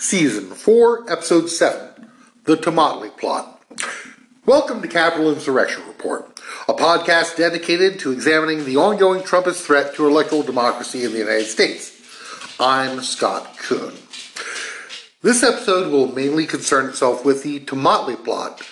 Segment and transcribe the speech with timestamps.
[0.00, 2.08] Season 4, Episode 7
[2.44, 3.62] The Tomotley Plot.
[4.46, 10.08] Welcome to Capitol Insurrection Report, a podcast dedicated to examining the ongoing Trumpist threat to
[10.08, 12.00] electoral democracy in the United States.
[12.58, 13.92] I'm Scott Kuhn.
[15.20, 18.62] This episode will mainly concern itself with the Tomotley Plot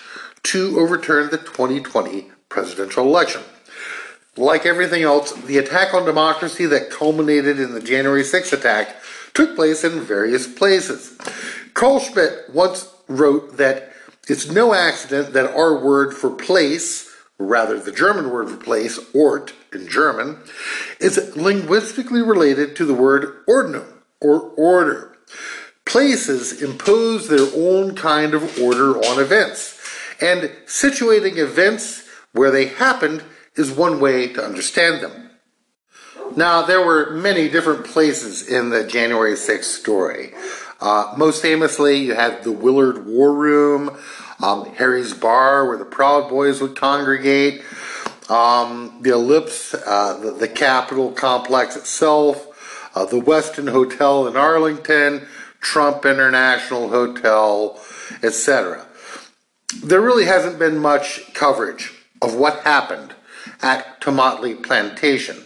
[0.45, 3.43] to overturn the 2020 presidential election.
[4.39, 8.97] Like everything else, the attack on democracy that culminated in the January 6th attack
[9.39, 11.17] took place in various places.
[11.73, 13.93] Carl Schmitt once wrote that
[14.29, 17.09] it's no accident that our word for place,
[17.39, 20.39] rather the German word for place, Ort in German,
[20.99, 23.87] is linguistically related to the word Ordnung,
[24.21, 25.17] or order.
[25.85, 29.81] Places impose their own kind of order on events,
[30.21, 33.23] and situating events where they happened
[33.55, 35.28] is one way to understand them.
[36.39, 40.35] Now, there were many different places in the January 6th story.
[40.81, 43.99] Uh, most famously, you had the Willard War Room,
[44.41, 47.63] um, Harry's Bar, where the Proud Boys would congregate,
[48.29, 52.47] um, the Ellipse, uh, the, the Capitol complex itself,
[52.95, 55.27] uh, the Westin Hotel in Arlington,
[55.59, 57.81] Trump International Hotel,
[58.23, 58.87] etc.
[59.83, 63.17] There really hasn't been much coverage of what happened
[63.61, 65.45] at Tomotley Plantation,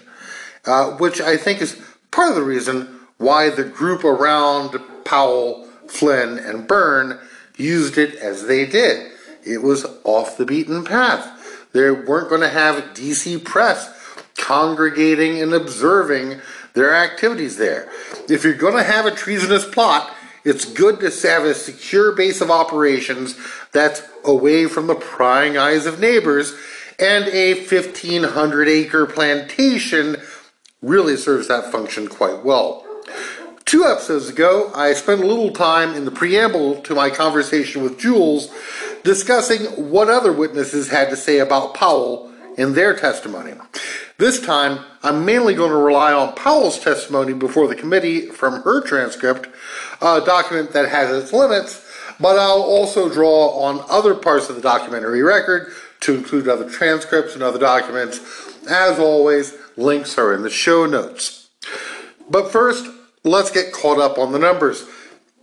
[0.66, 6.38] uh, which I think is part of the reason why the group around Powell, Flynn,
[6.38, 7.18] and Byrne
[7.56, 9.12] used it as they did.
[9.44, 11.68] It was off the beaten path.
[11.72, 13.98] They weren't going to have DC press
[14.36, 16.40] congregating and observing
[16.74, 17.90] their activities there.
[18.28, 20.12] If you're going to have a treasonous plot,
[20.44, 23.36] it's good to have a secure base of operations
[23.72, 26.54] that's away from the prying eyes of neighbors
[26.98, 30.16] and a 1,500 acre plantation
[30.82, 32.84] really serves that function quite well.
[33.64, 37.98] Two episodes ago, I spent a little time in the preamble to my conversation with
[37.98, 38.50] Jules
[39.02, 43.54] discussing what other witnesses had to say about Powell in their testimony.
[44.18, 48.82] This time, I'm mainly going to rely on Powell's testimony before the committee from her
[48.82, 49.48] transcript,
[50.00, 51.88] a document that has its limits,
[52.20, 57.34] but I'll also draw on other parts of the documentary record to include other transcripts
[57.34, 58.20] and other documents.
[58.68, 61.50] As always, links are in the show notes.
[62.28, 62.86] But first,
[63.24, 64.84] let's get caught up on the numbers.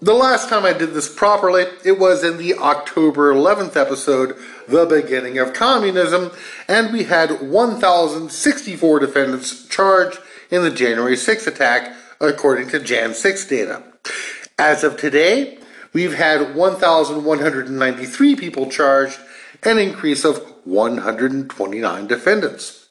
[0.01, 4.33] The last time I did this properly, it was in the October 11th episode,
[4.67, 6.31] The Beginning of Communism,
[6.69, 10.19] and we had 1,064 defendants charged
[10.49, 13.83] in the January 6th attack, according to Jan 6 data.
[14.57, 15.57] As of today,
[15.91, 19.19] we've had 1,193 people charged,
[19.63, 22.87] an increase of 129 defendants.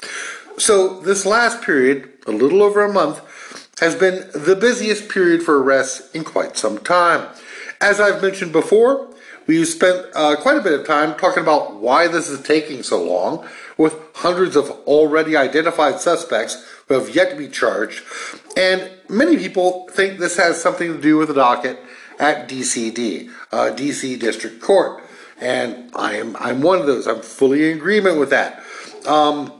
[0.58, 3.20] So, this last period, a little over a month,
[3.80, 7.28] has been the busiest period for arrests in quite some time.
[7.80, 9.08] As I've mentioned before,
[9.46, 13.00] we've spent uh, quite a bit of time talking about why this is taking so
[13.00, 13.46] long,
[13.76, 18.02] with hundreds of already identified suspects who have yet to be charged.
[18.56, 21.78] And many people think this has something to do with the docket
[22.18, 25.04] at DCD, uh, DC District Court.
[25.40, 27.06] And I'm, I'm one of those.
[27.06, 28.60] I'm fully in agreement with that.
[29.06, 29.52] Um,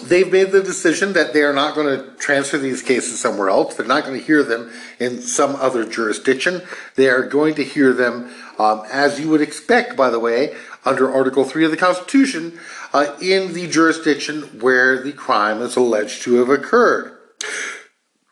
[0.00, 3.74] they've made the decision that they are not going to transfer these cases somewhere else.
[3.74, 6.62] They're not going to hear them in some other jurisdiction.
[6.96, 10.54] They are going to hear them, um, as you would expect, by the way,
[10.84, 12.58] under Article 3 of the Constitution,
[12.92, 17.18] uh, in the jurisdiction where the crime is alleged to have occurred.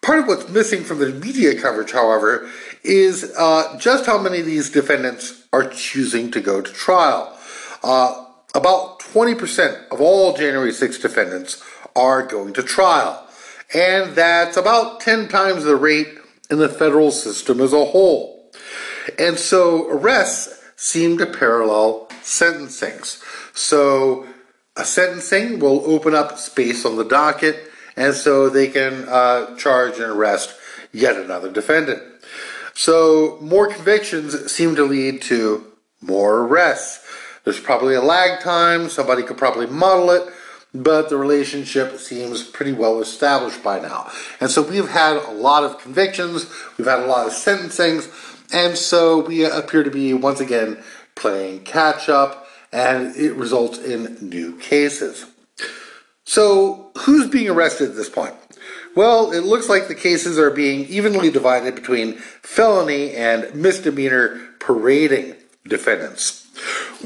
[0.03, 2.49] Part of what's missing from the media coverage, however,
[2.83, 7.37] is uh, just how many of these defendants are choosing to go to trial.
[7.83, 11.63] Uh, about 20% of all January 6 defendants
[11.95, 13.27] are going to trial,
[13.75, 16.19] and that's about 10 times the rate
[16.51, 18.53] in the federal system as a whole.
[19.19, 23.23] And so arrests seem to parallel sentencings.
[23.57, 24.27] So
[24.77, 29.95] a sentencing will open up space on the docket, and so they can uh, charge
[29.95, 30.55] and arrest
[30.93, 32.03] yet another defendant.
[32.75, 35.67] So more convictions seem to lead to
[36.01, 37.05] more arrests.
[37.45, 40.33] There's probably a lag time, somebody could probably model it,
[40.75, 44.11] but the relationship seems pretty well established by now.
[44.41, 48.09] And so we've had a lot of convictions, we've had a lot of sentencings,
[48.53, 50.83] and so we appear to be once again
[51.15, 55.27] playing catch up, and it results in new cases.
[56.25, 58.35] So, who's being arrested at this point?
[58.95, 65.35] Well, it looks like the cases are being evenly divided between felony and misdemeanor parading
[65.67, 66.40] defendants.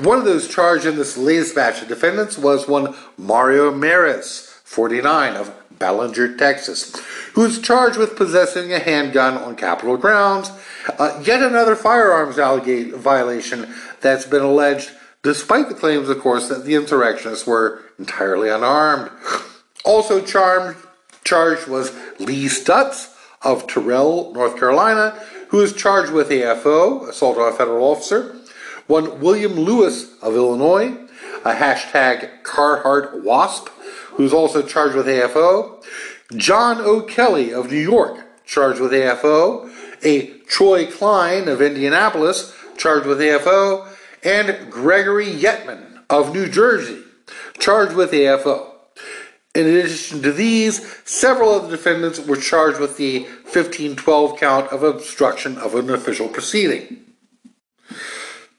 [0.03, 5.35] One of those charged in this latest batch of defendants was one Mario Maris, 49,
[5.37, 6.97] of Ballinger, Texas,
[7.35, 10.51] who is charged with possessing a handgun on Capitol grounds.
[10.99, 14.91] Uh, yet another firearms violation that's been alleged,
[15.23, 19.11] despite the claims, of course, that the insurrectionists were entirely unarmed.
[19.85, 25.11] Also charged was Lee Stutz of Terrell, North Carolina,
[25.49, 28.37] who is charged with AFO, assault on a federal officer.
[28.87, 30.97] One William Lewis of Illinois,
[31.45, 33.69] a hashtag Carhartt Wasp,
[34.13, 35.83] who's also charged with AFO.
[36.37, 39.71] John O'Kelly of New York, charged with AFO.
[40.05, 43.89] A Troy Klein of Indianapolis, charged with AFO.
[44.23, 47.03] And Gregory Yetman of New Jersey,
[47.59, 48.71] charged with AFO.
[49.55, 54.83] In addition to these, several of the defendants were charged with the 1512 count of
[54.83, 57.04] obstruction of an official proceeding.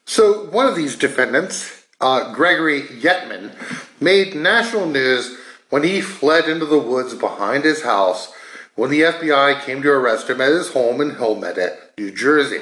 [0.07, 3.51] So, one of these defendants, uh, Gregory Yetman,
[3.99, 5.35] made national news
[5.71, 8.31] when he fled into the woods behind his house
[8.75, 12.61] when the FBI came to arrest him at his home in Helmetta, New Jersey.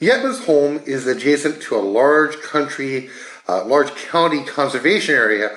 [0.00, 3.10] Yetman's home is adjacent to a large country,
[3.48, 5.50] uh, large county conservation area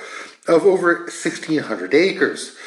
[0.47, 2.57] of over 1,600 acres.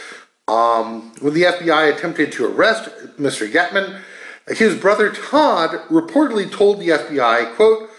[0.48, 2.88] Um, when the FBI attempted to arrest
[3.18, 3.50] Mr.
[3.50, 4.00] Yetman,
[4.48, 7.90] his brother Todd reportedly told the FBI, quote,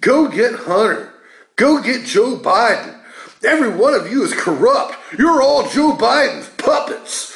[0.00, 1.12] Go get Hunter.
[1.56, 3.00] Go get Joe Biden.
[3.44, 4.94] Every one of you is corrupt.
[5.18, 7.34] You're all Joe Biden's puppets.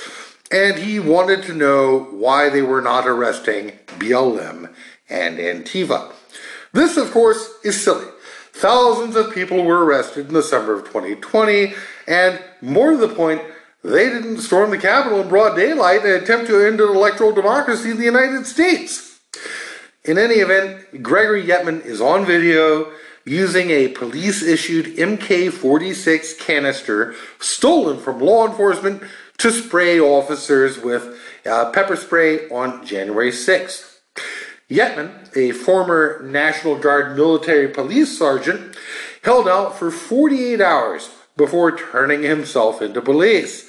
[0.50, 4.72] And he wanted to know why they were not arresting BLM
[5.08, 6.12] and Antifa.
[6.72, 8.06] This, of course, is silly.
[8.52, 11.72] Thousands of people were arrested in the summer of 2020,
[12.06, 13.42] and more to the point,
[13.82, 17.90] they didn't storm the Capitol in broad daylight and attempt to end an electoral democracy
[17.90, 19.09] in the United States.
[20.05, 22.91] In any event, Gregory Yetman is on video
[23.26, 29.02] using a police issued MK 46 canister stolen from law enforcement
[29.37, 33.99] to spray officers with uh, pepper spray on January 6th.
[34.70, 38.76] Yetman, a former National Guard military police sergeant,
[39.23, 43.69] held out for 48 hours before turning himself into police.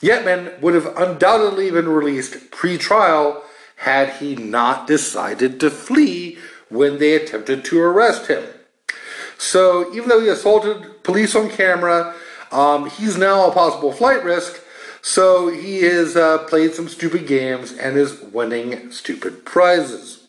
[0.00, 3.42] Yetman would have undoubtedly been released pre trial
[3.76, 6.38] had he not decided to flee
[6.68, 8.44] when they attempted to arrest him.
[9.38, 12.14] So, even though he assaulted police on camera,
[12.50, 14.62] um, he's now a possible flight risk.
[15.02, 20.26] So, he has uh, played some stupid games and is winning stupid prizes.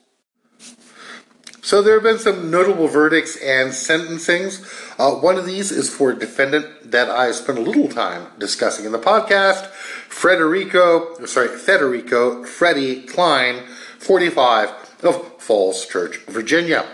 [1.67, 4.63] So there have been some notable verdicts and sentencings.
[4.97, 8.91] Uh, one of these is for defendant that I spent a little time discussing in
[8.91, 9.67] the podcast,
[10.09, 13.63] Federico, sorry, Federico Freddie Klein,
[13.99, 14.69] 45
[15.03, 16.85] of Falls Church, Virginia.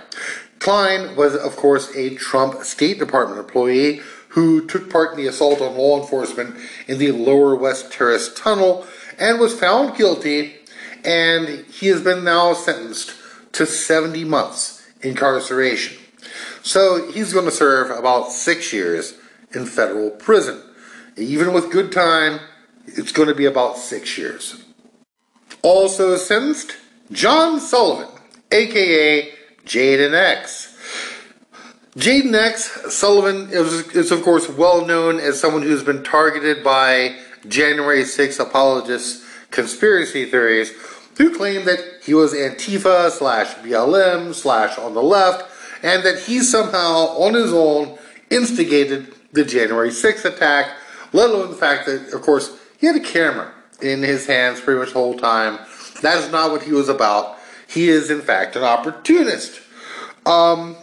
[0.59, 5.61] Klein was, of course, a Trump State Department employee who took part in the assault
[5.61, 6.55] on law enforcement
[6.87, 8.85] in the Lower West Terrace Tunnel
[9.19, 10.55] and was found guilty,
[11.03, 13.13] and he has been now sentenced
[13.51, 15.97] to 70 months incarceration.
[16.63, 19.15] So he's going to serve about six years
[19.53, 20.61] in federal prison.
[21.15, 22.39] Even with good time,
[22.85, 24.63] it's going to be about six years.
[25.61, 26.75] Also sentenced,
[27.11, 28.09] John Sullivan,
[28.51, 29.31] aka
[29.65, 30.69] Jaden X.
[31.95, 37.15] Jaden X Sullivan is, is, of course, well known as someone who's been targeted by
[37.47, 40.71] January 6 apologists' conspiracy theories
[41.17, 45.45] who claim that he was Antifa slash BLM slash on the left,
[45.83, 47.97] and that he somehow, on his own,
[48.29, 50.75] instigated the January 6th attack,
[51.11, 54.79] let alone the fact that, of course, he had a camera in his hands pretty
[54.79, 55.59] much the whole time.
[56.01, 57.37] That is not what he was about.
[57.67, 59.59] He is, in fact, an opportunist.
[60.25, 60.77] Um,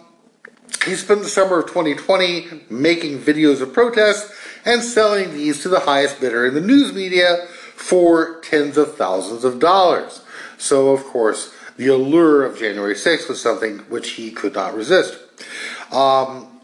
[0.84, 4.32] he spent the summer of 2020 making videos of protests
[4.64, 9.44] and selling these to the highest bidder in the news media for tens of thousands
[9.44, 10.22] of dollars.
[10.58, 15.18] So, of course, the allure of January 6th was something which he could not resist.
[15.92, 16.60] Um,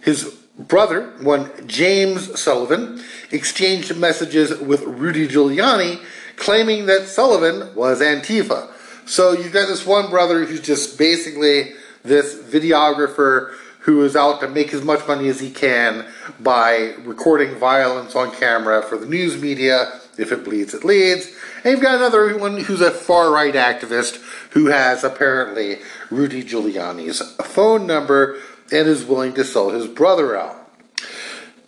[0.00, 6.00] his brother, one James Sullivan, exchanged messages with Rudy Giuliani
[6.36, 8.68] claiming that Sullivan was Antifa.
[9.06, 11.72] So you've got this one brother who's just basically
[12.02, 16.04] this videographer who is out to make as much money as he can
[16.40, 20.00] by recording violence on camera for the news media.
[20.18, 21.32] If it bleeds, it leads.
[21.64, 25.78] And you've got another one who's a far right activist who has apparently
[26.10, 28.38] Rudy Giuliani's phone number
[28.72, 30.56] and is willing to sell his brother out.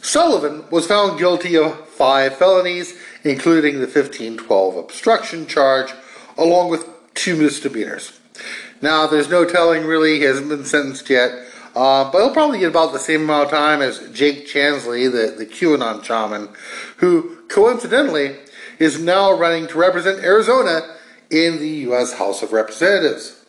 [0.03, 5.93] Sullivan was found guilty of five felonies, including the 1512 obstruction charge,
[6.39, 8.19] along with two misdemeanors.
[8.81, 11.31] Now, there's no telling really, he hasn't been sentenced yet,
[11.75, 15.37] uh, but he'll probably get about the same amount of time as Jake Chansley, the,
[15.37, 16.49] the QAnon shaman,
[16.97, 18.37] who coincidentally
[18.79, 20.97] is now running to represent Arizona
[21.31, 22.15] in the U.S.
[22.15, 23.40] House of Representatives.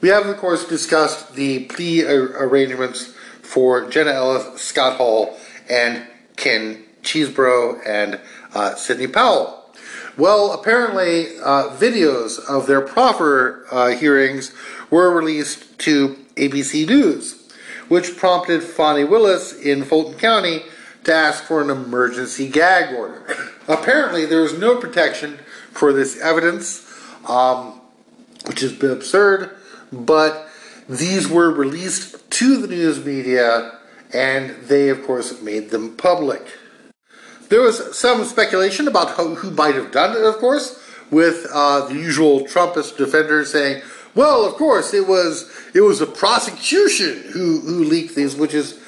[0.00, 5.36] We have, of course, discussed the plea arrangements for Jenna Ellis, Scott Hall,
[5.68, 8.18] and Ken Chesebro and
[8.54, 9.70] uh, Sidney Powell.
[10.16, 14.52] Well, apparently, uh, videos of their proffer uh, hearings
[14.90, 17.48] were released to ABC News,
[17.88, 20.62] which prompted Fani Willis in Fulton County
[21.04, 23.36] to ask for an emergency gag order.
[23.68, 25.38] Apparently, there was no protection
[25.72, 26.90] for this evidence,
[27.28, 27.80] um,
[28.46, 29.56] which been absurd,
[29.92, 30.48] but
[30.88, 33.78] these were released to the news media
[34.12, 36.42] and they, of course, made them public.
[37.48, 40.80] There was some speculation about who, who might have done it, of course,
[41.10, 43.82] with uh, the usual Trumpist defenders saying,
[44.14, 48.78] "Well, of course, it was it was a prosecution who who leaked these," which is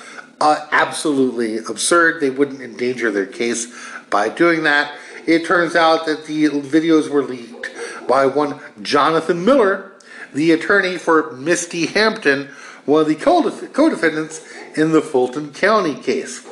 [0.40, 2.20] uh, absolutely absurd.
[2.20, 3.66] They wouldn't endanger their case
[4.10, 4.92] by doing that.
[5.26, 7.70] It turns out that the videos were leaked
[8.08, 9.91] by one Jonathan Miller,
[10.34, 12.48] the attorney for Misty Hampton,
[12.84, 14.44] one of the co defendants
[14.76, 16.46] in the Fulton County case.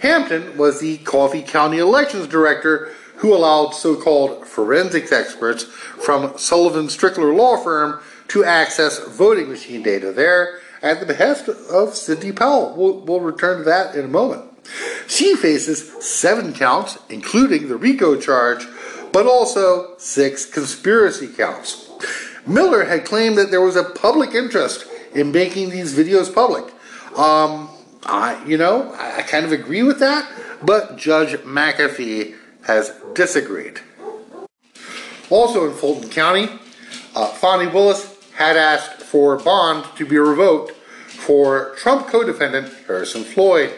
[0.00, 6.86] Hampton was the Coffee County Elections Director who allowed so called forensics experts from Sullivan
[6.86, 12.74] Strickler law firm to access voting machine data there at the behest of Sidney Powell.
[12.76, 14.50] We'll, we'll return to that in a moment.
[15.06, 18.66] She faces seven counts, including the RICO charge,
[19.12, 21.88] but also six conspiracy counts.
[22.46, 26.64] Miller had claimed that there was a public interest in making these videos public.
[27.16, 27.68] Um,
[28.04, 30.28] I, you know, I kind of agree with that,
[30.62, 32.34] but Judge McAfee
[32.64, 33.80] has disagreed.
[35.30, 36.48] Also in Fulton County,
[37.14, 43.70] uh, Fani Willis had asked for bond to be revoked for Trump co-defendant Harrison Floyd,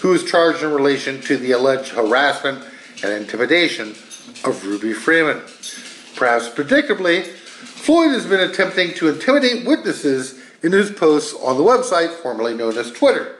[0.00, 2.64] who is charged in relation to the alleged harassment
[3.02, 3.90] and intimidation
[4.44, 5.42] of Ruby Freeman.
[6.14, 7.35] Perhaps predictably,
[7.86, 12.76] Floyd has been attempting to intimidate witnesses in his posts on the website formerly known
[12.76, 13.36] as Twitter.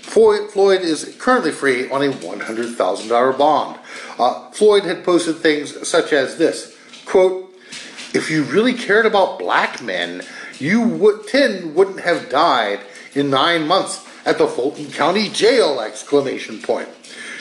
[0.00, 3.78] Floyd is currently free on a $100,000 bond.
[4.18, 6.74] Uh, Floyd had posted things such as this
[7.04, 7.54] quote,
[8.14, 10.22] If you really cared about black men,
[10.58, 12.80] you would, 10 wouldn't have died
[13.12, 15.82] in nine months at the Fulton County Jail!
[15.82, 16.88] Exclamation point.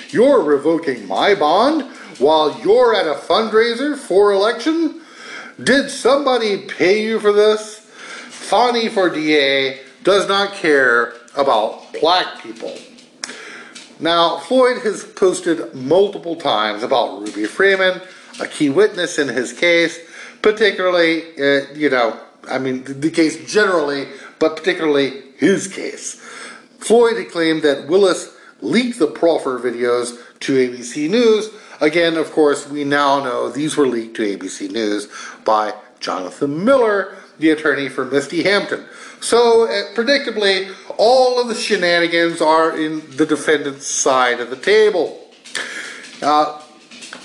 [0.10, 1.84] You're revoking my bond
[2.18, 5.00] while you're at a fundraiser for election?
[5.64, 7.80] Did somebody pay you for this?
[7.80, 12.74] Fani for DA does not care about black people.
[14.00, 18.02] Now, Floyd has posted multiple times about Ruby Freeman,
[18.40, 20.00] a key witness in his case,
[20.42, 22.18] particularly, uh, you know,
[22.50, 24.08] I mean, the case generally,
[24.40, 26.16] but particularly his case.
[26.80, 31.50] Floyd claimed that Willis leaked the proffer videos to ABC News.
[31.82, 35.08] Again, of course, we now know these were leaked to ABC News
[35.46, 38.86] by Jonathan Miller, the attorney for Misty Hampton.
[39.22, 45.30] So, uh, predictably, all of the shenanigans are in the defendant's side of the table.
[46.22, 46.62] Uh,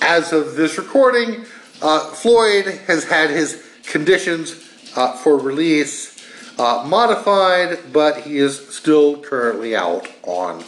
[0.00, 1.44] as of this recording,
[1.82, 6.24] uh, Floyd has had his conditions uh, for release
[6.58, 10.62] uh, modified, but he is still currently out on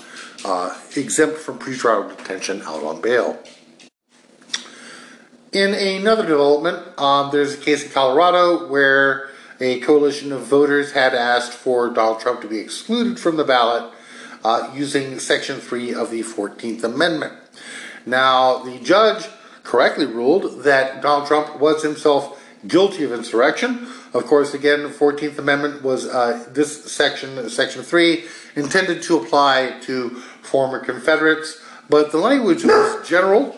[0.96, 3.36] exempt from pretrial detention out on bail.
[5.56, 11.14] In another development, um, there's a case in Colorado where a coalition of voters had
[11.14, 13.90] asked for Donald Trump to be excluded from the ballot
[14.44, 17.32] uh, using Section 3 of the 14th Amendment.
[18.04, 19.28] Now, the judge
[19.62, 23.88] correctly ruled that Donald Trump was himself guilty of insurrection.
[24.12, 29.78] Of course, again, the 14th Amendment was uh, this section, Section 3, intended to apply
[29.84, 30.10] to
[30.42, 31.58] former Confederates,
[31.88, 33.56] but the language was general.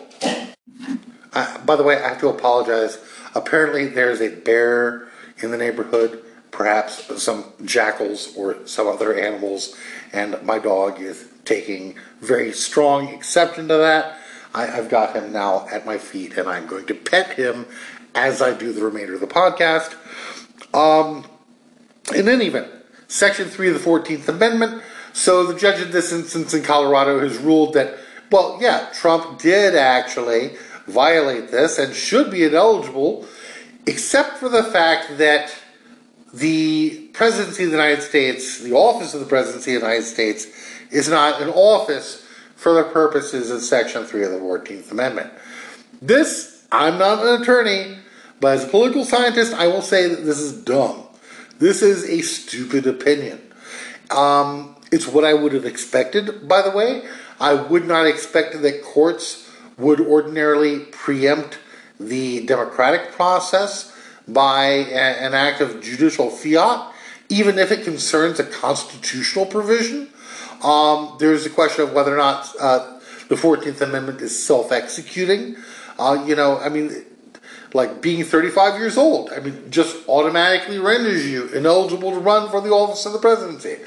[1.33, 2.99] By the way, I have to apologize.
[3.35, 5.07] Apparently, there's a bear
[5.37, 9.75] in the neighborhood, perhaps some jackals or some other animals,
[10.11, 14.17] and my dog is taking very strong exception to that.
[14.53, 17.67] I, have got him now at my feet, and I'm going to pet him
[18.15, 19.95] as I do the remainder of the podcast.
[20.73, 21.25] Um,
[22.15, 22.67] in any event,
[23.07, 24.81] Section 3 of the 14th Amendment.
[25.13, 27.97] So the judge in this instance in Colorado has ruled that,
[28.31, 30.55] well, yeah, Trump did actually
[30.89, 33.25] violate this and should be ineligible
[33.85, 35.55] except for the fact that
[36.33, 40.47] the presidency of the United States, the office of the presidency of the United States,
[40.91, 45.31] is not an office for the purposes of Section 3 of the 14th Amendment.
[46.01, 47.97] This, I'm not an attorney,
[48.39, 51.03] but as a political scientist, I will say that this is dumb.
[51.57, 53.41] This is a stupid opinion.
[54.11, 57.07] Um, it's what I would have expected, by the way.
[57.39, 59.48] I would not expect that courts
[59.79, 61.57] would ordinarily preempt
[61.99, 63.95] the democratic process
[64.27, 66.93] by a, an act of judicial fiat,
[67.29, 70.09] even if it concerns a constitutional provision.
[70.63, 75.55] Um, there's a question of whether or not uh, the 14th Amendment is self executing.
[75.97, 77.05] Uh, you know, I mean,
[77.73, 82.61] like being 35 years old, I mean, just automatically renders you ineligible to run for
[82.61, 83.77] the office of the presidency,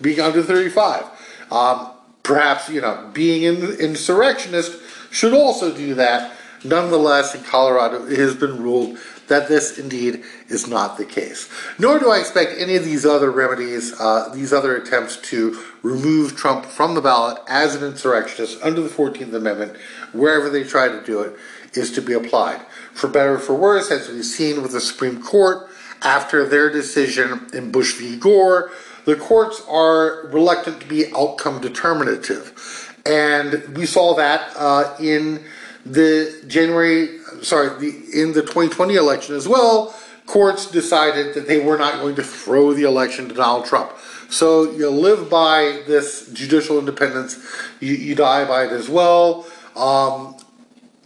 [0.00, 1.04] being under 35.
[1.50, 1.90] Um,
[2.22, 4.80] perhaps, you know, being an insurrectionist
[5.12, 6.36] should also do that.
[6.64, 11.48] Nonetheless, in Colorado, it has been ruled that this indeed is not the case.
[11.78, 16.36] Nor do I expect any of these other remedies, uh, these other attempts to remove
[16.36, 19.76] Trump from the ballot as an insurrectionist under the 14th Amendment,
[20.12, 21.36] wherever they try to do it,
[21.74, 22.60] is to be applied.
[22.92, 25.68] For better or for worse, as we've seen with the Supreme Court
[26.02, 28.16] after their decision in Bush v.
[28.16, 28.70] Gore,
[29.04, 32.81] the courts are reluctant to be outcome determinative.
[33.04, 35.44] And we saw that uh, in
[35.84, 39.94] the January, sorry, the, in the 2020 election as well.
[40.26, 43.92] Courts decided that they were not going to throw the election to Donald Trump.
[44.30, 47.44] So you live by this judicial independence,
[47.80, 49.46] you, you die by it as well.
[49.76, 50.36] Um,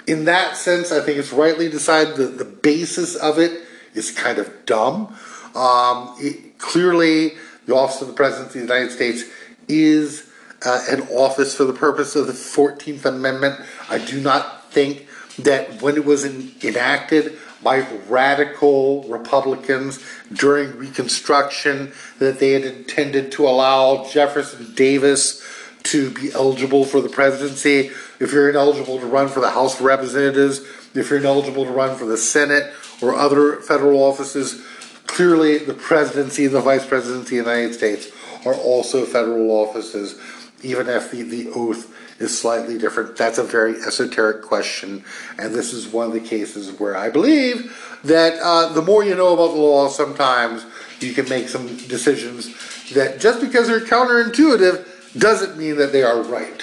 [0.06, 4.38] in that sense, I think it's rightly decided that the basis of it is kind
[4.38, 5.16] of dumb.
[5.54, 7.32] Um, it, clearly,
[7.66, 9.24] the office of the President of the United States
[9.66, 10.30] is
[10.64, 13.60] uh, an office for the purpose of the 14th Amendment.
[13.88, 15.06] I do not think
[15.38, 23.32] that when it was in, enacted by radical Republicans during Reconstruction, that they had intended
[23.32, 25.44] to allow Jefferson Davis
[25.84, 27.90] to be eligible for the presidency.
[28.18, 30.60] If you're ineligible to run for the House of Representatives,
[30.94, 32.72] if you're ineligible to run for the Senate
[33.02, 34.64] or other federal offices,
[35.06, 38.10] clearly the presidency and the vice presidency of the United States
[38.44, 40.18] are also federal offices,
[40.66, 43.16] even if the, the oath is slightly different.
[43.16, 45.04] That's a very esoteric question,
[45.38, 49.14] and this is one of the cases where I believe that uh, the more you
[49.14, 50.64] know about the law, sometimes
[51.00, 52.54] you can make some decisions
[52.92, 56.62] that just because they're counterintuitive doesn't mean that they are right.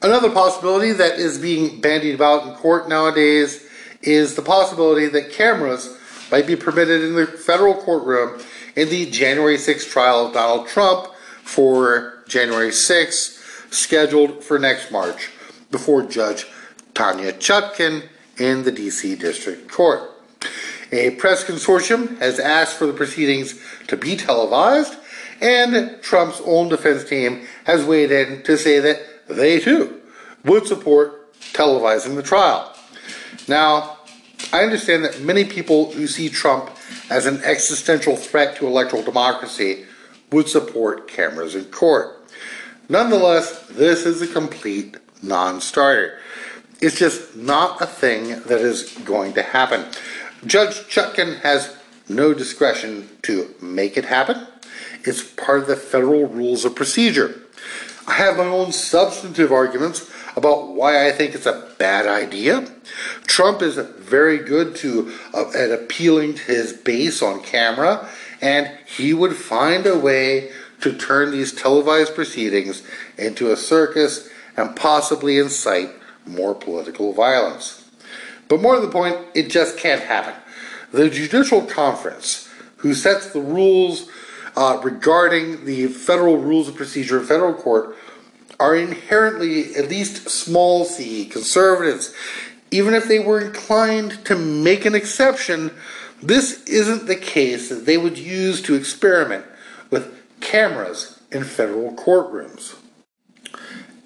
[0.00, 3.66] Another possibility that is being bandied about in court nowadays
[4.02, 5.96] is the possibility that cameras
[6.30, 8.40] might be permitted in the federal courtroom
[8.76, 11.08] in the January 6 trial of Donald Trump
[11.48, 15.30] for January 6, scheduled for next March,
[15.70, 16.46] before Judge
[16.92, 18.02] Tanya Chutkan
[18.36, 19.16] in the D.C.
[19.16, 20.02] District Court.
[20.92, 24.94] A press consortium has asked for the proceedings to be televised
[25.40, 30.02] and Trump's own defense team has weighed in to say that they too
[30.44, 32.74] would support televising the trial.
[33.48, 33.98] Now,
[34.52, 36.70] I understand that many people who see Trump
[37.08, 39.86] as an existential threat to electoral democracy
[40.30, 42.14] would support cameras in court.
[42.88, 46.18] Nonetheless, this is a complete non starter.
[46.80, 49.84] It's just not a thing that is going to happen.
[50.46, 51.76] Judge Chutkan has
[52.08, 54.46] no discretion to make it happen.
[55.04, 57.42] It's part of the federal rules of procedure.
[58.06, 62.66] I have my own substantive arguments about why I think it's a bad idea.
[63.26, 68.08] Trump is very good to uh, at appealing to his base on camera,
[68.40, 72.82] and he would find a way to turn these televised proceedings
[73.16, 75.90] into a circus and possibly incite
[76.26, 77.88] more political violence.
[78.48, 80.34] But more to the point, it just can't happen.
[80.92, 82.48] The Judicial Conference,
[82.78, 84.08] who sets the rules
[84.56, 87.96] uh, regarding the federal rules of procedure in federal court
[88.58, 92.14] are inherently, at least small c, conservatives.
[92.70, 95.70] Even if they were inclined to make an exception,
[96.22, 99.44] this isn't the case that they would use to experiment
[99.90, 102.76] with cameras in federal courtrooms.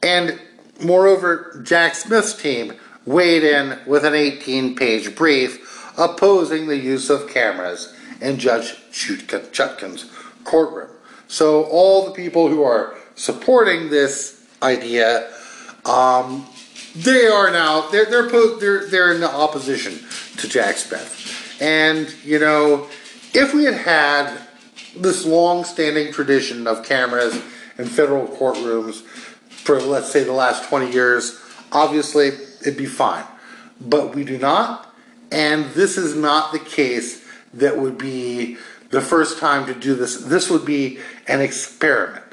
[0.02, 0.40] And
[0.80, 7.28] moreover, Jack Smith's team weighed in with an 18 page brief opposing the use of
[7.28, 10.10] cameras in Judge Chutkan's
[10.44, 10.90] courtroom.
[11.28, 15.30] So all the people who are supporting this idea,
[15.84, 16.46] um,
[16.94, 19.98] they are now they're they're they're in opposition
[20.36, 22.88] to Jack Smith, and you know
[23.32, 24.38] if we had had
[24.96, 27.34] this long-standing tradition of cameras
[27.78, 29.00] in federal courtrooms
[29.62, 32.28] for let's say the last 20 years, obviously
[32.60, 33.24] it'd be fine.
[33.80, 34.92] But we do not,
[35.30, 38.58] and this is not the case that would be
[38.90, 40.16] the first time to do this.
[40.16, 42.24] This would be an experiment.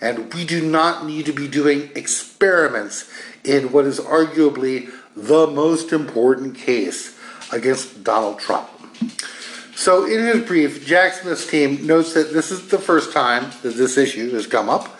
[0.00, 3.10] And we do not need to be doing experiments
[3.44, 7.18] in what is arguably the most important case
[7.52, 8.68] against Donald Trump.
[9.74, 13.74] So, in his brief, Jack Smith's team notes that this is the first time that
[13.74, 14.98] this issue has come up,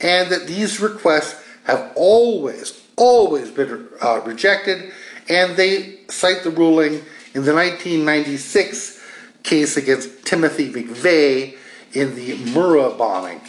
[0.00, 4.92] and that these requests have always, always been uh, rejected,
[5.28, 6.94] and they cite the ruling
[7.34, 9.02] in the 1996
[9.42, 11.56] case against Timothy McVeigh
[11.92, 13.40] in the Murrah bombing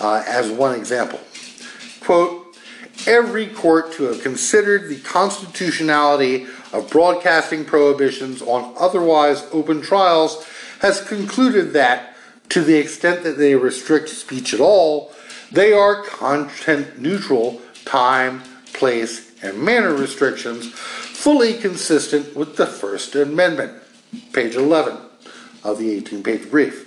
[0.00, 1.20] uh, as one example.
[2.00, 2.56] Quote,
[3.06, 10.46] every court to have considered the constitutionality of broadcasting prohibitions on otherwise open trials
[10.80, 12.14] has concluded that,
[12.50, 15.10] to the extent that they restrict speech at all,
[15.50, 23.82] they are content neutral time, place, and manner restrictions fully consistent with the First Amendment.
[24.32, 24.98] Page 11
[25.64, 26.82] of the 18 page brief.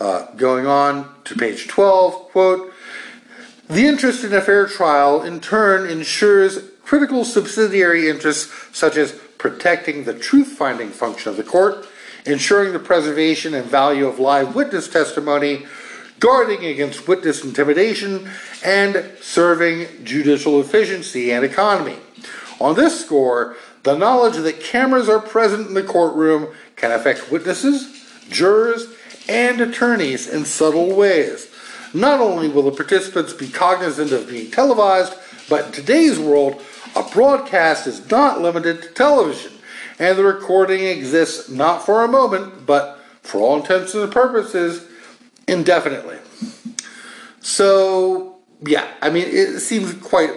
[0.00, 2.72] Uh, going on to page 12, quote,
[3.68, 10.04] the interest in a fair trial in turn ensures critical subsidiary interests such as protecting
[10.04, 11.86] the truth finding function of the court,
[12.26, 15.66] ensuring the preservation and value of live witness testimony,
[16.20, 18.30] guarding against witness intimidation,
[18.64, 21.96] and serving judicial efficiency and economy.
[22.60, 28.06] On this score, the knowledge that cameras are present in the courtroom can affect witnesses,
[28.30, 28.86] jurors,
[29.28, 31.50] and attorneys in subtle ways.
[31.92, 35.14] Not only will the participants be cognizant of being televised,
[35.48, 36.62] but in today's world,
[36.96, 39.52] a broadcast is not limited to television,
[39.98, 44.86] and the recording exists not for a moment, but for all intents and purposes,
[45.48, 46.18] indefinitely.
[47.40, 50.30] So, yeah, I mean, it seems quite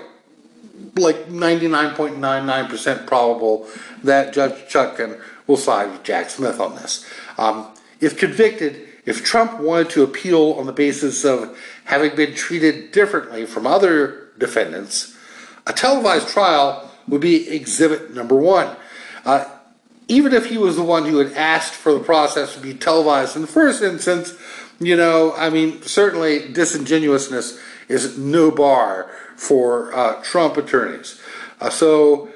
[0.95, 3.67] like 99.99% probable
[4.03, 7.05] that Judge Chutkan will side with Jack Smith on this.
[7.37, 7.67] Um,
[7.99, 13.45] if convicted, if Trump wanted to appeal on the basis of having been treated differently
[13.45, 15.16] from other defendants,
[15.67, 18.75] a televised trial would be exhibit number one.
[19.25, 19.45] Uh,
[20.07, 23.35] even if he was the one who had asked for the process to be televised
[23.35, 24.33] in the first instance,
[24.79, 31.21] you know, I mean, certainly disingenuousness is no bar for uh, Trump attorneys.
[31.59, 32.29] Uh, so,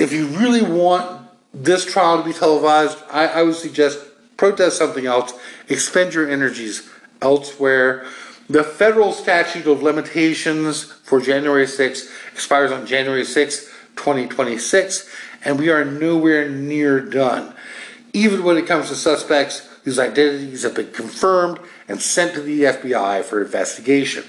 [0.00, 3.98] if you really want this trial to be televised, I, I would suggest
[4.36, 5.34] protest something else,
[5.68, 6.88] expend your energies
[7.20, 8.06] elsewhere.
[8.48, 13.64] The federal statute of limitations for January 6 expires on January 6,
[13.96, 15.10] 2026,
[15.44, 17.52] and we are nowhere near done.
[18.12, 22.62] Even when it comes to suspects whose identities have been confirmed and sent to the
[22.62, 24.22] FBI for investigation.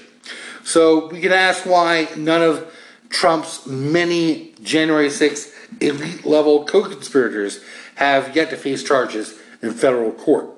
[0.64, 2.76] So we can ask why none of
[3.10, 7.60] Trump's many January 6 elite level co conspirators
[7.94, 10.50] have yet to face charges in federal court.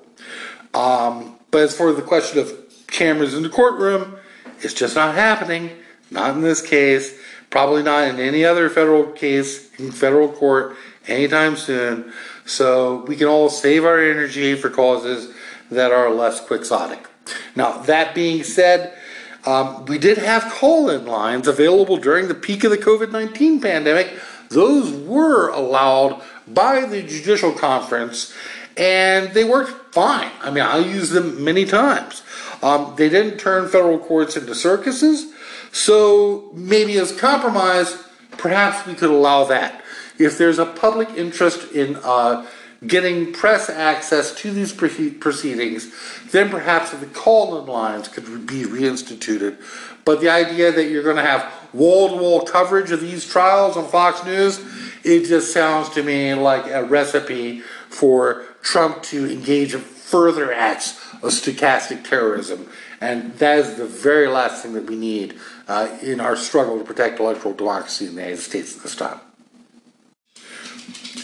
[0.73, 2.51] Um, but as for the question of
[2.87, 4.15] cameras in the courtroom,
[4.61, 5.69] it's just not happening.
[6.13, 7.19] Not in this case.
[7.53, 10.75] Probably not in any other federal case in federal court
[11.07, 12.11] anytime soon.
[12.47, 15.31] So we can all save our energy for causes
[15.69, 17.07] that are less quixotic.
[17.55, 18.97] Now, that being said,
[19.45, 23.61] um, we did have call in lines available during the peak of the COVID 19
[23.61, 24.11] pandemic.
[24.49, 28.33] Those were allowed by the judicial conference
[28.75, 30.31] and they worked fine.
[30.41, 32.23] I mean, I used them many times.
[32.63, 35.31] Um, they didn't turn federal courts into circuses,
[35.73, 37.97] so maybe as compromise,
[38.37, 39.83] perhaps we could allow that.
[40.19, 42.45] If there's a public interest in uh,
[42.85, 45.91] getting press access to these proceedings,
[46.31, 49.57] then perhaps the call-in lines could be reinstituted.
[50.05, 54.23] But the idea that you're going to have wall-to-wall coverage of these trials on Fox
[54.23, 54.63] News,
[55.03, 60.99] it just sounds to me like a recipe for Trump to engage in further acts
[61.15, 62.69] of stochastic terrorism.
[63.03, 65.37] And that is the very last thing that we need
[65.67, 69.19] uh, in our struggle to protect electoral democracy in the United States at this time.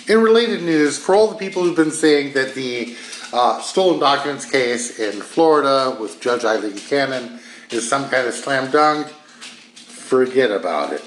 [0.10, 2.98] In related news, for all the people who've been saying that the
[3.32, 7.40] uh, stolen documents case in Florida with Judge Aileen Cannon
[7.72, 11.04] is some kind of slam dunk, forget about it.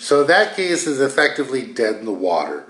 [0.00, 2.66] So that case is effectively dead in the water.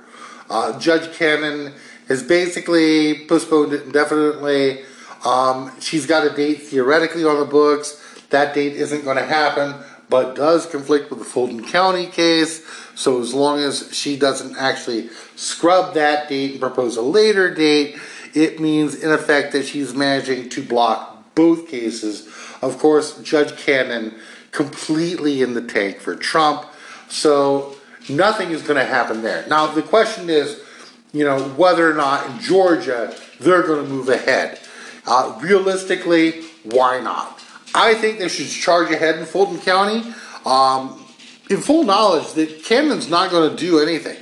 [0.48, 1.74] Uh, Judge Cannon
[2.06, 4.84] has basically postponed it indefinitely.
[5.24, 8.02] Um, she's got a date theoretically on the books.
[8.30, 9.74] That date isn't going to happen,
[10.08, 12.64] but does conflict with the Fulton County case.
[12.94, 17.98] So as long as she doesn't actually scrub that date and propose a later date,
[18.34, 22.26] it means in effect that she's managing to block both cases.
[22.62, 24.14] Of course, Judge Cannon
[24.52, 26.66] completely in the tank for Trump.
[27.08, 27.76] So
[28.08, 29.46] nothing is going to happen there.
[29.48, 30.60] Now the question is
[31.12, 34.60] you know, whether or not in Georgia they're going to move ahead.
[35.06, 37.42] Uh, realistically, why not?
[37.74, 40.12] I think they should charge ahead in Fulton County
[40.44, 41.04] um,
[41.48, 44.16] in full knowledge that Cannon's not going to do anything.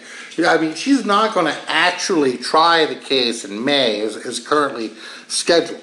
[0.46, 4.92] I mean, she's not going to actually try the case in May as, as currently
[5.26, 5.82] scheduled.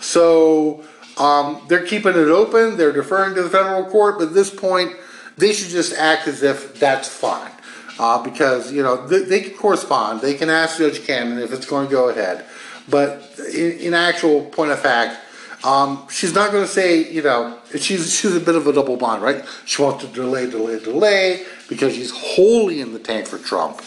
[0.00, 0.84] So
[1.16, 2.76] um, they're keeping it open.
[2.76, 4.92] They're deferring to the federal court, but at this point,
[5.38, 7.50] they should just act as if that's fine.
[7.98, 10.20] Uh, because, you know, they, they, can correspond.
[10.20, 12.44] They can ask Judge Cannon if it's going to go ahead.
[12.88, 15.20] But in, in actual point of fact,
[15.64, 18.98] um, she's not going to say, you know, she's she's a bit of a double
[18.98, 19.44] bond, right?
[19.64, 23.80] She wants to delay, delay, delay because she's wholly in the tank for Trump.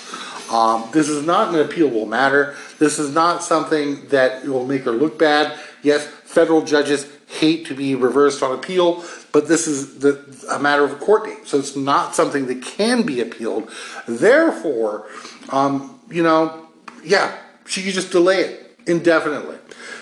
[0.52, 2.56] Um, this is not an appealable matter.
[2.80, 5.60] This is not something that will make her look bad.
[5.84, 10.84] Yes, federal judges hate to be reversed on appeal, but this is the, a matter
[10.84, 13.70] of a court date, so it's not something that can be appealed.
[14.08, 15.08] Therefore,
[15.50, 16.68] um, you know,
[17.04, 19.58] yeah, she could just delay it indefinitely.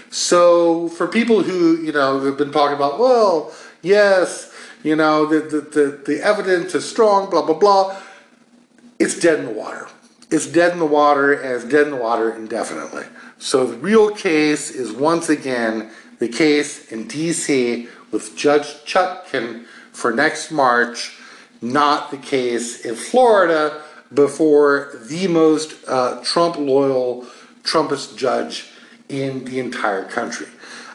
[0.09, 5.39] So for people who you know have been talking about, well, yes, you know, the
[5.39, 8.01] the, the, the evidence is strong, blah blah blah,
[8.99, 9.87] it's dead in the water.
[10.31, 13.05] It's dead in the water, and it's dead in the water indefinitely.
[13.37, 17.87] So the real case is once again the case in D.C.
[18.11, 21.17] with Judge Chutkan for next March,
[21.61, 23.81] not the case in Florida
[24.13, 27.27] before the most uh, Trump loyal
[27.63, 28.71] Trumpist judge
[29.09, 30.47] in the entire country.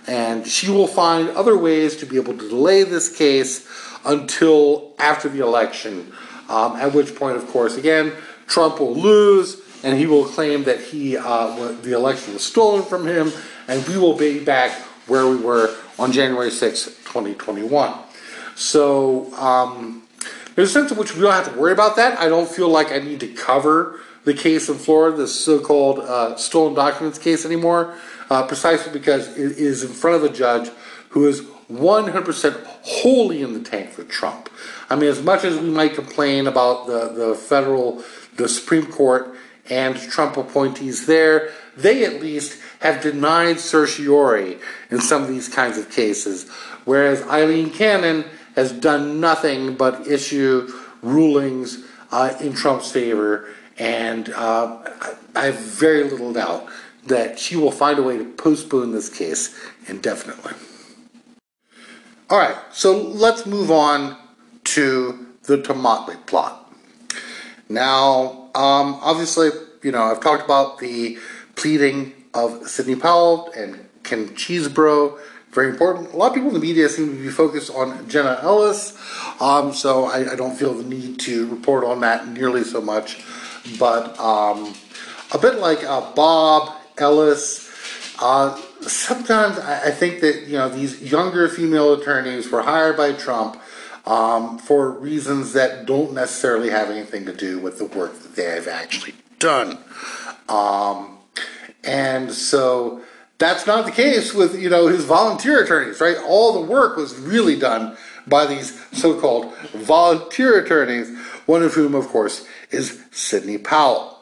[0.06, 3.68] And she will find other ways to be able to delay this case
[4.04, 6.12] until after the election,
[6.48, 8.12] um, at which point, of course, again,
[8.46, 13.06] Trump will lose and he will claim that he uh, the election was stolen from
[13.06, 13.32] him,
[13.68, 14.72] and we will be back
[15.06, 17.94] where we were on January 6, 2021.
[18.54, 20.02] So um,
[20.54, 22.18] there's a sense in which we don't have to worry about that.
[22.18, 26.36] I don't feel like I need to cover the case in Florida, the so-called uh,
[26.36, 27.94] stolen documents case anymore,
[28.28, 30.70] uh, precisely because it is in front of a judge
[31.10, 34.48] who is 100% wholly in the tank for Trump.
[34.88, 38.02] I mean, as much as we might complain about the, the federal,
[38.36, 39.36] the Supreme Court
[39.68, 44.58] and Trump appointees there, they at least have denied certiorari
[44.90, 46.48] in some of these kinds of cases,
[46.84, 48.24] whereas Aileen Cannon
[48.56, 53.48] has done nothing but issue rulings uh, in Trump's favor,
[53.80, 54.78] and uh,
[55.34, 56.66] I have very little doubt
[57.06, 60.52] that she will find a way to postpone this case indefinitely.
[62.28, 64.16] All right, so let's move on
[64.64, 66.70] to the Tomotley plot.
[67.70, 69.48] Now, um, obviously,
[69.82, 71.18] you know, I've talked about the
[71.56, 75.18] pleading of Sidney Powell and Ken Chesebro.
[75.52, 76.12] Very important.
[76.12, 78.96] A lot of people in the media seem to be focused on Jenna Ellis,
[79.40, 83.24] um, so I, I, don't feel the need to report on that nearly so much.
[83.78, 84.74] But um,
[85.32, 87.70] a bit like uh, Bob Ellis,
[88.20, 93.60] uh, sometimes I, think that you know these younger female attorneys were hired by Trump
[94.06, 98.44] um, for reasons that don't necessarily have anything to do with the work that they
[98.44, 99.78] have actually done.
[100.48, 101.18] Um,
[101.84, 103.02] and so
[103.38, 106.16] that's not the case with you know his volunteer attorneys, right?
[106.26, 107.96] All the work was really done
[108.26, 111.10] by these so-called volunteer attorneys,
[111.46, 114.16] one of whom, of course, is Sidney Powell.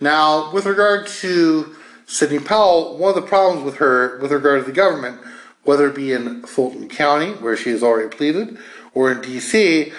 [0.00, 1.76] Now, with regard to
[2.06, 5.20] Sidney Powell, one of the problems with her, with regard to the government,
[5.64, 8.58] whether it be in Fulton County, where she has already pleaded,
[8.94, 9.92] or in D.C.,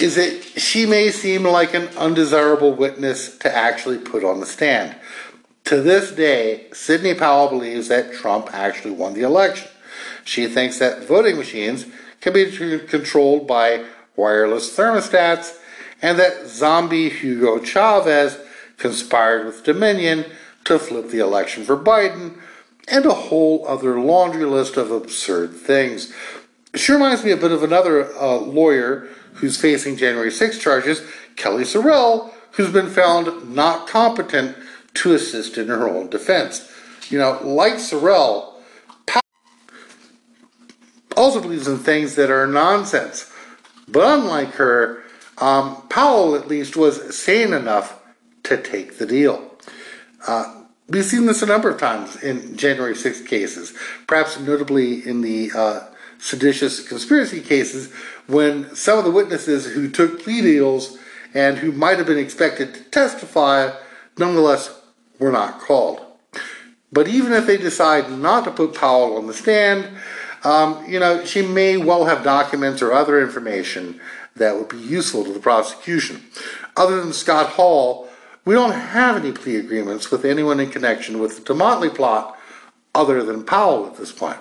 [0.00, 4.94] is that she may seem like an undesirable witness to actually put on the stand.
[5.64, 9.68] To this day, Sidney Powell believes that Trump actually won the election.
[10.24, 11.86] She thinks that voting machines
[12.20, 12.50] can be
[12.86, 13.84] controlled by
[14.16, 15.58] wireless thermostats
[16.04, 18.38] and that zombie Hugo Chavez
[18.76, 20.26] conspired with Dominion
[20.64, 22.38] to flip the election for Biden
[22.86, 26.12] and a whole other laundry list of absurd things.
[26.74, 31.00] She reminds me a bit of another uh, lawyer who's facing January 6 charges,
[31.36, 34.58] Kellye SoRelle, who's been found not competent
[34.92, 36.70] to assist in her own defense.
[37.08, 38.52] You know, like SoRelle,
[41.16, 43.32] also believes in things that are nonsense.
[43.88, 45.03] But unlike her,
[45.38, 48.00] um, Powell at least was sane enough
[48.44, 49.56] to take the deal.
[50.26, 53.74] Uh, we've seen this a number of times in January 6th cases,
[54.06, 55.80] perhaps notably in the uh,
[56.18, 57.92] seditious conspiracy cases,
[58.26, 60.98] when some of the witnesses who took plea deals
[61.34, 63.70] and who might have been expected to testify
[64.16, 64.80] nonetheless
[65.18, 66.00] were not called.
[66.92, 69.88] But even if they decide not to put Powell on the stand,
[70.44, 74.00] um, you know, she may well have documents or other information
[74.36, 76.22] that would be useful to the prosecution.
[76.76, 78.08] Other than Scott Hall,
[78.44, 82.36] we don't have any plea agreements with anyone in connection with the Tomotley plot
[82.94, 84.38] other than Powell at this point.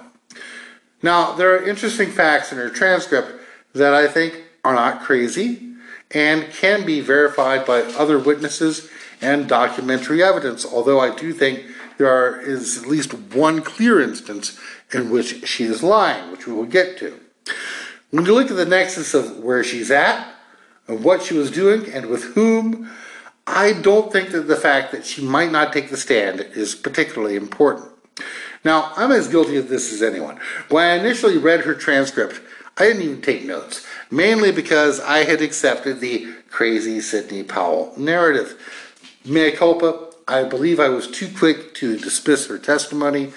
[1.02, 3.42] Now, there are interesting facts in her transcript
[3.74, 5.74] that I think are not crazy
[6.12, 8.90] and can be verified by other witnesses
[9.22, 11.66] and documentary evidence, although I do think
[11.98, 14.60] there are, is at least one clear instance
[14.94, 17.20] in which she is lying, which we will get to.
[18.14, 20.36] When you look at the nexus of where she's at,
[20.88, 22.92] of what she was doing and with whom,
[23.48, 27.36] I don't think that the fact that she might not take the stand is particularly
[27.36, 27.90] important.
[28.64, 30.40] Now, I'm as guilty of this as anyone.
[30.70, 32.40] When I initially read her transcript,
[32.78, 38.62] I didn't even take notes, mainly because I had accepted the crazy Sidney Powell narrative.
[39.26, 43.34] Mea culpa, I believe I was too quick to dismiss her testimony.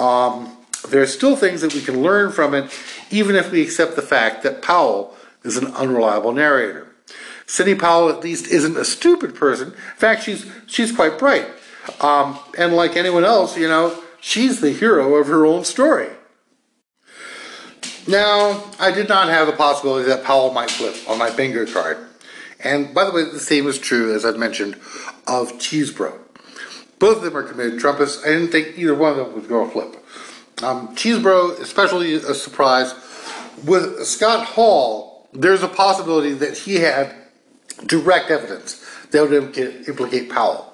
[0.00, 0.56] Um,
[0.88, 2.70] there are still things that we can learn from it,
[3.10, 6.86] even if we accept the fact that Powell is an unreliable narrator.
[7.46, 9.68] Sidney Powell, at least, isn't a stupid person.
[9.68, 11.46] In fact, she's she's quite bright.
[12.00, 16.08] Um, and like anyone else, you know, she's the hero of her own story.
[18.06, 21.98] Now, I did not have the possibility that Powell might flip on my bingo card.
[22.60, 24.74] And by the way, the same is true, as I've mentioned,
[25.26, 26.18] of Chesebro.
[26.98, 28.24] Both of them are committed Trumpists.
[28.24, 29.96] I didn't think either one of them would go a flip.
[30.62, 32.94] Um, Chesebro, especially a surprise.
[33.64, 37.14] With Scott Hall, there's a possibility that he had
[37.86, 39.56] direct evidence that would
[39.88, 40.72] implicate Powell.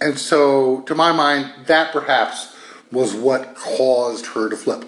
[0.00, 2.54] And so, to my mind, that perhaps
[2.92, 4.84] was what caused her to flip.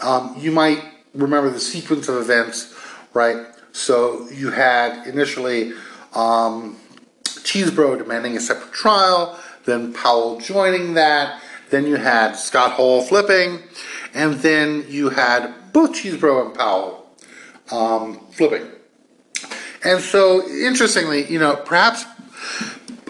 [0.00, 0.82] Um, you might
[1.14, 2.74] remember the sequence of events,
[3.14, 3.46] right?
[3.72, 5.72] So you had initially
[6.14, 6.76] um,
[7.24, 11.40] Chesebro demanding a separate trial, then Powell joining that,
[11.70, 13.62] then you had Scott Hall flipping,
[14.14, 17.06] and then you had both Chesebro and Powell
[17.70, 18.66] um, flipping.
[19.84, 22.04] And so, interestingly, you know, perhaps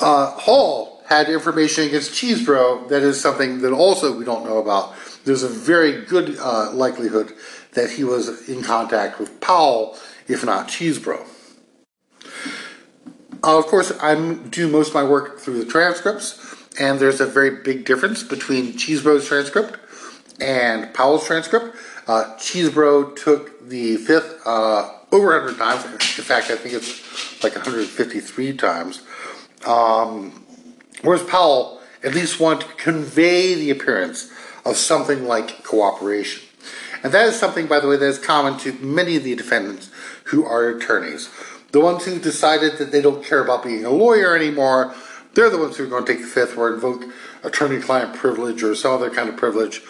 [0.01, 4.95] uh, Hall had information against Chesebro that is something that also we don't know about.
[5.25, 7.33] There's a very good uh, likelihood
[7.73, 11.27] that he was in contact with Powell, if not Chesebro.
[13.43, 16.48] Uh, of course, I do most of my work through the transcripts,
[16.79, 19.79] and there's a very big difference between Chesebro's transcript
[20.41, 21.77] and Powell's transcript.
[22.07, 25.85] Uh, Chesebro took the fifth uh, over 100 times.
[25.85, 29.03] In fact, I think it's like 153 times.
[29.67, 30.45] Um,
[31.03, 34.31] whereas Powell at least wanted to convey the appearance
[34.65, 36.43] of something like cooperation.
[37.03, 39.91] And that is something, by the way, that is common to many of the defendants
[40.25, 41.29] who are attorneys.
[41.73, 44.95] The ones who decided that they don't care about being a lawyer anymore,
[45.39, 47.05] they're the ones who are going to take the fifth or invoke
[47.45, 49.81] attorney client privilege or some other kind of privilege.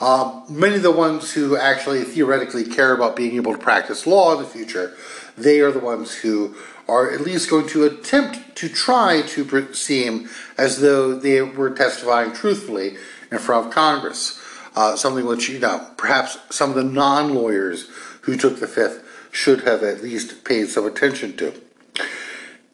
[0.00, 4.32] Um, many of the ones who actually theoretically care about being able to practice law
[4.32, 4.96] in the future,
[5.38, 6.56] they are the ones who
[6.88, 12.32] are at least going to attempt to try to seem as though they were testifying
[12.32, 12.96] truthfully
[13.30, 14.42] in front of Congress.
[14.74, 17.88] Uh, something which, you know, perhaps some of the non lawyers
[18.22, 21.54] who took the fifth should have at least paid some attention to.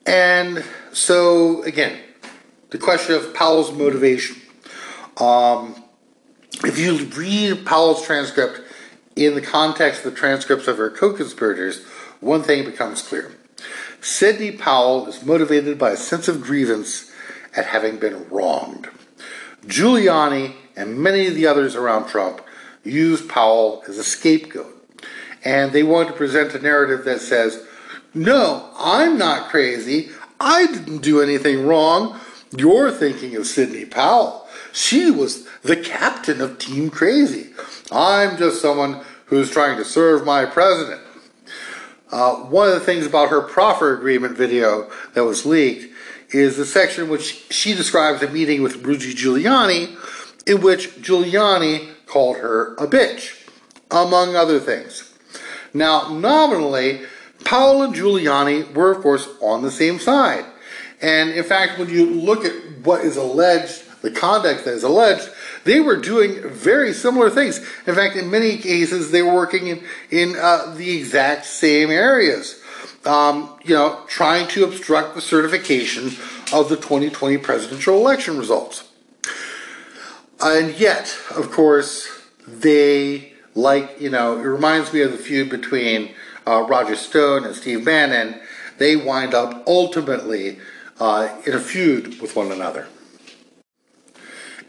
[0.07, 1.99] And so, again,
[2.73, 4.37] the question of Powell's motivation.
[5.19, 5.77] Um,
[6.65, 8.63] if you read Powell's transcript
[9.15, 11.85] in the context of the transcripts of her co conspirators,
[12.21, 13.31] one thing becomes clear.
[14.01, 17.13] Sidney Powell is motivated by a sense of grievance
[17.55, 18.89] at having been wronged.
[19.67, 22.41] Giuliani and many of the others around Trump
[22.85, 24.75] used Powell as a scapegoat.
[25.45, 27.65] And they want to present a narrative that says,
[28.15, 30.09] no, I'm not crazy.
[30.41, 32.19] I didn't do anything wrong.
[32.55, 34.47] You're thinking of Sidney Powell.
[34.73, 37.51] She was the captain of Team Crazy.
[37.91, 41.01] I'm just someone who's trying to serve my president.
[42.11, 45.95] Uh, one of the things about her proffer agreement video that was leaked
[46.35, 49.97] is the section which she describes a meeting with Rudy Giuliani,
[50.47, 53.49] in which Giuliani called her a bitch,
[53.91, 55.15] among other things.
[55.73, 57.03] Now, nominally,
[57.45, 60.45] Powell and Giuliani were, of course, on the same side.
[61.03, 62.53] And in fact, when you look at
[62.85, 65.29] what is alleged, the conduct that is alleged,
[65.65, 67.59] they were doing very similar things.
[67.87, 72.61] In fact, in many cases, they were working in, in uh, the exact same areas.
[73.05, 76.07] Um, you know, trying to obstruct the certification
[76.53, 78.89] of the 2020 presidential election results.
[80.41, 82.09] And yet, of course,
[82.47, 86.11] they like, you know, it reminds me of the feud between
[86.47, 88.41] uh, Roger Stone and Steve Bannon.
[88.79, 90.59] They wind up ultimately
[91.01, 92.89] uh, in a feud with one another.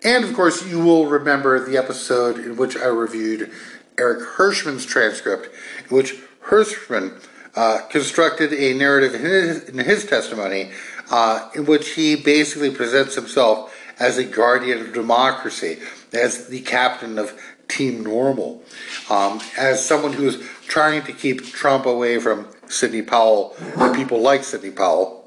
[0.04, 3.52] And of course, you will remember the episode in which I reviewed
[3.98, 5.50] Eric Herschmann's transcript,
[5.90, 7.14] in which Herschmann
[7.56, 10.72] uh, constructed a narrative in his, in his testimony
[11.12, 15.80] uh, in which he basically presents himself as a guardian of democracy,
[16.12, 18.64] as the captain of Team Normal,
[19.10, 24.20] um, as someone who is trying to keep Trump away from Sidney Powell and people
[24.20, 25.23] like Sidney Powell.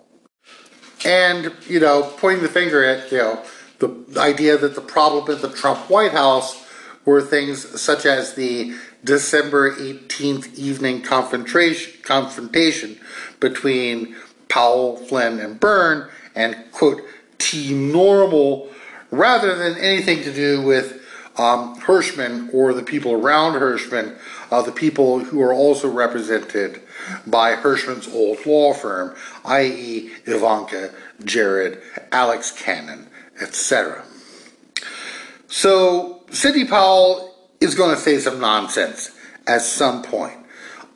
[1.06, 3.42] And, you know, pointing the finger at, you know,
[3.78, 6.66] the idea that the problem in the Trump White House
[7.04, 12.98] were things such as the December 18th evening confrontation, confrontation
[13.38, 14.16] between
[14.48, 17.00] Powell, Flynn, and Byrne, and quote,
[17.38, 18.68] T normal,
[19.12, 21.00] rather than anything to do with
[21.38, 24.16] um, Herschmann or the people around Herschmann,
[24.50, 26.80] uh, the people who are also represented
[27.26, 30.92] by Herschmann's old law firm, i.e., Ivanka,
[31.24, 31.80] Jared,
[32.12, 33.08] Alex Cannon,
[33.40, 34.04] etc.
[35.48, 39.10] So, Sidney Powell is going to say some nonsense
[39.46, 40.38] at some point.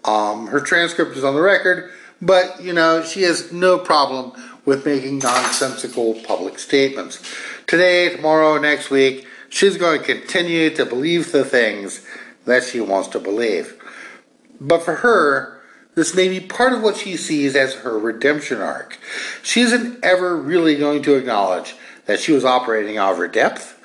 [0.04, 1.90] Um, her transcript is on the record,
[2.20, 4.32] but you know, she has no problem
[4.64, 7.22] with making nonsensical public statements.
[7.66, 12.04] Today, tomorrow, next week, she's going to continue to believe the things
[12.44, 13.76] that she wants to believe.
[14.60, 15.59] But for her,
[15.94, 18.98] this may be part of what she sees as her redemption arc.
[19.42, 21.74] She isn't ever really going to acknowledge
[22.06, 23.76] that she was operating out of her depth,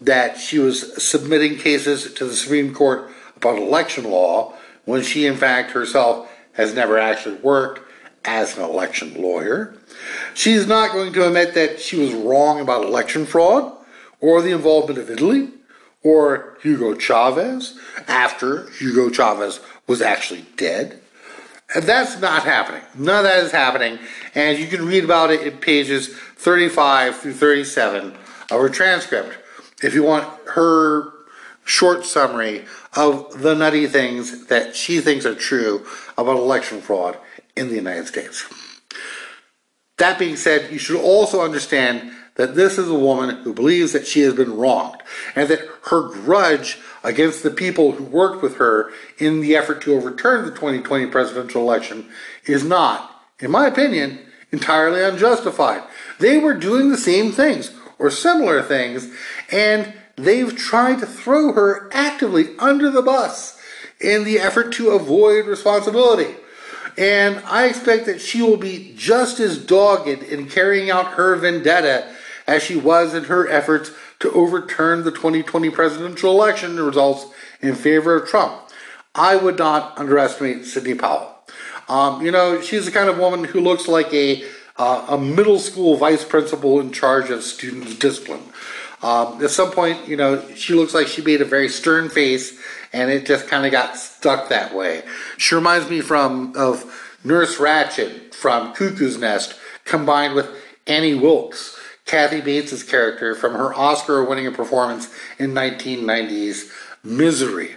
[0.00, 4.54] that she was submitting cases to the Supreme Court about election law
[4.84, 7.80] when she, in fact, herself has never actually worked
[8.24, 9.74] as an election lawyer.
[10.34, 13.72] She's not going to admit that she was wrong about election fraud
[14.20, 15.50] or the involvement of Italy
[16.02, 21.01] or Hugo Chavez after Hugo Chavez was actually dead.
[21.74, 22.82] That's not happening.
[22.94, 23.98] None of that is happening.
[24.34, 28.14] And you can read about it in pages 35 through 37
[28.50, 29.38] of her transcript
[29.82, 31.12] if you want her
[31.64, 32.64] short summary
[32.96, 35.86] of the nutty things that she thinks are true
[36.18, 37.16] about election fraud
[37.56, 38.44] in the United States.
[39.98, 44.06] That being said, you should also understand that this is a woman who believes that
[44.06, 45.02] she has been wronged
[45.36, 49.94] and that her grudge against the people who worked with her in the effort to
[49.94, 52.08] overturn the 2020 presidential election
[52.46, 54.18] is not, in my opinion,
[54.50, 55.82] entirely unjustified.
[56.18, 59.12] They were doing the same things or similar things,
[59.50, 63.60] and they've tried to throw her actively under the bus
[64.00, 66.34] in the effort to avoid responsibility.
[66.98, 72.11] And I expect that she will be just as dogged in carrying out her vendetta
[72.46, 73.90] as she was in her efforts
[74.20, 77.26] to overturn the 2020 presidential election results
[77.60, 78.54] in favor of Trump.
[79.14, 81.34] I would not underestimate Sidney Powell.
[81.88, 84.44] Um, you know, she's the kind of woman who looks like a
[84.78, 88.42] uh, a middle school vice principal in charge of student discipline.
[89.02, 92.58] Um, at some point, you know, she looks like she made a very stern face,
[92.92, 95.02] and it just kind of got stuck that way.
[95.36, 100.48] She reminds me from of Nurse Ratched from Cuckoo's Nest, combined with
[100.86, 106.70] Annie Wilkes, Kathy Bates' character from her Oscar-winning performance in 1990's
[107.04, 107.76] Misery.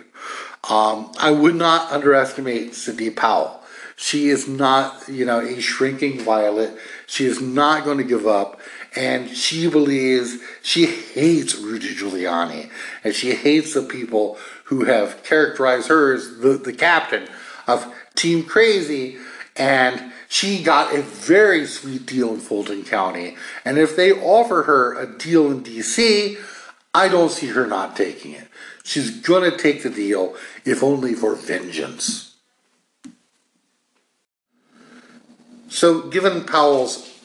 [0.69, 3.61] Um, I would not underestimate Sidney Powell.
[3.95, 6.77] She is not, you know, a shrinking violet.
[7.07, 8.59] She is not going to give up.
[8.95, 12.69] And she believes, she hates Rudy Giuliani.
[13.03, 17.27] And she hates the people who have characterized her as the, the captain
[17.67, 19.17] of Team Crazy.
[19.55, 23.37] And she got a very sweet deal in Fulton County.
[23.63, 26.37] And if they offer her a deal in DC,
[26.93, 28.49] I don't see her not taking it.
[28.83, 32.35] She's going to take the deal, if only for vengeance.
[35.69, 37.17] So, given Powell's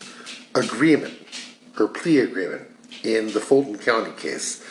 [0.55, 1.19] agreement,
[1.81, 2.69] or plea agreement,
[3.03, 4.65] in the Fulton County case,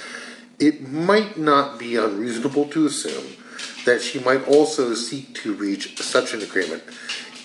[0.59, 3.35] it might not be unreasonable to assume
[3.83, 6.83] that she might also seek to reach such an agreement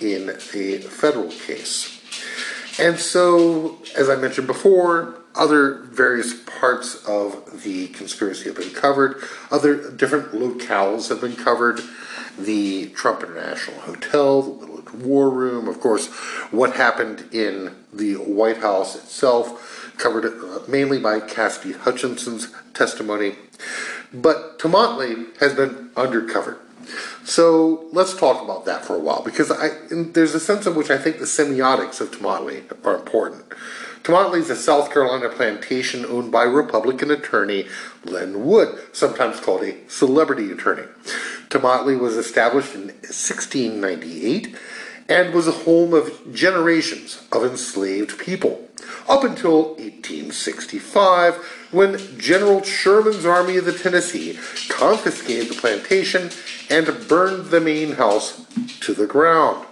[0.00, 2.00] in a federal case.
[2.78, 9.22] And so, as I mentioned before, other various parts of the conspiracy have been covered,
[9.50, 11.80] other different locales have been covered
[12.38, 16.08] the Trump International Hotel, the Little War Room, of course,
[16.50, 23.36] what happened in the White House itself, covered uh, mainly by Cassidy Hutchinson's testimony.
[24.12, 26.58] But Tomotley has been undercovered.
[27.24, 30.90] So let's talk about that for a while because I, there's a sense in which
[30.90, 33.44] I think the semiotics of Tomotley are important.
[34.02, 37.66] Tomotley is a South Carolina plantation owned by Republican attorney
[38.04, 40.86] Lin Wood, sometimes called a celebrity attorney.
[41.48, 44.54] Tomotley was established in 1698
[45.08, 48.68] and was a home of generations of enslaved people,
[49.08, 51.36] up until 1865,
[51.70, 56.30] when General Sherman's Army of the Tennessee confiscated the plantation
[56.70, 58.44] and burned the main house
[58.80, 59.66] to the ground.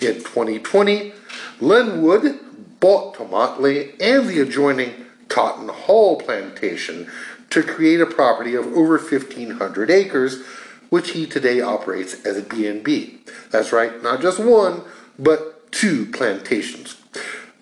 [0.00, 1.12] In 2020,
[1.60, 2.38] Lin Wood
[2.80, 7.10] bought Tomotley and the adjoining Cotton Hall plantation
[7.50, 10.42] to create a property of over 1,500 acres,
[10.90, 13.20] which he today operates as a B&B.
[13.50, 14.82] That's right, not just one,
[15.18, 16.96] but two plantations.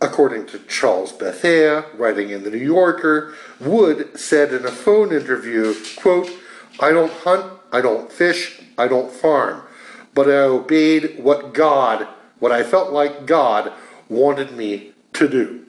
[0.01, 5.75] According to Charles Bethea, writing in The New Yorker, Wood said in a phone interview,
[5.97, 6.31] quote,
[6.81, 9.62] I don't hunt, I don't fish, I don't farm,
[10.14, 12.07] but I obeyed what God,
[12.39, 13.73] what I felt like God
[14.09, 15.66] wanted me to do.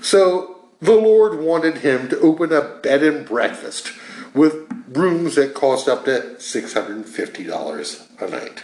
[0.00, 3.92] So the Lord wanted him to open a bed and breakfast
[4.34, 4.54] with
[4.88, 8.62] rooms that cost up to $650 a night.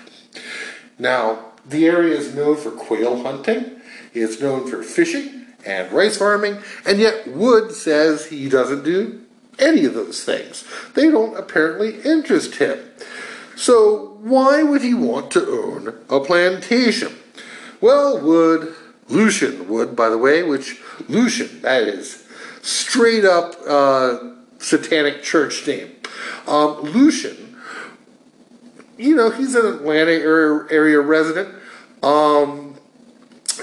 [0.99, 3.81] Now, the area is known for quail hunting,
[4.15, 9.21] it's known for fishing and rice farming, and yet Wood says he doesn't do
[9.59, 10.65] any of those things.
[10.95, 12.79] They don't apparently interest him.
[13.57, 17.17] So, why would he want to own a plantation?
[17.81, 18.75] Well, would
[19.09, 22.27] Lucian Wood, by the way, which Lucian, that is
[22.61, 24.19] straight up uh,
[24.59, 25.91] satanic church name.
[26.47, 27.57] Um, Lucian,
[28.99, 31.55] you know, he's an Atlanta area, area resident.
[32.03, 32.77] Um,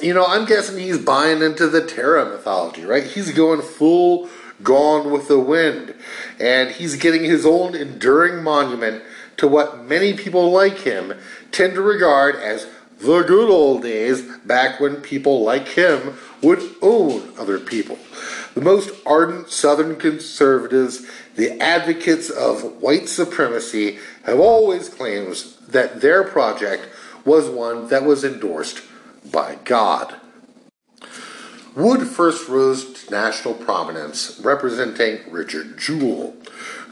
[0.02, 3.04] you know, I'm guessing he's buying into the Tara mythology, right?
[3.06, 4.28] He's going full
[4.64, 5.96] gone with the wind.
[6.40, 9.04] And he's getting his own enduring monument
[9.38, 11.14] to what many people like him
[11.52, 12.68] tend to regard as
[13.00, 17.98] the good old days back when people like him would own other people.
[18.54, 21.06] The most ardent Southern conservatives,
[21.36, 25.36] the advocates of white supremacy, have always claimed
[25.68, 26.88] that their project
[27.26, 28.82] was one that was endorsed
[29.32, 30.16] by God.
[31.76, 36.36] Wood first rose to national prominence representing Richard Jewell,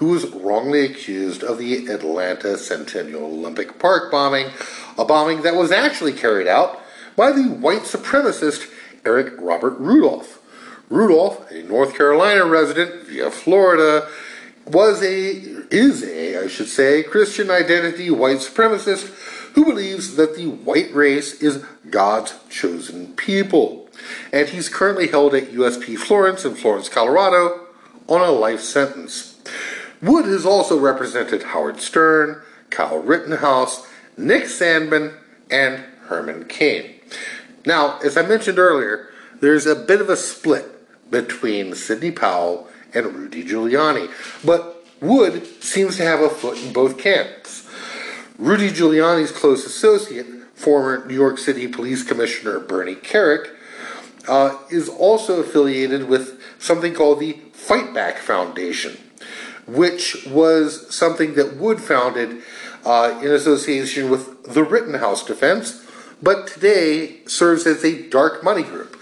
[0.02, 4.50] who was wrongly accused of the Atlanta Centennial Olympic Park bombing,
[4.98, 6.82] a bombing that was actually carried out
[7.16, 8.68] by the white supremacist
[9.06, 10.42] Eric Robert Rudolph.
[10.90, 14.10] Rudolph, a North Carolina resident via Florida,
[14.66, 15.34] was a
[15.70, 19.06] is a I should say Christian identity white supremacist
[19.54, 23.88] who believes that the white race is God's chosen people.
[24.34, 27.68] And he's currently held at USP Florence in Florence, Colorado
[28.08, 29.38] on a life sentence.
[30.02, 33.88] Wood has also represented Howard Stern, Kyle Rittenhouse,
[34.18, 35.16] Nick Sandmann,
[35.50, 36.96] and Herman Cain.
[37.66, 39.10] Now, as I mentioned earlier,
[39.42, 40.66] there's a bit of a split
[41.12, 44.10] between Sidney Powell and Rudy Giuliani,
[44.44, 47.68] but Wood seems to have a foot in both camps.
[48.38, 53.50] Rudy Giuliani's close associate, former New York City Police Commissioner Bernie Kerik,
[54.28, 58.98] uh, is also affiliated with something called the Fight Back Foundation,
[59.72, 62.42] which was something that Wood founded
[62.86, 65.86] uh, in association with the Rittenhouse defense,
[66.22, 69.00] but today serves as a dark money group.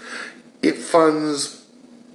[0.62, 1.66] It funds,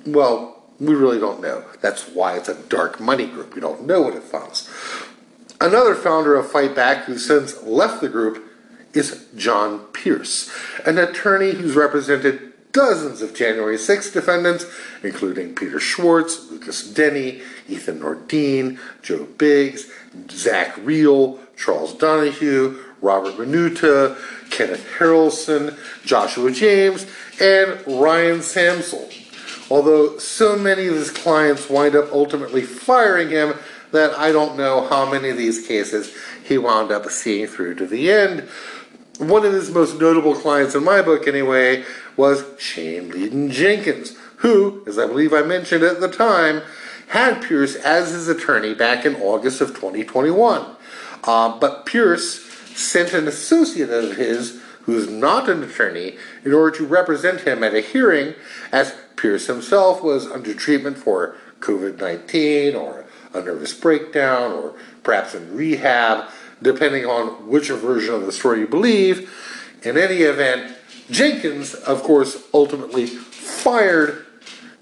[0.05, 1.65] well, we really don't know.
[1.81, 3.55] That's why it's a dark money group.
[3.55, 4.69] We don't know what it funds.
[5.59, 8.43] Another founder of Fight Back who since left the group
[8.93, 10.49] is John Pierce,
[10.85, 14.65] an attorney who's represented dozens of January 6 defendants,
[15.01, 19.89] including Peter Schwartz, Lucas Denny, Ethan Nordean, Joe Biggs,
[20.29, 24.17] Zach Rehl, Charles Donohoe, Robert Minuta,
[24.51, 27.05] Kenneth Harrelson, Joshua James,
[27.39, 29.09] and Ryan Samsel.
[29.71, 33.53] Although so many of his clients wind up ultimately firing him
[33.91, 36.13] that I don't know how many of these cases
[36.43, 38.47] he wound up seeing through to the end.
[39.19, 41.85] One of his most notable clients in my book, anyway,
[42.17, 46.61] was Shane Leedon Jenkins, who, as I believe I mentioned at the time,
[47.07, 50.65] had Pierce as his attorney back in August of 2021.
[51.23, 52.43] Uh, but Pierce
[52.75, 57.63] sent an associate of his, who is not an attorney, in order to represent him
[57.63, 58.33] at a hearing,
[58.71, 65.33] as Pierce himself was under treatment for COVID 19 or a nervous breakdown or perhaps
[65.33, 66.29] in rehab,
[66.61, 69.31] depending on which version of the story you believe.
[69.83, 70.75] In any event,
[71.09, 74.25] Jenkins, of course, ultimately fired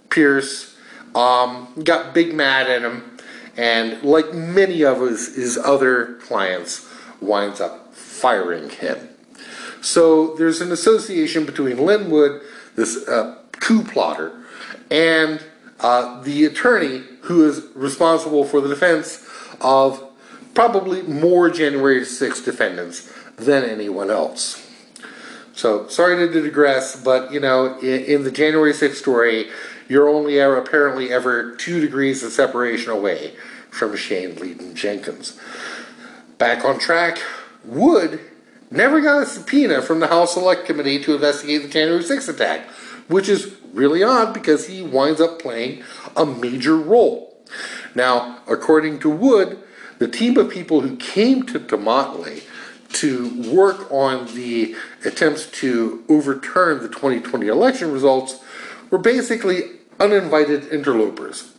[0.09, 0.77] Pierce,
[1.15, 3.17] um, got big mad at him,
[3.57, 6.87] and like many of his, his other clients,
[7.19, 9.09] winds up firing him.
[9.81, 12.41] So there's an association between Lin Wood,
[12.75, 14.31] this uh, coup plotter,
[14.89, 15.43] and
[15.79, 19.27] uh, the attorney who is responsible for the defense
[19.59, 20.01] of
[20.53, 24.59] probably more January 6 defendants than anyone else.
[25.53, 29.49] So sorry to digress, but you know, in, in the January 6th story,
[29.87, 33.33] you're only ever, apparently ever two degrees of separation away
[33.69, 35.39] from Shane Leedon Jenkins.
[36.37, 37.19] Back on track,
[37.63, 38.19] Wood
[38.71, 42.67] never got a subpoena from the House Select Committee to investigate the January 6th attack,
[43.07, 45.83] which is really odd because he winds up playing
[46.15, 47.37] a major role.
[47.93, 49.62] Now, according to Wood,
[49.99, 52.43] the team of people who came to Tomotley
[52.93, 58.39] to work on the attempts to overturn the 2020 election results
[58.89, 59.63] were basically
[59.99, 61.51] uninvited interlopers.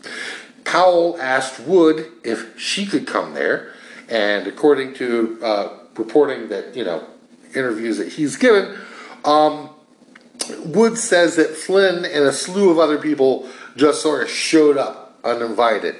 [0.64, 3.72] Powell asked Wood if she could come there,
[4.08, 7.06] and according to uh, reporting that, you know,
[7.54, 8.76] interviews that he's given,
[9.24, 9.70] um,
[10.64, 15.18] Wood says that Flynn and a slew of other people just sort of showed up
[15.24, 15.96] uninvited.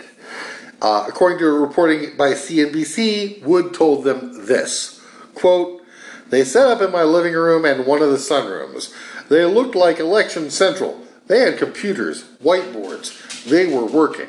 [0.84, 5.00] Uh, according to reporting by CNBC, Wood told them this
[5.34, 5.80] quote,
[6.28, 8.92] They set up in my living room and one of the sunrooms.
[9.30, 11.00] They looked like Election Central.
[11.26, 13.44] They had computers, whiteboards.
[13.46, 14.28] They were working.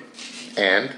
[0.55, 0.95] And,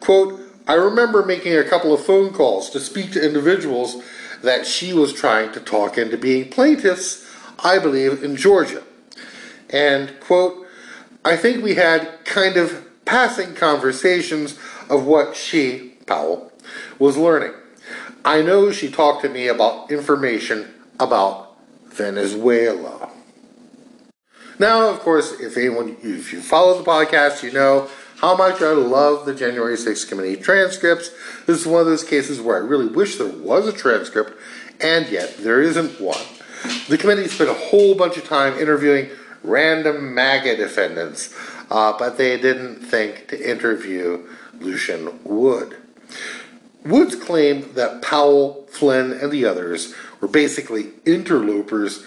[0.00, 0.38] quote,
[0.68, 4.02] I remember making a couple of phone calls to speak to individuals
[4.42, 7.26] that she was trying to talk into being plaintiffs,
[7.64, 8.82] I believe, in Georgia.
[9.70, 10.66] And, quote,
[11.24, 14.58] I think we had kind of passing conversations
[14.90, 16.52] of what she, Powell,
[16.98, 17.54] was learning.
[18.24, 20.68] I know she talked to me about information
[20.98, 23.10] about Venezuela.
[24.58, 27.88] Now, of course, if anyone, if you follow the podcast, you know
[28.18, 31.10] how much I love the January 6th committee transcripts.
[31.46, 34.34] This is one of those cases where I really wish there was a transcript,
[34.82, 36.20] and yet there isn't one.
[36.90, 39.08] The committee spent a whole bunch of time interviewing
[39.42, 41.34] random MAGA defendants,
[41.70, 44.28] uh, but they didn't think to interview
[44.60, 45.76] Lucian Wood.
[46.84, 52.04] Wood's claim that Powell, Flynn, and the others were basically interlopers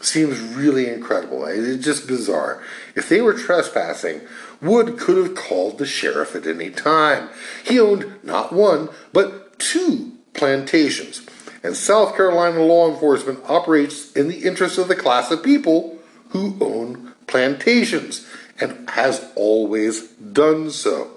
[0.00, 1.46] seems really incredible.
[1.46, 2.62] It's just bizarre.
[2.94, 4.20] If they were trespassing,
[4.60, 7.28] Wood could have called the sheriff at any time.
[7.64, 11.22] He owned not one, but two plantations.
[11.62, 15.98] And South Carolina law enforcement operates in the interest of the class of people
[16.30, 18.26] who own plantations
[18.60, 21.10] and has always done so.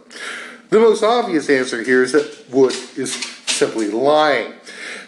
[0.70, 3.14] The most obvious answer here is that Wood is
[3.46, 4.54] simply lying.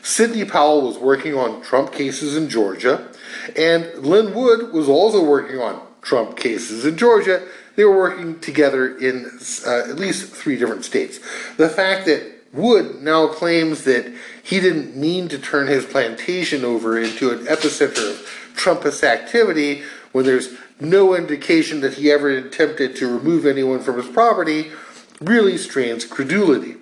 [0.01, 3.09] Sidney Powell was working on Trump cases in Georgia,
[3.57, 7.45] and Lin Wood was also working on Trump cases in Georgia.
[7.75, 9.29] They were working together in
[9.67, 11.19] uh, at least three different states.
[11.57, 16.97] The fact that Wood now claims that he didn't mean to turn his plantation over
[16.97, 19.83] into an epicenter of Trumpist activity
[20.13, 24.71] when there's no indication that he ever attempted to remove anyone from his property
[25.19, 26.75] really strains credulity.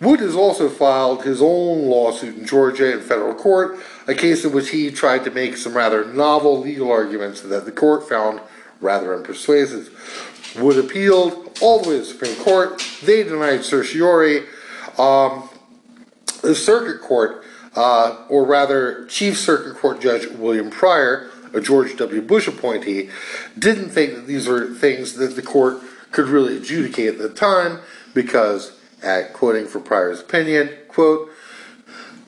[0.00, 4.52] Wood has also filed his own lawsuit in Georgia in federal court, a case in
[4.52, 8.40] which he tried to make some rather novel legal arguments that the court found
[8.80, 9.90] rather unpersuasive.
[10.60, 12.82] Wood appealed all the way to the Supreme Court.
[13.02, 14.44] They denied certiorari.
[14.98, 15.48] Um,
[16.42, 17.44] the circuit court,
[17.74, 22.20] uh, or rather, Chief Circuit Court Judge William Pryor, a George W.
[22.20, 23.08] Bush appointee,
[23.58, 27.80] didn't think that these were things that the court could really adjudicate at the time
[28.14, 31.30] because, at quoting from Pryor's opinion, quote,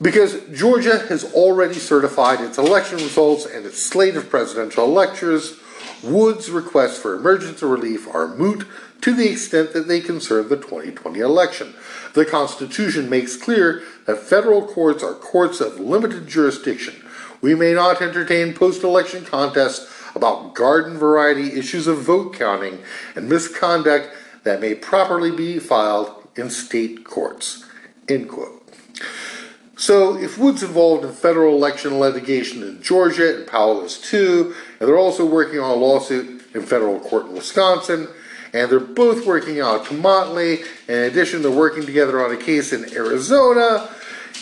[0.00, 5.58] because Georgia has already certified its election results and its slate of presidential electors,
[6.02, 8.64] Wood's requests for emergency relief are moot
[9.00, 11.74] to the extent that they concern the 2020 election.
[12.14, 17.04] The Constitution makes clear that federal courts are courts of limited jurisdiction.
[17.40, 22.80] We may not entertain post election contests about garden variety issues of vote counting
[23.14, 24.10] and misconduct
[24.44, 27.64] that may properly be filed in state courts.
[28.08, 28.54] End quote.
[29.76, 34.88] So, if Wood's involved in federal election litigation in Georgia, and Powell is too, and
[34.88, 38.08] they're also working on a lawsuit in federal court in Wisconsin,
[38.52, 42.92] and they're both working out Tomotley, in addition to working together on a case in
[42.92, 43.88] Arizona,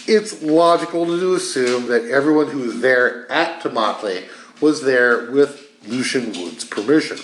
[0.07, 4.29] it's logical to assume that everyone who was there at Tomotley
[4.61, 7.19] was there with Lucian Wood's permission.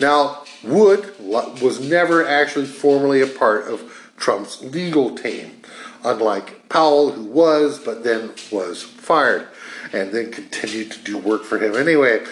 [0.00, 5.60] Now, Wood was never actually formally a part of Trump's legal team,
[6.02, 9.48] unlike Powell, who was, but then was fired,
[9.92, 12.24] and then continued to do work for him anyway.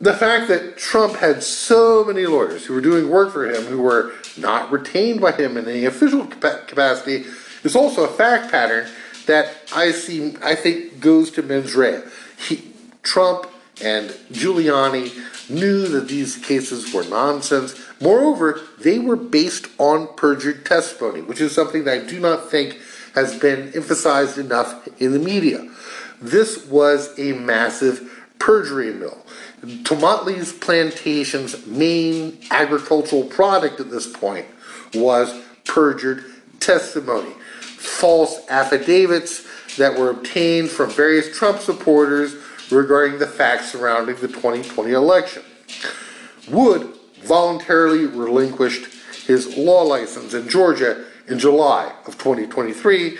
[0.00, 3.82] The fact that Trump had so many lawyers who were doing work for him who
[3.82, 7.26] were not retained by him in any official capacity
[7.64, 8.88] is also a fact pattern
[9.26, 12.00] that I see I think goes to mens rea.
[12.48, 12.69] He,
[13.02, 13.46] Trump
[13.82, 15.12] and Giuliani
[15.48, 17.80] knew that these cases were nonsense.
[18.00, 22.78] Moreover, they were based on perjured testimony, which is something that I do not think
[23.14, 25.68] has been emphasized enough in the media.
[26.20, 29.18] This was a massive perjury mill.
[29.62, 34.46] Tomotley's plantation's main agricultural product at this point
[34.94, 35.34] was
[35.64, 36.24] perjured
[36.60, 39.46] testimony, false affidavits
[39.76, 42.34] that were obtained from various Trump supporters
[42.70, 45.42] regarding the facts surrounding the 2020 election.
[46.50, 48.86] Wood voluntarily relinquished
[49.26, 53.18] his law license in Georgia in July of 2023,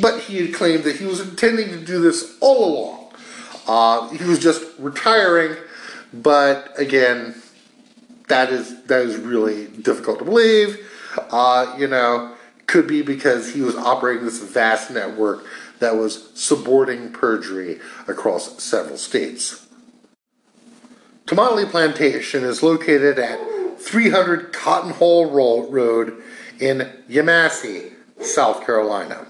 [0.00, 3.12] but he had claimed that he was intending to do this all along.
[3.66, 5.56] Uh, he was just retiring,
[6.12, 7.34] but again,
[8.28, 10.78] that is that is really difficult to believe.
[11.30, 12.34] Uh, you know,
[12.66, 15.44] could be because he was operating this vast network
[15.84, 17.78] that was suborning perjury
[18.08, 19.66] across several states.
[21.26, 23.38] Tomotley Plantation is located at
[23.78, 25.30] 300 Cotton Hall
[25.70, 26.22] Road
[26.58, 29.26] in Yemassee, South Carolina.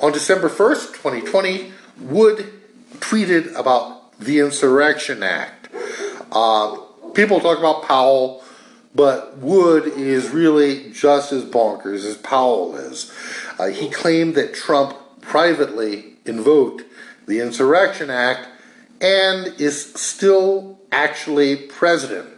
[0.00, 2.52] On December 1st, 2020, Wood
[2.98, 5.68] tweeted about the Insurrection Act.
[6.32, 6.78] Uh,
[7.14, 8.42] people talk about Powell,
[8.92, 13.12] but Wood is really just as bonkers as Powell is.
[13.56, 14.96] Uh, he claimed that Trump
[15.28, 16.82] privately invoked
[17.26, 18.48] the Insurrection Act
[19.00, 22.28] and is still actually president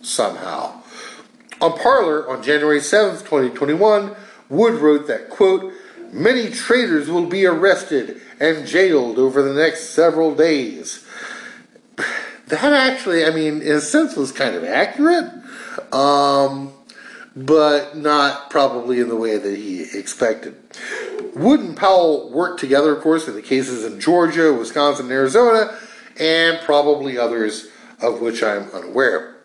[0.00, 0.82] somehow.
[1.60, 4.16] On Parler, on January 7th, 2021,
[4.48, 5.74] Wood wrote that, quote,
[6.10, 11.04] many traitors will be arrested and jailed over the next several days.
[12.48, 15.30] That actually, I mean, in a sense, was kind of accurate,
[15.92, 16.72] um,
[17.46, 20.56] but not probably in the way that he expected.
[21.34, 25.78] Wood and Powell worked together, of course, in the cases in Georgia, Wisconsin, Arizona,
[26.18, 27.68] and probably others
[28.00, 29.36] of which I'm unaware.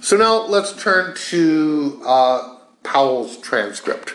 [0.00, 4.14] So now let's turn to uh, Powell's transcript.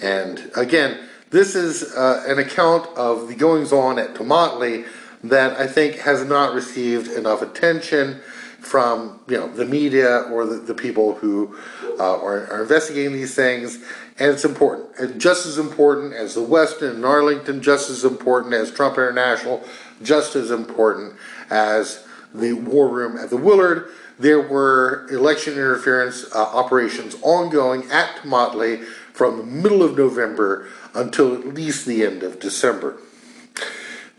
[0.00, 1.00] And again,
[1.30, 4.86] this is uh, an account of the goings on at Tomotley
[5.24, 8.20] that I think has not received enough attention
[8.62, 11.56] from you know the media or the, the people who
[11.98, 13.76] uh, are, are, investigating these things.
[14.18, 18.54] And it's important, and just as important as the Westin and Arlington, just as important
[18.54, 19.62] as Trump International,
[20.02, 21.14] just as important
[21.50, 23.90] as the war room at the Willard
[24.22, 28.76] there were election interference uh, operations ongoing at Motley
[29.12, 32.98] from the middle of November until at least the end of December.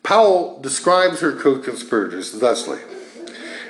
[0.03, 2.79] Powell describes her co conspirators thusly,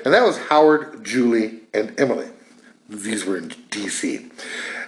[0.04, 2.28] and that was Howard, Julie, and Emily.
[2.90, 4.30] These were in D.C.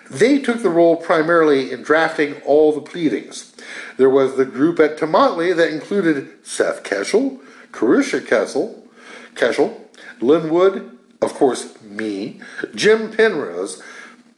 [0.10, 3.56] They took the role primarily in drafting all the pleadings.
[3.98, 7.40] There was the group at Tomotley that included Seth Keshel,
[7.72, 8.88] Carisha Kessel,
[9.34, 9.82] Keshel,
[10.22, 12.40] Lin Wood, of course, me,
[12.76, 13.82] Jim Penrose.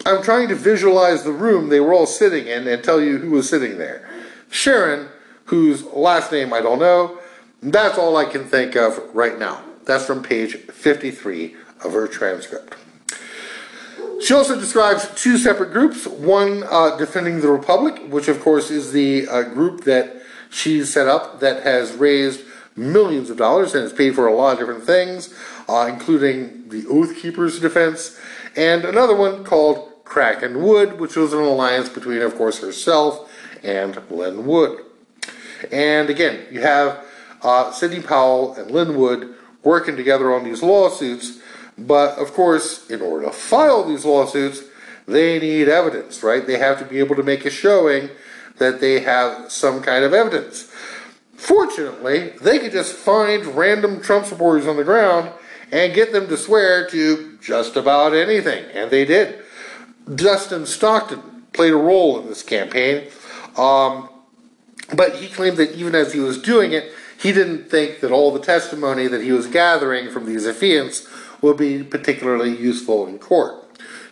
[0.05, 3.31] I'm trying to visualize the room they were all sitting in and tell you who
[3.31, 4.07] was sitting there.
[4.49, 5.09] Sharon,
[5.45, 7.19] whose last name I don't know,
[7.61, 9.63] that's all I can think of right now.
[9.87, 12.75] That's from page 53 of her transcript.
[14.21, 18.91] She also describes two separate groups one uh, defending the Republic, which of course is
[18.91, 22.41] the uh, group that she's set up that has raised
[22.75, 25.33] millions of dollars and has paid for a lot of different things
[25.67, 28.19] uh, including the Oath Keepers Defense,
[28.55, 33.29] and another one called Kraken Wood, which was an alliance between, of course, herself
[33.63, 34.83] and Lin Wood.
[35.71, 37.05] And again, you have
[37.41, 41.39] uh, Sidney Powell and Lin Wood working together on these lawsuits,
[41.77, 44.63] but of course, in order to file these lawsuits,
[45.07, 46.45] they need evidence, right?
[46.45, 48.09] They have to be able to make a showing
[48.57, 50.71] that they have some kind of evidence.
[51.35, 55.31] Fortunately, they could just find random Trump supporters on the ground
[55.71, 58.65] and get them to swear to just about anything.
[58.73, 59.39] And they did.
[60.13, 63.09] Dustin Stockton played a role in this campaign.
[63.57, 64.09] Um,
[64.95, 68.31] but he claimed that even as he was doing it, he didn't think that all
[68.31, 71.07] the testimony that he was gathering from these affiants
[71.41, 73.63] would be particularly useful in court.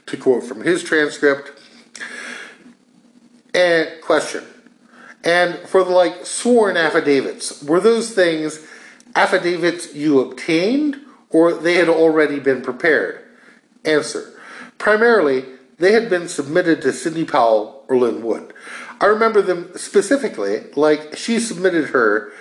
[0.07, 1.59] To quote from his transcript,
[3.55, 4.43] and question.
[5.23, 8.65] And for the like sworn affidavits, were those things
[9.15, 10.97] affidavits you obtained
[11.31, 13.25] or they had already been prepared?
[13.83, 14.33] Answer.
[14.77, 15.45] Primarily,
[15.79, 18.53] they had been submitted to Sidney Powell or Lin Wood.
[19.01, 22.31] I remember them specifically, like she submitted her.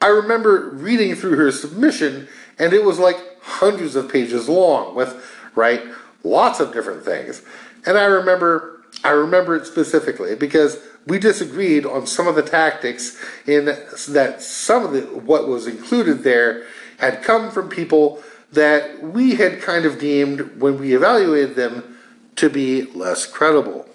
[0.00, 2.28] I remember reading through her submission,
[2.58, 5.22] and it was like hundreds of pages long with,
[5.54, 5.82] right,
[6.24, 7.42] lots of different things.
[7.86, 13.22] And I remember, I remember it specifically because we disagreed on some of the tactics
[13.46, 16.66] in that some of the what was included there
[16.98, 18.22] had come from people
[18.52, 21.98] that we had kind of deemed, when we evaluated them,
[22.36, 23.86] to be less credible.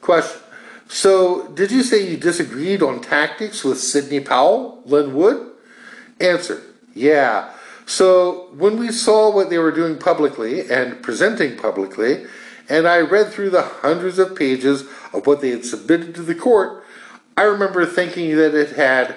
[0.00, 0.40] Question.
[0.92, 5.52] So, did you say you disagreed on tactics with Sidney Powell, Lin Wood?
[6.20, 6.62] Answer.
[6.94, 7.52] Yeah.
[7.86, 12.26] So, when we saw what they were doing publicly and presenting publicly,
[12.68, 14.82] and I read through the hundreds of pages
[15.12, 16.84] of what they had submitted to the court,
[17.36, 19.14] I remember thinking that it had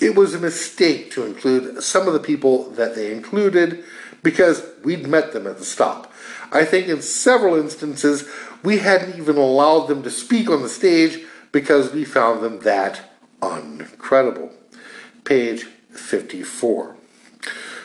[0.00, 3.82] it was a mistake to include some of the people that they included
[4.22, 6.12] because we'd met them at the stop.
[6.52, 8.28] I think in several instances
[8.66, 13.00] we hadn't even allowed them to speak on the stage because we found them that
[13.40, 14.50] uncredible.
[15.22, 15.62] Page
[15.92, 16.96] 54.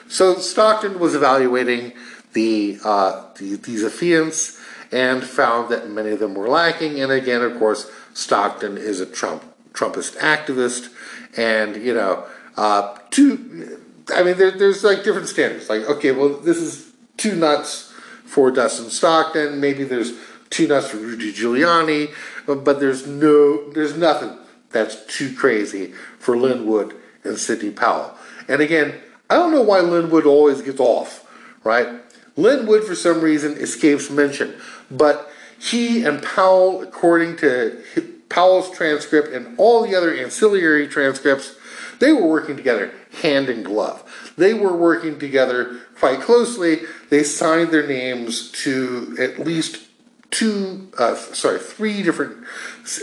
[0.08, 1.94] So Stockton was evaluating
[2.34, 4.60] the, uh, the these affiants
[4.92, 7.00] and found that many of them were lacking.
[7.00, 10.90] And again, of course, Stockton is a Trump Trumpist activist,
[11.38, 12.26] and you know,
[12.58, 13.80] uh, two.
[14.14, 15.70] I mean, there, there's like different standards.
[15.70, 17.94] Like, okay, well, this is too nuts
[18.26, 19.62] for Dustin Stockton.
[19.62, 20.12] Maybe there's
[20.60, 22.14] nuts for Rudy Giuliani,
[22.46, 24.38] but there's no, there's nothing
[24.72, 28.16] that's too crazy for Lin Wood and Sidney Powell.
[28.48, 28.96] And again,
[29.30, 31.28] I don't know why Lin Wood always gets off,
[31.64, 31.88] right?
[32.36, 34.56] Lin Wood, for some reason, escapes mention,
[34.90, 37.82] but he and Powell, according to
[38.30, 41.56] Powell's transcript and all the other ancillary transcripts,
[42.00, 42.92] they were working together
[43.22, 44.34] hand in glove.
[44.38, 46.80] They were working together quite closely.
[47.10, 49.88] They signed their names to at least
[50.32, 52.46] two, uh, sorry, three different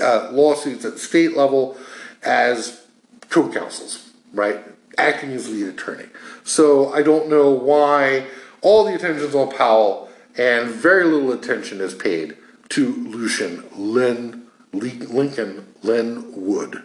[0.02, 1.76] uh, lawsuits at state level
[2.22, 2.82] as
[3.28, 4.60] co-counsels, right?
[4.96, 6.06] Acting as lead attorney.
[6.42, 8.26] So I don't know why
[8.62, 12.36] all the attention's on Powell and very little attention is paid
[12.70, 16.82] to Lucian Lin, Lincoln Lin Wood.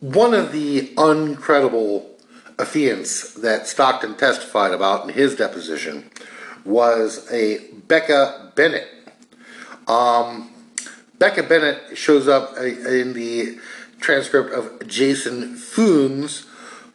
[0.00, 2.06] One of the uncredible
[2.56, 6.10] affiants that Stockton testified about in his deposition
[6.64, 7.58] was a
[7.88, 8.88] Becca Bennett.
[9.86, 10.50] Um,
[11.18, 13.58] Becca Bennett shows up in the
[14.00, 16.46] transcript of Jason Funes,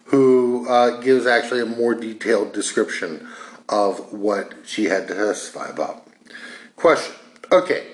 [0.05, 3.27] who uh, gives actually a more detailed description
[3.69, 6.07] of what she had to testify about.
[6.75, 7.15] Question.
[7.51, 7.87] Okay,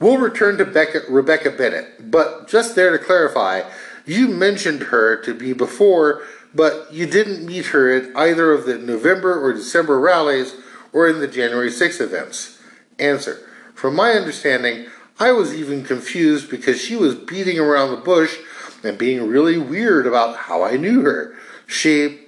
[0.00, 3.62] we'll return to Becca, Rebecca Bennett, but just there to clarify,
[4.06, 6.22] you mentioned her to be before,
[6.54, 10.54] but you didn't meet her at either of the November or December rallies
[10.94, 12.58] or in the January 6 events?
[12.98, 13.46] Answer.
[13.74, 14.86] From my understanding,
[15.20, 18.38] I was even confused because she was beating around the bush
[18.82, 21.36] and being really weird about how I knew her.
[21.66, 22.20] She.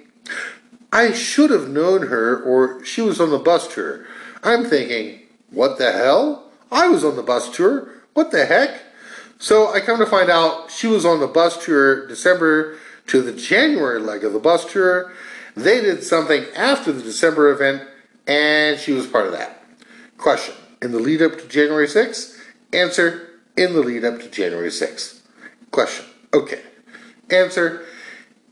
[0.91, 4.05] I should have known her, or she was on the bus tour.
[4.43, 5.19] I'm thinking,
[5.51, 6.51] what the hell?
[6.71, 7.89] I was on the bus tour.
[8.13, 8.81] What the heck?
[9.39, 13.33] So I come to find out she was on the bus tour December to the
[13.33, 15.11] January leg of the bus tour.
[15.55, 17.87] They did something after the December event
[18.27, 19.63] and she was part of that.
[20.17, 22.37] Question In the lead up to January 6th?
[22.73, 25.21] Answer In the lead up to January 6th.
[25.71, 26.61] Question Okay.
[27.29, 27.85] Answer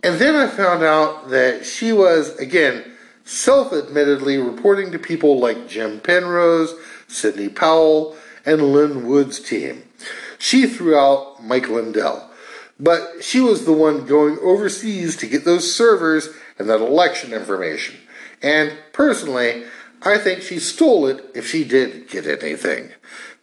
[0.03, 2.84] And then I found out that she was, again,
[3.23, 6.73] self admittedly reporting to people like Jim Penrose,
[7.07, 8.15] Sidney Powell,
[8.45, 9.84] and Lin Wood's team.
[10.38, 12.30] She threw out Mike Lindell.
[12.80, 17.95] But she was the one going overseas to get those servers and that election information.
[18.45, 19.63] And personally,
[20.03, 22.91] I think she stole it if she did get anything.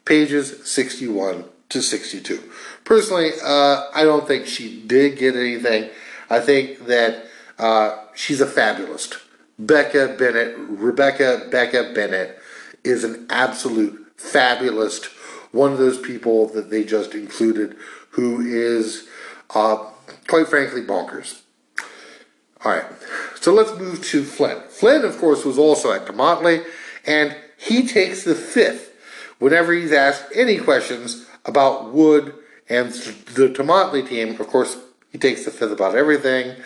[0.04, 2.40] Pages 61 to 62.
[2.84, 5.90] Personally, uh, I don't think she did get anything.
[6.30, 7.24] I think that
[7.58, 9.16] uh, she's a fabulist.
[9.58, 12.38] Becca Bennett, Rebecca Becca Bennett,
[12.84, 15.06] is an absolute fabulist.
[15.50, 17.76] One of those people that they just included
[18.10, 19.08] who is,
[19.50, 19.78] uh,
[20.28, 21.40] quite frankly, bonkers.
[22.64, 22.84] All right,
[23.40, 24.62] so let's move to Flynn.
[24.82, 26.60] Flynn, of course, was also at Motley,
[27.06, 28.92] and he takes the fifth
[29.38, 32.34] whenever he's asked any questions about Wood
[32.68, 34.30] and the Tomotley team.
[34.40, 34.76] Of course,
[35.12, 36.56] he takes the fifth about everything.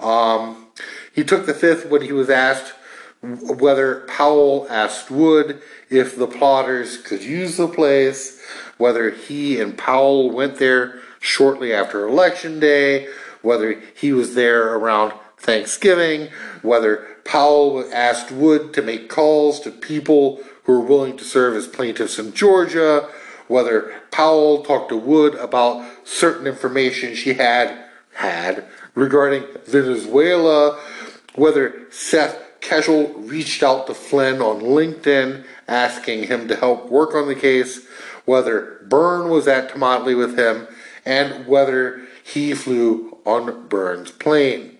[0.00, 0.66] Um,
[1.14, 2.74] he took the fifth when he was asked
[3.22, 8.38] whether Powell asked Wood if the plotters could use the place,
[8.76, 13.08] whether he and Powell went there shortly after Election Day,
[13.40, 16.28] whether he was there around Thanksgiving,
[16.62, 21.66] whether Powell asked Wood to make calls to people who were willing to serve as
[21.66, 23.08] plaintiffs in Georgia,
[23.48, 27.76] whether Powell talked to Wood about certain information she had
[28.14, 28.64] had
[28.94, 30.80] regarding Venezuela,
[31.34, 37.26] whether Seth Keshel reached out to Flynn on LinkedIn asking him to help work on
[37.26, 37.84] the case,
[38.24, 40.68] whether Byrne was at Tomotley with him,
[41.04, 44.78] and whether he flew on Byrne's plane.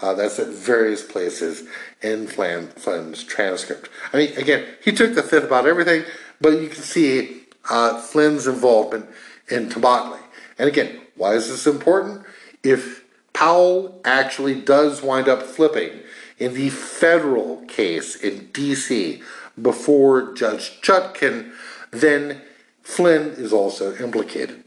[0.00, 1.66] Uh, that's at various places
[2.02, 3.88] in Flynn, Flynn's transcript.
[4.12, 6.04] I mean, again, he took the fifth about everything,
[6.40, 9.06] but you can see uh, Flynn's involvement
[9.48, 10.20] in Tomotley.
[10.58, 12.26] And again, why is this important?
[12.62, 16.00] If Powell actually does wind up flipping
[16.38, 19.22] in the federal case in D.C.
[19.60, 21.52] before Judge Chutkan,
[21.90, 22.42] then
[22.82, 24.62] Flynn is also implicated.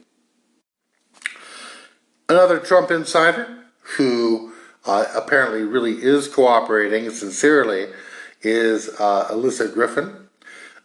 [2.27, 3.63] Another Trump insider
[3.97, 4.53] who
[4.85, 7.87] uh, apparently really is cooperating sincerely
[8.41, 10.27] is uh, Alyssa Griffin.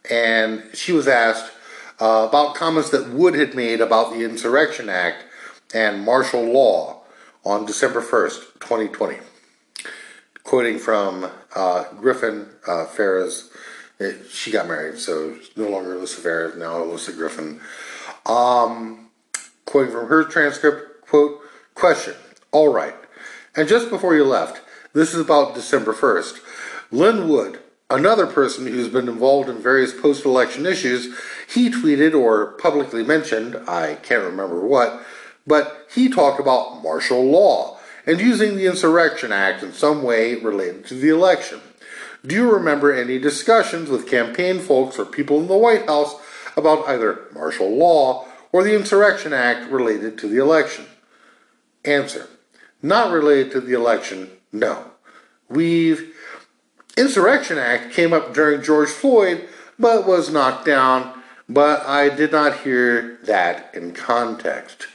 [0.09, 1.51] And she was asked
[1.99, 5.23] uh, about comments that Wood had made about the Insurrection Act
[5.73, 7.01] and martial law
[7.43, 9.17] on December 1st, 2020.
[10.43, 13.49] Quoting from uh, Griffin uh.
[13.97, 17.61] It, she got married, so no longer Alyssa Farah, now Alyssa Griffin.
[18.25, 19.07] Um,
[19.65, 21.39] quoting from her transcript, quote,
[21.75, 22.13] question,
[22.51, 22.93] all right.
[23.55, 24.61] And just before you left,
[24.93, 26.39] this is about December 1st.
[26.91, 31.15] Lin Wood, another person who's been involved in various post election issues,
[31.47, 35.05] he tweeted or publicly mentioned, I can't remember what,
[35.47, 40.85] but he talked about martial law and using the Insurrection Act in some way related
[40.87, 41.61] to the election.
[42.25, 46.15] Do you remember any discussions with campaign folks or people in the White House
[46.57, 50.85] about either martial law or the Insurrection Act related to the election?
[51.83, 52.27] Answer.
[52.85, 54.91] Not related to the election, no.
[55.49, 56.15] We've
[56.95, 61.19] Insurrection Act came up during George Floyd, but was knocked down,
[61.49, 64.85] but I did not hear that in context.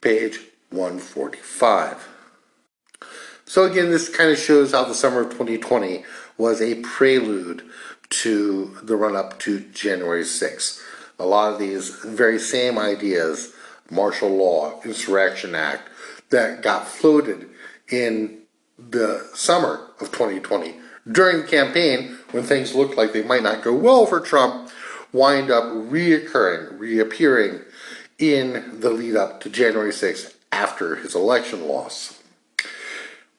[0.00, 0.38] Page
[0.70, 2.08] 145.
[3.44, 6.04] So again, this kind of shows how the summer of 2020
[6.38, 7.64] was a prelude
[8.22, 10.80] to the run up to January 6th.
[11.18, 13.52] A lot of these very same ideas,
[13.90, 15.88] martial law, insurrection act,
[16.32, 17.48] that got floated
[17.88, 18.38] in
[18.78, 20.74] the summer of 2020
[21.10, 24.70] during the campaign when things looked like they might not go well for Trump
[25.12, 27.60] wind up reoccurring, reappearing
[28.18, 32.22] in the lead up to January 6th after his election loss.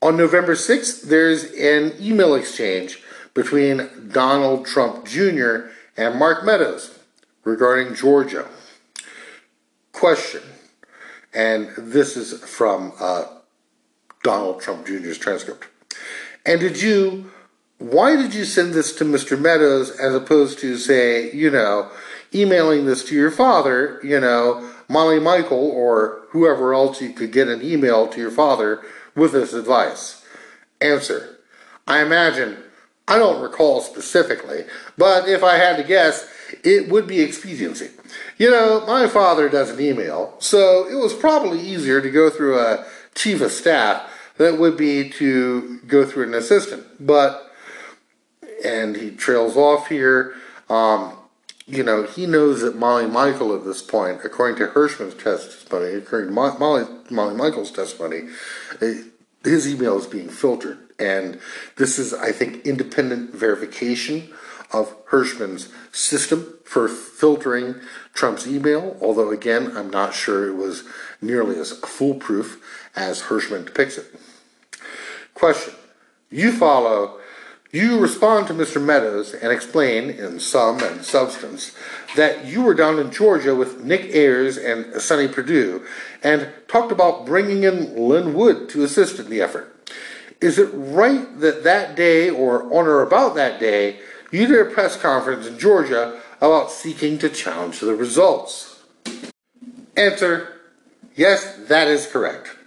[0.01, 3.01] On November 6th, there's an email exchange
[3.33, 5.69] between Donald Trump Jr.
[5.95, 6.99] and Mark Meadows
[7.43, 8.47] regarding Georgia.
[9.91, 10.41] Question,
[11.33, 13.25] and this is from uh,
[14.23, 15.67] Donald Trump Jr.'s transcript.
[16.45, 17.31] And did you,
[17.77, 19.39] why did you send this to Mr.
[19.39, 21.89] Meadows as opposed to, say, you know,
[22.33, 27.47] emailing this to your father, you know, Molly Michael or whoever else you could get
[27.47, 28.81] an email to your father
[29.15, 30.25] with this advice?
[30.81, 31.37] Answer
[31.85, 32.57] I imagine,
[33.07, 34.65] I don't recall specifically,
[34.97, 36.27] but if I had to guess,
[36.63, 37.89] it would be expediency.
[38.37, 42.85] You know, my father doesn't email, so it was probably easier to go through a
[43.15, 46.85] chief of staff than it would be to go through an assistant.
[46.99, 47.51] But,
[48.65, 50.35] and he trails off here.
[50.69, 51.17] Um,
[51.67, 56.29] you know, he knows that Molly Michael at this point, according to Herschmann's testimony, according
[56.29, 58.29] to Molly, Molly Michael's testimony,
[58.81, 59.03] eh,
[59.43, 60.79] his email is being filtered.
[60.99, 61.39] And
[61.77, 64.33] this is, I think, independent verification
[64.73, 67.75] of Herschmann's system for filtering
[68.13, 70.83] Trump's email, although again, I'm not sure it was
[71.21, 72.61] nearly as foolproof
[72.95, 74.07] as Herschmann depicts it.
[75.33, 75.73] Question
[76.29, 77.19] You follow,
[77.73, 78.79] you respond to Mr.
[78.79, 81.75] Meadows and explain, in sum and substance,
[82.15, 85.83] that you were down in Georgia with Nick Ayers and Sonny Perdue
[86.21, 89.75] and talked about bringing in Lin Wood to assist in the effort.
[90.39, 93.99] Is it right that that day, or on or about that day,
[94.33, 98.83] you did a press conference in Georgia about seeking to challenge the results?
[99.95, 100.49] Answer
[101.15, 102.57] Yes, that is correct.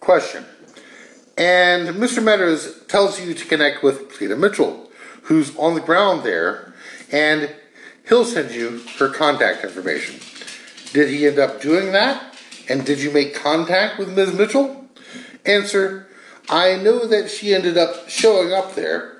[0.00, 0.46] Question
[1.36, 2.22] And Mr.
[2.22, 4.90] Meadows tells you to connect with Cleta Mitchell,
[5.24, 6.72] who's on the ground there,
[7.10, 7.54] and
[8.08, 10.18] he'll send you her contact information.
[10.92, 12.34] Did he end up doing that?
[12.68, 14.32] And did you make contact with Ms.
[14.34, 14.86] Mitchell?
[15.44, 16.08] Answer
[16.48, 19.18] I know that she ended up showing up there.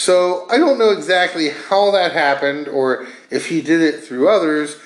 [0.00, 4.78] So I don't know exactly how that happened or if he did it through others,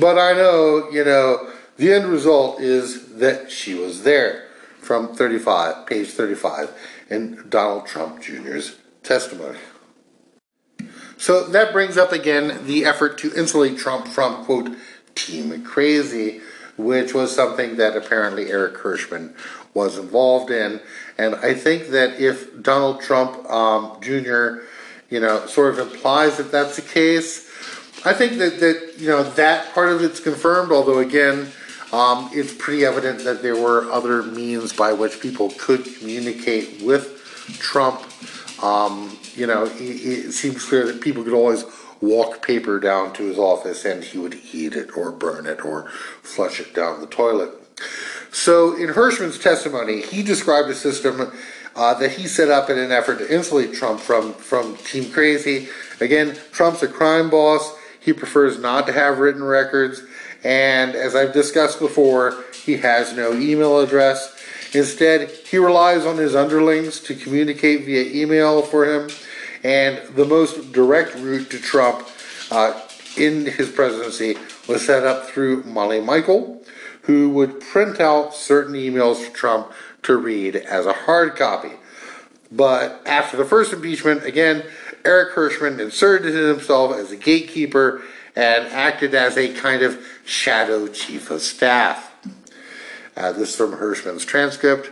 [0.00, 4.48] but I know, you know, the end result is that she was there
[4.80, 6.72] from 35, page 35
[7.10, 9.58] in Donald Trump Jr.'s testimony.
[11.18, 14.74] So that brings up again the effort to insulate Trump from, quote,
[15.14, 16.40] Team Crazy,
[16.78, 19.34] which was something that apparently Eric Herschmann
[19.74, 20.80] was involved in.
[21.22, 24.64] And I think that if Donald Trump um, Jr.,
[25.08, 27.48] you know, sort of implies that that's the case,
[28.04, 31.52] I think that, that you know, that part of it's confirmed, although again,
[31.92, 37.22] um, it's pretty evident that there were other means by which people could communicate with
[37.60, 38.02] Trump.
[38.60, 41.64] Um, you know, it, it seems clear that people could always
[42.00, 45.88] walk paper down to his office and he would eat it or burn it or
[46.22, 47.61] flush it down the toilet.
[48.30, 51.32] So, in Herschmann's testimony, he described a system
[51.74, 55.68] uh, that he set up in an effort to insulate Trump from, from Team Crazy.
[56.00, 57.76] Again, Trump's a crime boss.
[58.00, 60.02] He prefers not to have written records.
[60.44, 64.38] And as I've discussed before, he has no email address.
[64.74, 69.10] Instead, he relies on his underlings to communicate via email for him.
[69.62, 72.08] And the most direct route to Trump
[72.50, 72.80] uh,
[73.16, 76.61] in his presidency was set up through Molly Michael,
[77.02, 79.72] who would print out certain emails for Trump
[80.02, 81.72] to read as a hard copy.
[82.50, 84.64] But after the first impeachment, again,
[85.04, 88.02] Eric Herschmann inserted himself as a gatekeeper
[88.36, 92.10] and acted as a kind of shadow chief of staff.
[93.16, 94.90] Uh, this is from Herschmann's transcript.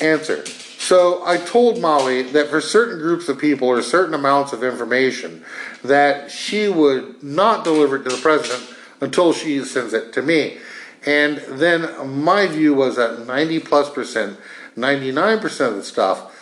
[0.00, 0.44] Answer.
[0.46, 5.44] So I told Molly that for certain groups of people or certain amounts of information
[5.84, 8.68] that she would not deliver it to the president
[9.00, 10.58] until she sends it to me.
[11.04, 14.38] And then my view was that 90 plus percent,
[14.76, 16.32] 99% of the stuff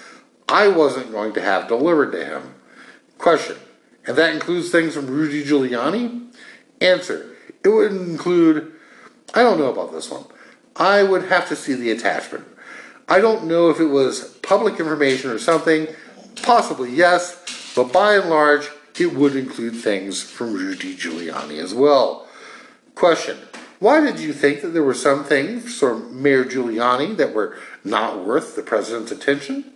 [0.49, 2.55] I wasn't going to have delivered to him.
[3.19, 3.57] Question.
[4.07, 6.33] And that includes things from Rudy Giuliani?
[6.81, 7.37] Answer.
[7.63, 8.73] It would include,
[9.35, 10.25] I don't know about this one.
[10.77, 12.47] I would have to see the attachment.
[13.09, 15.87] I don't know if it was public information or something.
[16.43, 22.27] Possibly yes, but by and large, it would include things from Rudy Giuliani as well.
[22.95, 23.39] Question
[23.81, 28.25] Why did you think that there were some things from Mayor Giuliani that were not
[28.25, 29.73] worth the president's attention?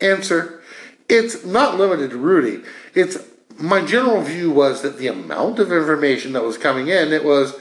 [0.00, 0.60] Answer
[1.08, 2.64] It's not limited to Rudy.
[2.94, 3.16] It's
[3.56, 7.54] my general view was that the amount of information that was coming in, it was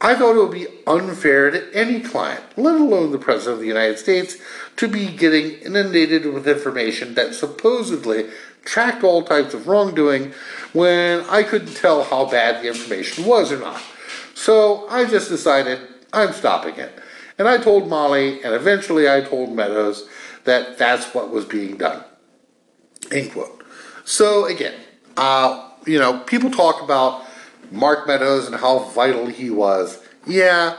[0.00, 3.66] I thought it would be unfair to any client, let alone the President of the
[3.66, 4.36] United States,
[4.76, 8.28] to be getting inundated with information that supposedly
[8.64, 10.34] tracked all types of wrongdoing
[10.72, 13.82] when I couldn't tell how bad the information was or not.
[14.36, 15.80] So I just decided
[16.12, 16.92] I'm stopping it.
[17.38, 20.06] And I told Molly, and eventually I told Meadows,
[20.44, 22.04] that that's what was being done.
[23.10, 23.64] End quote.
[24.04, 24.74] So again,
[25.16, 27.24] uh, you know, people talk about
[27.72, 30.06] Mark Meadows and how vital he was.
[30.26, 30.78] Yeah.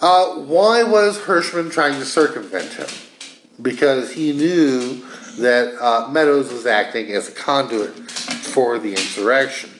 [0.00, 2.88] Uh, why was Herschmann trying to circumvent him?
[3.60, 5.04] Because he knew
[5.38, 9.70] that uh, Meadows was acting as a conduit for the insurrection.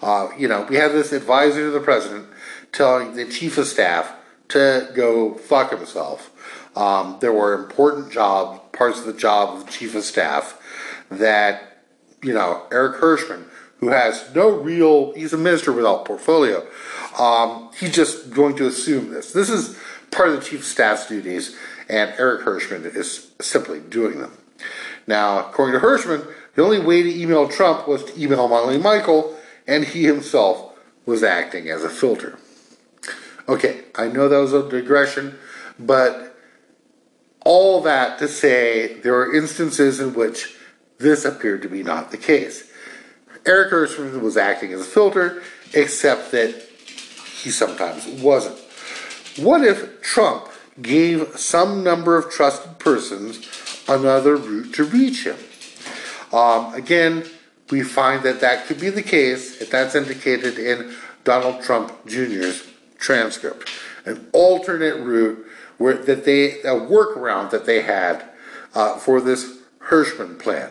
[0.00, 2.27] Uh, you know, we have this advisor to the president
[2.72, 4.12] telling the chief of staff
[4.48, 6.30] to go fuck himself.
[6.76, 10.60] Um, there were important jobs, parts of the job of the chief of staff
[11.10, 11.82] that,
[12.22, 13.46] you know, Eric Herschmann
[13.80, 16.66] who has no real, he's a minister without portfolio.
[17.18, 19.32] Um, he's just going to assume this.
[19.32, 19.78] This is
[20.10, 21.56] part of the chief of staff's duties,
[21.88, 24.32] and Eric Herschmann is simply doing them.
[25.06, 26.22] Now, according to Herschmann,
[26.54, 31.22] the only way to email Trump was to email Molly Michael, and he himself was
[31.22, 32.38] acting as a filter.
[33.48, 35.38] Okay, I know that was a digression,
[35.78, 36.36] but
[37.44, 40.54] all that to say there are instances in which
[40.98, 42.70] this appeared to be not the case.
[43.46, 45.42] Eric Herschmann was acting as a filter,
[45.72, 46.54] except that
[47.40, 48.58] he sometimes wasn't.
[49.38, 50.48] What if Trump
[50.82, 53.48] gave some number of trusted persons
[53.88, 55.36] another route to reach him?
[56.32, 57.24] Um, again,
[57.70, 60.94] we find that that could be the case if that's indicated in
[61.24, 62.67] Donald Trump Jr.'s
[62.98, 63.70] transcript.
[64.04, 65.46] An alternate route
[65.78, 68.24] where that they a workaround that they had
[68.74, 70.70] uh, for this Herschmann plan.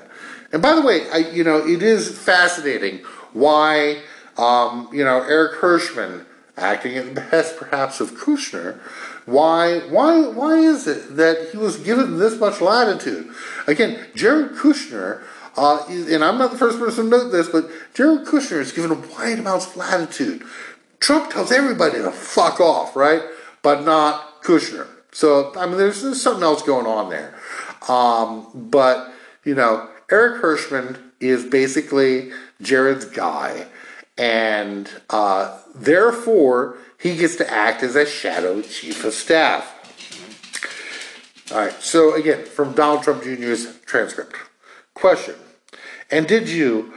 [0.51, 2.99] And by the way, I, you know, it is fascinating
[3.33, 4.01] why,
[4.37, 6.25] um, you know, Eric Herschmann,
[6.55, 8.79] acting at the best perhaps of Kushner,
[9.25, 13.29] why, why, why is it that he was given this much latitude?
[13.67, 15.21] Again, Jared Kushner,
[15.57, 18.91] uh, and I'm not the first person to note this, but Jared Kushner is given
[18.91, 20.43] a wide amounts of latitude.
[20.99, 23.21] Trump tells everybody to fuck off, right?
[23.61, 24.87] But not Kushner.
[25.11, 27.35] So, I mean, there's, there's something else going on there.
[27.87, 29.11] Um, but,
[29.43, 32.31] you know, Eric Herschmann is basically
[32.61, 33.67] Jared's guy,
[34.17, 39.73] and uh, therefore he gets to act as a shadow chief of staff.
[41.51, 44.35] All right, so again, from Donald Trump Jr.'s transcript.
[44.93, 45.35] Question
[46.11, 46.93] And did you,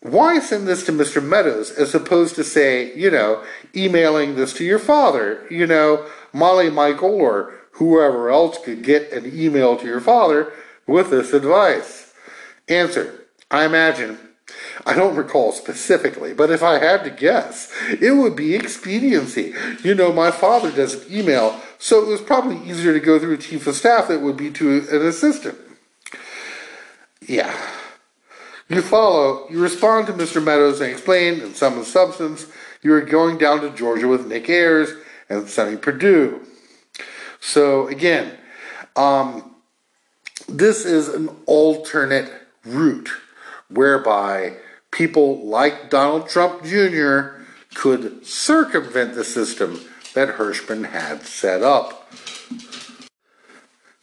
[0.00, 1.22] why send this to Mr.
[1.22, 3.44] Meadows as opposed to, say, you know,
[3.74, 5.44] emailing this to your father?
[5.50, 10.52] You know, Molly Michael or whoever else could get an email to your father
[10.86, 12.12] with this advice.
[12.68, 14.18] Answer I imagine.
[14.86, 19.52] I don't recall specifically, but if I had to guess, it would be expediency.
[19.82, 23.38] You know, my father doesn't email, so it was probably easier to go through a
[23.38, 25.58] chief of staff than it would be to an assistant.
[27.20, 27.54] Yeah.
[28.68, 30.44] You follow, you respond to Mr.
[30.44, 32.46] Meadows and explain in some substance
[32.82, 34.90] you are going down to Georgia with Nick Ayers
[35.30, 36.46] and Sonny Perdue.
[37.40, 38.36] So again,
[38.94, 39.54] um,
[40.48, 42.30] this is an alternate
[42.64, 43.08] route
[43.70, 44.56] whereby
[44.90, 47.40] people like Donald Trump Jr.
[47.74, 49.80] could circumvent the system
[50.12, 52.12] that Herschmann had set up.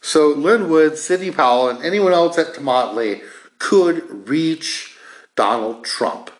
[0.00, 3.22] So Lin Wood, Sidney Powell, and anyone else at Tomotley
[3.66, 4.96] could reach
[5.34, 6.30] Donald Trump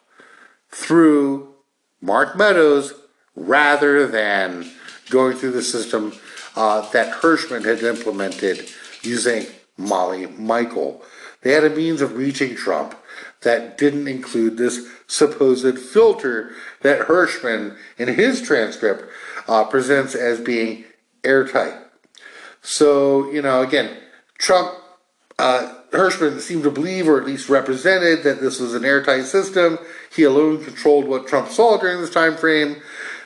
[0.71, 1.55] through
[2.01, 2.95] Mark Meadows
[3.35, 4.71] rather than
[5.11, 6.13] going through the system
[6.55, 8.71] uh, that Herschmann had implemented
[9.03, 9.45] using
[9.77, 11.03] Molly Michael.
[11.43, 12.95] they had a means of reaching Trump
[13.43, 19.03] that didn't include this supposed filter that Herschmann, in his transcript,
[19.49, 20.85] uh, presents as being
[21.25, 21.75] airtight.
[22.63, 23.97] So, you know, again,
[24.39, 24.79] Trump,
[25.41, 29.79] uh, Herschmann seemed to believe, or at least represented, that this was an airtight system.
[30.15, 32.77] He alone controlled what Trump saw during this time frame.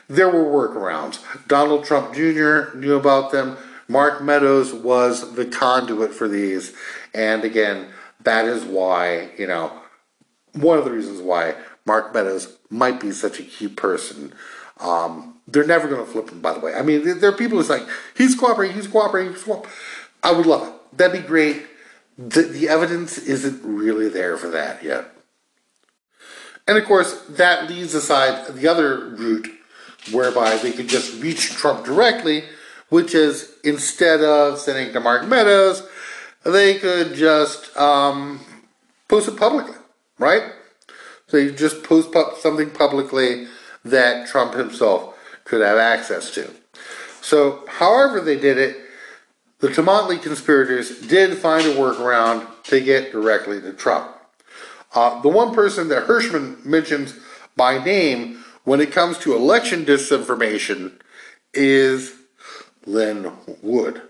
[0.07, 1.19] There were workarounds.
[1.47, 2.75] Donald Trump Jr.
[2.75, 3.57] knew about them.
[3.87, 6.73] Mark Meadows was the conduit for these.
[7.13, 7.87] And again,
[8.23, 9.71] that is why, you know,
[10.53, 14.33] one of the reasons why Mark Meadows might be such a key person.
[14.79, 16.73] Um, they're never going to flip him, by the way.
[16.73, 17.85] I mean, there are people who's like,
[18.15, 19.77] he's cooperating, he's cooperating, he's cooperating.
[20.23, 20.97] I would love it.
[20.97, 21.65] That'd be great.
[22.29, 25.11] The, the evidence isn't really there for that yet.
[26.67, 29.49] And of course, that leaves aside the other route
[30.11, 32.43] whereby they could just reach Trump directly,
[32.89, 35.87] which is instead of sending to Mark Meadows,
[36.43, 38.39] they could just um,
[39.07, 39.75] post it publicly,
[40.19, 40.43] right?
[41.27, 43.47] So you just post something publicly
[43.85, 46.49] that Trump himself could have access to.
[47.21, 48.77] So, however they did it,
[49.61, 54.11] the Tomotley conspirators did find a workaround to get directly to Trump.
[54.93, 57.13] Uh, the one person that Herschmann mentions
[57.55, 60.99] by name when it comes to election disinformation
[61.53, 62.15] is
[62.85, 63.31] Lin
[63.61, 64.01] Wood.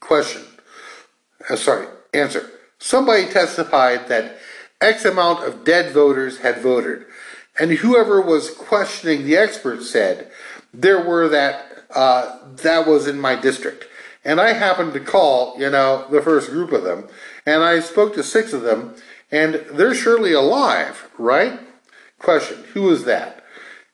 [0.00, 0.42] Question.
[1.48, 2.50] Uh, sorry, answer.
[2.78, 4.38] Somebody testified that
[4.80, 7.04] X amount of dead voters had voted.
[7.58, 10.30] And whoever was questioning the expert said,
[10.72, 13.84] there were that, uh, that was in my district.
[14.24, 17.08] And I happened to call, you know, the first group of them,
[17.46, 18.94] and I spoke to six of them,
[19.30, 21.58] and they're surely alive, right?
[22.18, 23.42] Question, who was that?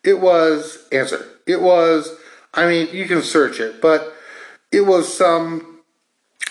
[0.03, 2.16] It was, answer, it was,
[2.55, 4.15] I mean, you can search it, but
[4.73, 5.77] it was some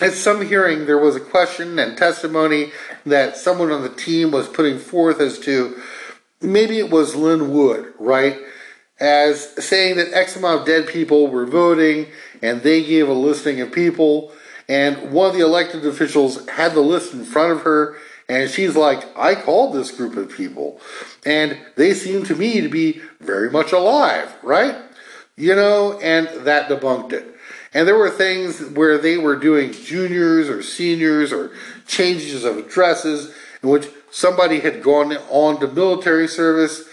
[0.00, 2.70] at some hearing, there was a question and testimony
[3.06, 5.80] that someone on the team was putting forth as to
[6.42, 8.36] maybe it was Lin Wood, right?
[9.00, 12.08] As saying that X amount of dead people were voting
[12.42, 14.32] and they gave a listing of people.
[14.68, 17.96] And one of the elected officials had the list in front of her
[18.28, 20.80] and she's like, I called this group of people
[21.24, 24.76] and they seem to me to be very much alive, right?
[25.36, 27.36] You know, and that debunked it.
[27.72, 31.52] And there were things where they were doing juniors or seniors or
[31.86, 36.84] changes of addresses in which somebody had gone on to military service,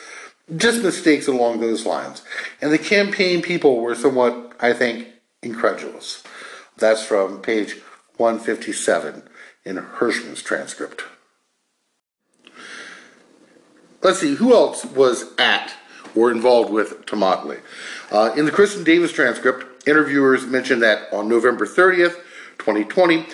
[0.58, 2.22] just mistakes along those lines.
[2.62, 5.08] And the campaign people were somewhat, I think,
[5.44, 6.24] incredulous.
[6.78, 7.78] That's from page
[8.18, 9.24] 157
[9.66, 11.04] in Herschmann's transcript.
[14.02, 15.74] Let's see, who else was at
[16.16, 17.60] or involved with Tomotley?
[18.12, 22.16] Uh, in the Kristen Davis transcript, Interviewers mentioned that on November 30th,
[22.58, 23.26] 2020,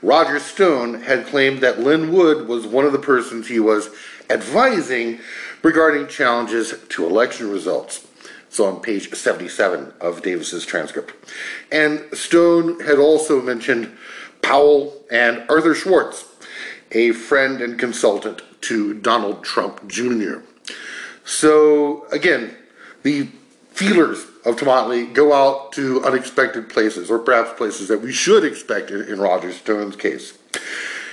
[0.00, 3.90] Roger Stone had claimed that Lin Wood was one of the persons he was
[4.30, 5.20] advising
[5.62, 8.06] regarding challenges to election results.
[8.48, 11.12] It's on page 77 of Davis's transcript.
[11.70, 13.94] And Stone had also mentioned
[14.40, 16.24] Powell and Arthur Schwartz,
[16.90, 20.38] a friend and consultant to Donald Trump Jr.
[21.24, 22.56] So, again,
[23.02, 23.28] the
[23.70, 28.90] feelers of Tomotley go out to unexpected places, or perhaps places that we should expect
[28.90, 30.38] in, in Roger Stone's case.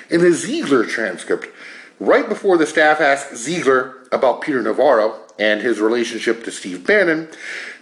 [0.10, 1.48] In the Ziegler transcript,
[2.00, 7.30] right before the staff asked Ziegler about Peter Navarro and his relationship to Steve Bannon,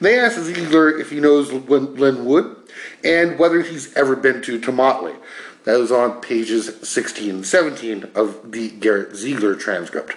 [0.01, 2.55] they asked Ziegler if he knows Lin Wood
[3.03, 5.15] and whether he's ever been to Tomotley.
[5.65, 10.15] That was on pages 16 and 17 of the Garrett Ziegler transcript.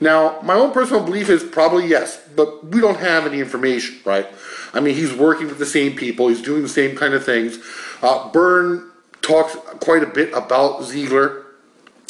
[0.00, 4.26] Now, my own personal belief is probably yes, but we don't have any information, right?
[4.74, 7.58] I mean, he's working with the same people, he's doing the same kind of things.
[8.02, 8.90] Uh, Byrne
[9.22, 11.46] talks quite a bit about Ziegler,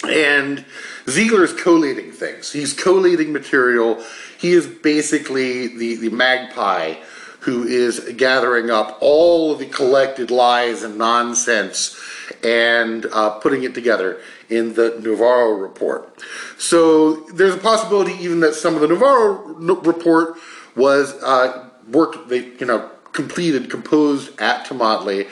[0.09, 0.65] and
[1.09, 2.53] Ziegler is collating things.
[2.53, 4.03] He's collating material.
[4.45, 6.97] He is basically the, the magpie
[7.41, 11.99] who is gathering up all of the collected lies and nonsense
[12.43, 16.23] and uh, putting it together in the Navarro report.
[16.59, 20.37] So there's a possibility even that some of the Navarro report
[20.77, 25.27] was uh, worked, they you know completed, composed at Tomotley,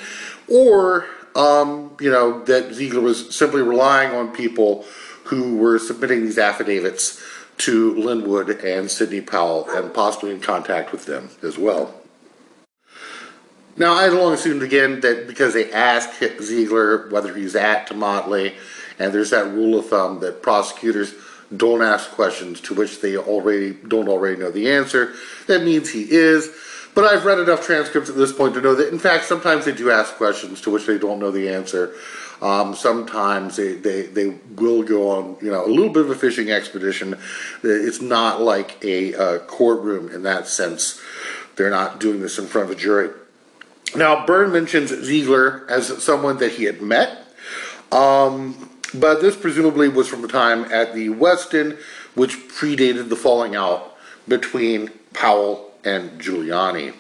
[0.49, 1.05] or
[1.37, 4.87] um, you know that Ziegler was simply relying on people
[5.25, 7.23] who were submitting these affidavits
[7.59, 11.95] to Lin Wood and Sidney Powell, and possibly in contact with them as well.
[13.77, 18.55] Now, I had long assumed again that because they asked Ziegler whether he's at Tomotley,
[18.99, 21.15] and there's that rule of thumb that prosecutors
[21.57, 25.15] don't ask questions to which they already don't already know the answer.
[25.47, 26.51] That means he is.
[26.95, 29.73] But I've read enough transcripts at this point to know that, in fact, sometimes they
[29.73, 31.95] do ask questions to which they don't know the answer.
[32.43, 36.15] Um, sometimes they, they, they will go on, you know, a little bit of a
[36.15, 37.17] fishing expedition.
[37.63, 41.01] It's not like a uh, courtroom in that sense.
[41.57, 43.11] They're not doing this in front of a jury.
[43.95, 47.27] Now, Byrne mentions Ziegler as someone that he had met,
[47.91, 51.79] um, but this presumably was from the time at the Westin,
[52.15, 53.97] which predated the falling out
[54.27, 56.95] between Powell and Giuliani.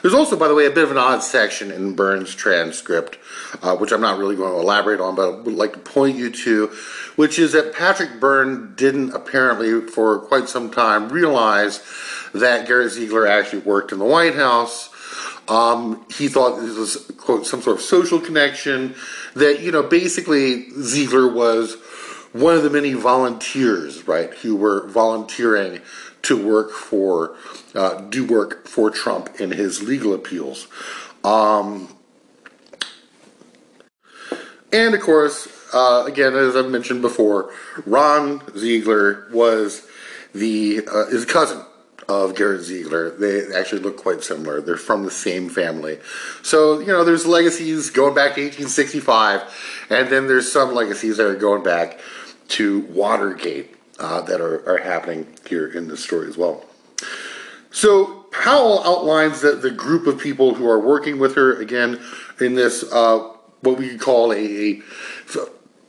[0.00, 3.18] There's also, by the way, a bit of an odd section in Byrne's transcript,
[3.62, 6.16] uh, which I'm not really going to elaborate on, but I would like to point
[6.16, 6.68] you to,
[7.16, 11.84] which is that Patrick Byrne didn't apparently, for quite some time, realize
[12.32, 14.88] that Garrett Ziegler actually worked in the White House.
[15.48, 18.94] Um, he thought this was, quote, some sort of social connection,
[19.34, 21.76] that, you know, basically Ziegler was
[22.32, 25.80] one of the many volunteers, right, who were volunteering
[26.22, 27.36] to work for,
[27.74, 30.68] uh, do work for Trump in his legal appeals.
[31.24, 31.94] Um,
[34.72, 37.52] and of course, uh, again, as I've mentioned before,
[37.86, 39.86] Ron Ziegler was
[40.32, 41.64] the uh, his cousin
[42.08, 43.10] of Garrett Ziegler.
[43.10, 44.60] They actually look quite similar.
[44.60, 45.98] They're from the same family.
[46.42, 51.26] So, you know, there's legacies going back to 1865, and then there's some legacies that
[51.26, 52.00] are going back
[52.48, 56.64] to Watergate uh, that are, are happening here in this story as well.
[57.70, 62.00] So Powell outlines that the group of people who are working with her again
[62.40, 64.82] in this uh, what we could call a,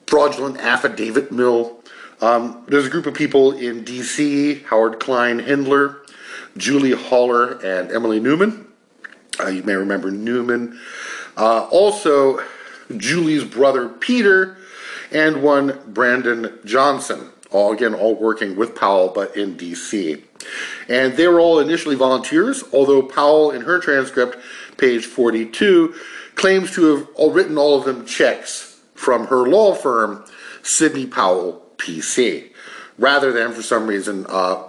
[0.06, 1.80] fraudulent affidavit mill.
[2.20, 4.56] Um, there's a group of people in D.C.
[4.64, 6.00] Howard Kleinhendler,
[6.58, 8.68] Julie Haller, and Emily Newman.
[9.40, 10.78] Uh, you may remember Newman.
[11.38, 12.42] Uh, also,
[12.98, 14.58] Julie's brother Peter,
[15.14, 20.24] and one Brandon Johnson all again all working with Powell but in DC.
[20.90, 24.38] And they were all initially volunteers, although Powell in her transcript,
[24.78, 25.94] page 42,
[26.36, 30.26] claims to have all written all of them checks from her law firm,
[30.64, 32.52] Sidney Powell PC,
[32.98, 34.64] rather than for some reason uh,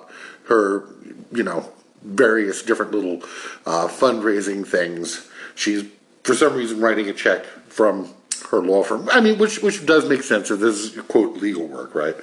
[0.44, 0.84] her,
[1.32, 1.70] you know,
[2.02, 3.22] various different little
[3.66, 5.28] uh, fundraising things.
[5.54, 5.84] She's
[6.24, 8.12] for some reason writing a check from
[8.50, 9.08] her law firm.
[9.10, 12.16] I mean, which which does make sense if this is quote legal work, right?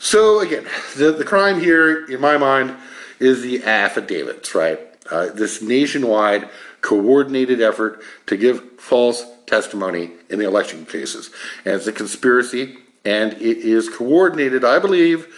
[0.00, 0.66] So again,
[0.96, 2.74] the, the crime here, in my mind,
[3.18, 4.80] is the affidavits, right?
[5.10, 6.48] Uh, this nationwide
[6.80, 11.30] coordinated effort to give false testimony in the election cases.
[11.66, 15.28] And it's a conspiracy, and it is coordinated, I believe,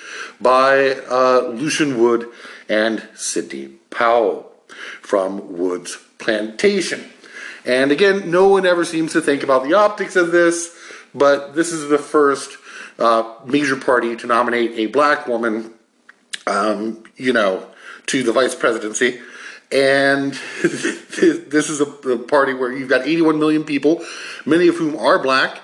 [0.40, 2.28] by uh, Lucian Wood
[2.68, 4.52] and Sidney Powell
[5.00, 7.10] from Wood's Plantation.
[7.64, 10.72] And again, no one ever seems to think about the optics of this,
[11.12, 12.58] but this is the first
[12.98, 15.72] uh, major party to nominate a black woman,
[16.46, 17.66] um, you know,
[18.06, 19.20] to the vice presidency.
[19.70, 20.32] And
[20.62, 24.04] this is a, a party where you've got 81 million people,
[24.44, 25.60] many of whom are black,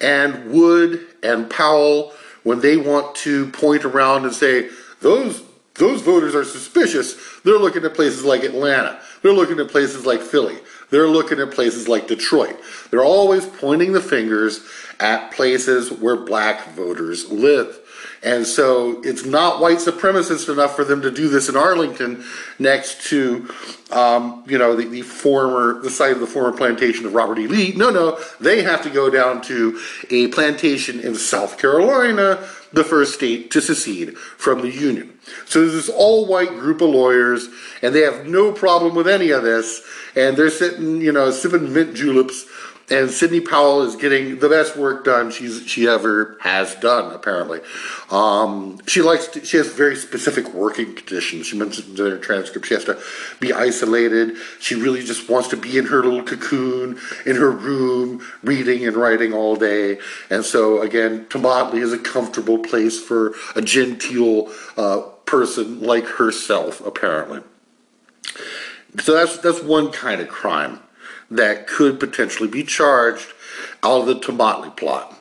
[0.00, 2.12] and Wood and Powell,
[2.42, 4.70] when they want to point around and say,
[5.00, 5.42] those
[5.74, 7.16] those voters are suspicious.
[7.42, 9.00] They're looking at places like Atlanta.
[9.22, 10.58] They're looking at places like Philly.
[10.90, 12.58] They're looking at places like Detroit.
[12.90, 14.60] They're always pointing the fingers
[14.98, 17.78] at places where black voters live.
[18.22, 22.24] And so it's not white supremacist enough for them to do this in Arlington
[22.58, 23.48] next to,
[23.90, 27.46] um, you know, the, the, former, the site of the former plantation of Robert E.
[27.46, 27.72] Lee.
[27.72, 33.14] No, no, they have to go down to a plantation in South Carolina, the first
[33.14, 35.18] state to secede from the Union.
[35.46, 37.48] So there's this all white group of lawyers,
[37.82, 39.82] and they have no problem with any of this,
[40.14, 42.46] and they're sitting, you know, sipping mint juleps
[42.90, 47.14] and Sidney Powell is getting the best work done she's she ever has done.
[47.14, 47.60] Apparently,
[48.10, 51.46] um, she likes to, she has very specific working conditions.
[51.46, 53.00] She mentions in her transcript she has to
[53.38, 54.36] be isolated.
[54.58, 58.96] She really just wants to be in her little cocoon in her room, reading and
[58.96, 59.98] writing all day.
[60.28, 66.84] And so again, Tomotley is a comfortable place for a genteel uh, person like herself.
[66.84, 67.40] Apparently,
[68.98, 70.80] so that's that's one kind of crime
[71.30, 73.32] that could potentially be charged
[73.82, 75.16] out of the Tomotley plot.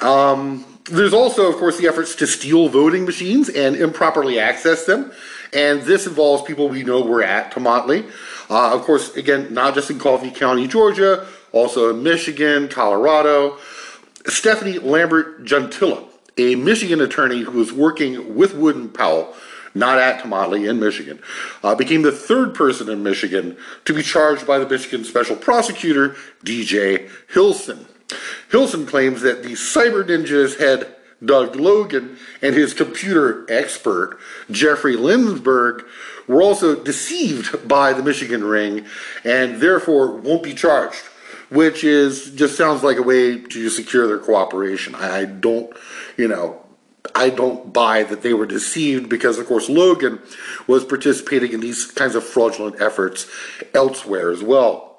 [0.00, 5.12] Um, there's also, of course, the efforts to steal voting machines and improperly access them.
[5.52, 8.10] And this involves people we know were at Tomotley.
[8.48, 13.58] Uh, of course, again, not just in Coffee County, Georgia, also in Michigan, Colorado.
[14.26, 16.04] Stephanie Lambert Junttila,
[16.36, 19.34] a Michigan attorney who was working with Wood and Powell,
[19.74, 21.20] not at Tomotley, in Michigan,
[21.62, 26.16] uh, became the third person in Michigan to be charged by the Michigan Special Prosecutor,
[26.44, 27.86] DJ Hilson.
[28.50, 34.18] Hilson claims that the cyber ninjas had Doug Logan and his computer expert,
[34.50, 35.84] Jeffrey Lenberg,
[36.26, 38.86] were also deceived by the Michigan ring
[39.24, 41.02] and therefore won't be charged
[41.50, 44.94] which is just sounds like a way to secure their cooperation.
[44.94, 45.72] I don't,
[46.16, 46.64] you know,
[47.14, 50.20] I don't buy that they were deceived because, of course, Logan
[50.66, 53.26] was participating in these kinds of fraudulent efforts
[53.74, 54.98] elsewhere as well.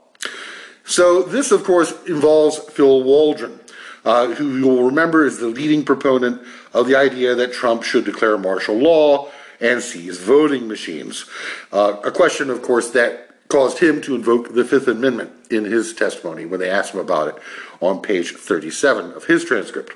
[0.83, 3.59] So, this, of course, involves Phil Waldron,
[4.03, 6.41] uh, who you'll remember is the leading proponent
[6.73, 9.29] of the idea that Trump should declare martial law
[9.59, 11.25] and seize voting machines.
[11.71, 15.93] Uh, a question, of course, that caused him to invoke the Fifth Amendment in his
[15.93, 17.35] testimony when they asked him about it
[17.81, 19.93] on page 37 of his transcript.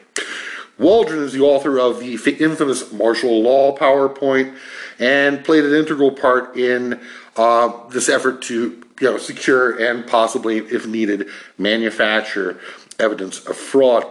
[0.77, 4.56] Waldron is the author of the infamous martial law PowerPoint
[4.99, 6.99] and played an integral part in
[7.38, 11.27] uh, this effort to you know, secure and possibly, if needed,
[11.57, 12.60] manufacture
[12.99, 14.06] evidence of fraud.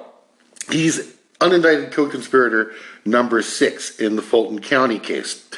[0.71, 2.73] He's unindicted co-conspirator
[3.05, 5.49] number six in the Fulton County case.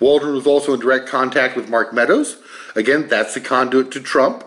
[0.00, 2.38] Waldron was also in direct contact with Mark Meadows.
[2.74, 4.44] Again, that's the conduit to Trump.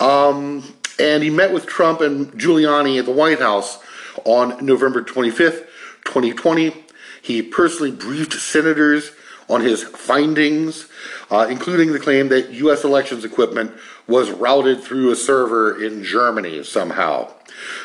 [0.00, 3.78] Um, and he met with Trump and Giuliani at the White House
[4.24, 5.66] on November 25th,
[6.04, 6.74] 2020.
[7.22, 9.12] He personally briefed senators
[9.48, 10.88] on his findings,
[11.30, 12.84] uh, including the claim that U.S.
[12.84, 13.72] elections equipment
[14.06, 17.32] was routed through a server in Germany somehow.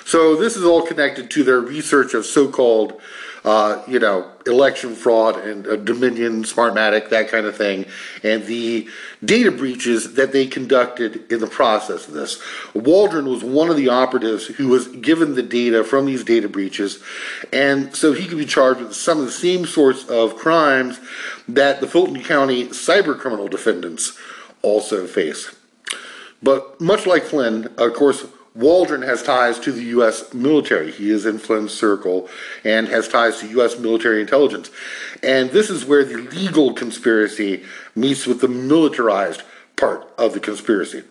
[0.05, 2.99] So this is all connected to their research of so-called
[3.49, 7.83] uh, you know, election fraud and uh, Dominion, Smartmatic, that kind of thing,
[8.21, 8.87] and the
[9.25, 12.39] data breaches that they conducted in the process of this.
[12.75, 17.01] Waldron was one of the operatives who was given the data from these data breaches,
[17.51, 20.99] and so he could be charged with some of the same sorts of crimes
[21.47, 24.15] that the Fulton County cyber criminal defendants
[24.61, 25.55] also face.
[26.43, 30.33] But much like Flynn, of course, Waldron has ties to the U.S.
[30.33, 30.91] military.
[30.91, 32.29] He is in Flynn's circle
[32.63, 33.77] and has ties to U.S.
[33.77, 34.71] military intelligence.
[35.21, 37.63] And this is where the legal conspiracy
[37.95, 39.43] meets with the militarized
[39.75, 41.03] part of the conspiracy.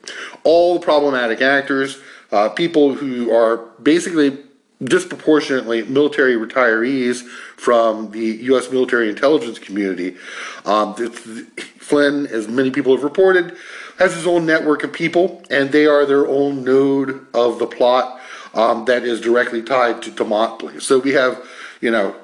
[0.44, 1.98] All problematic actors,
[2.32, 4.38] uh, people who are basically
[4.82, 7.22] disproportionately military retirees
[7.56, 8.70] from the U.S.
[8.70, 10.16] military intelligence community.
[10.64, 13.56] Um, Flynn, as many people have reported,
[13.98, 18.20] has his own network of people, and they are their own node of the plot
[18.54, 20.80] um, that is directly tied to Tomotley.
[20.80, 21.44] So we have,
[21.80, 22.16] you know,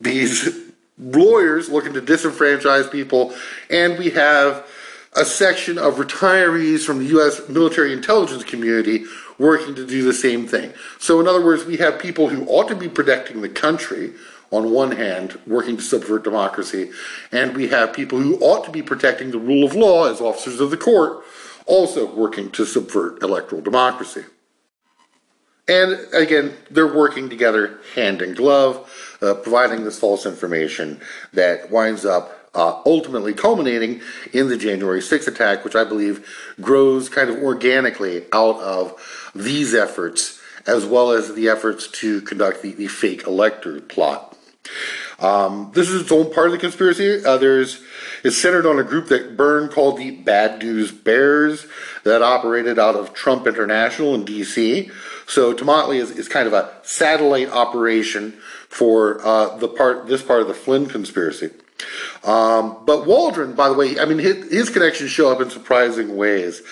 [0.00, 0.48] these
[0.98, 3.34] lawyers looking to disenfranchise people,
[3.68, 4.66] and we have
[5.14, 7.48] a section of retirees from the U.S.
[7.48, 9.04] military intelligence community
[9.38, 10.72] working to do the same thing.
[11.00, 14.12] So, in other words, we have people who ought to be protecting the country
[14.50, 16.90] on one hand, working to subvert democracy,
[17.30, 20.60] and we have people who ought to be protecting the rule of law as officers
[20.60, 21.22] of the court,
[21.66, 24.24] also working to subvert electoral democracy.
[25.68, 31.00] And again, they're working together hand in glove, uh, providing this false information
[31.32, 34.00] that winds up uh, ultimately culminating
[34.32, 39.74] in the January 6th attack, which I believe grows kind of organically out of these
[39.74, 44.29] efforts, as well as the efforts to conduct the, the fake elector plot.
[45.18, 47.24] Um, this is its own part of the conspiracy.
[47.24, 47.82] Uh, there's
[48.24, 51.66] it's centered on a group that Byrne called the Bad News Bears
[52.04, 54.90] that operated out of Trump International in D.C.
[55.26, 58.32] So Tomotley is, is kind of a satellite operation
[58.68, 61.50] for uh, the part this part of the Flynn conspiracy.
[62.24, 66.16] Um, but Waldron, by the way, I mean his, his connections show up in surprising
[66.16, 66.62] ways.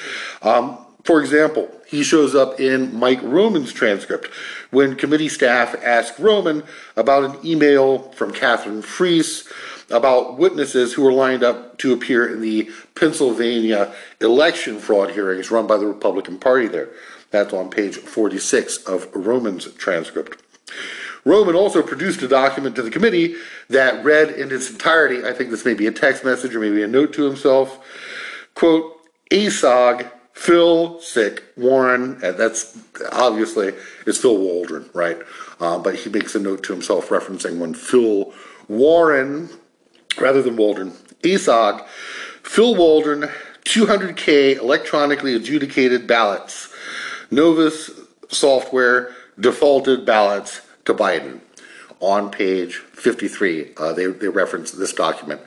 [0.43, 4.29] Um, for example, he shows up in Mike Roman's transcript
[4.71, 6.63] when committee staff asked Roman
[6.97, 9.51] about an email from Katherine Friess
[9.91, 15.67] about witnesses who were lined up to appear in the Pennsylvania election fraud hearings run
[15.67, 16.91] by the Republican Party there.
[17.31, 20.43] That's on page 46 of Roman's transcript.
[21.25, 23.35] Roman also produced a document to the committee
[23.69, 26.83] that read in its entirety, I think this may be a text message or maybe
[26.83, 27.85] a note to himself,
[28.55, 28.95] quote,
[29.31, 32.79] ASOG Phil Sick Warren, and that's
[33.11, 33.75] obviously
[34.07, 35.19] is Phil Waldron, right?
[35.59, 38.33] Uh, but he makes a note to himself referencing when Phil
[38.69, 39.51] Warren,
[40.19, 40.93] rather than Waldron,
[41.23, 41.85] ASOG,
[42.45, 43.29] Phil Waldron,
[43.65, 46.73] 200K electronically adjudicated ballots,
[47.33, 47.91] Novus
[48.29, 51.41] software defaulted ballots to Biden.
[51.99, 55.41] On page 53, uh, they, they reference this document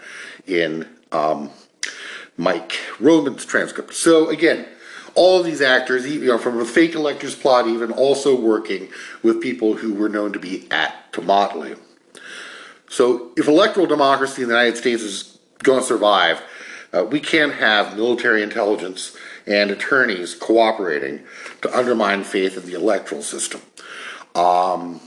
[0.46, 1.50] in um,
[2.36, 3.94] Mike Roman's transcript.
[3.94, 4.68] So again,
[5.16, 8.90] all these actors, you know, from a fake electors plot, even also working
[9.24, 11.78] with people who were known to be at Tomotley.
[12.90, 16.42] So, if electoral democracy in the United States is going to survive,
[16.94, 19.16] uh, we can't have military intelligence
[19.48, 21.22] and attorneys cooperating
[21.62, 23.62] to undermine faith in the electoral system.
[24.36, 25.00] Um,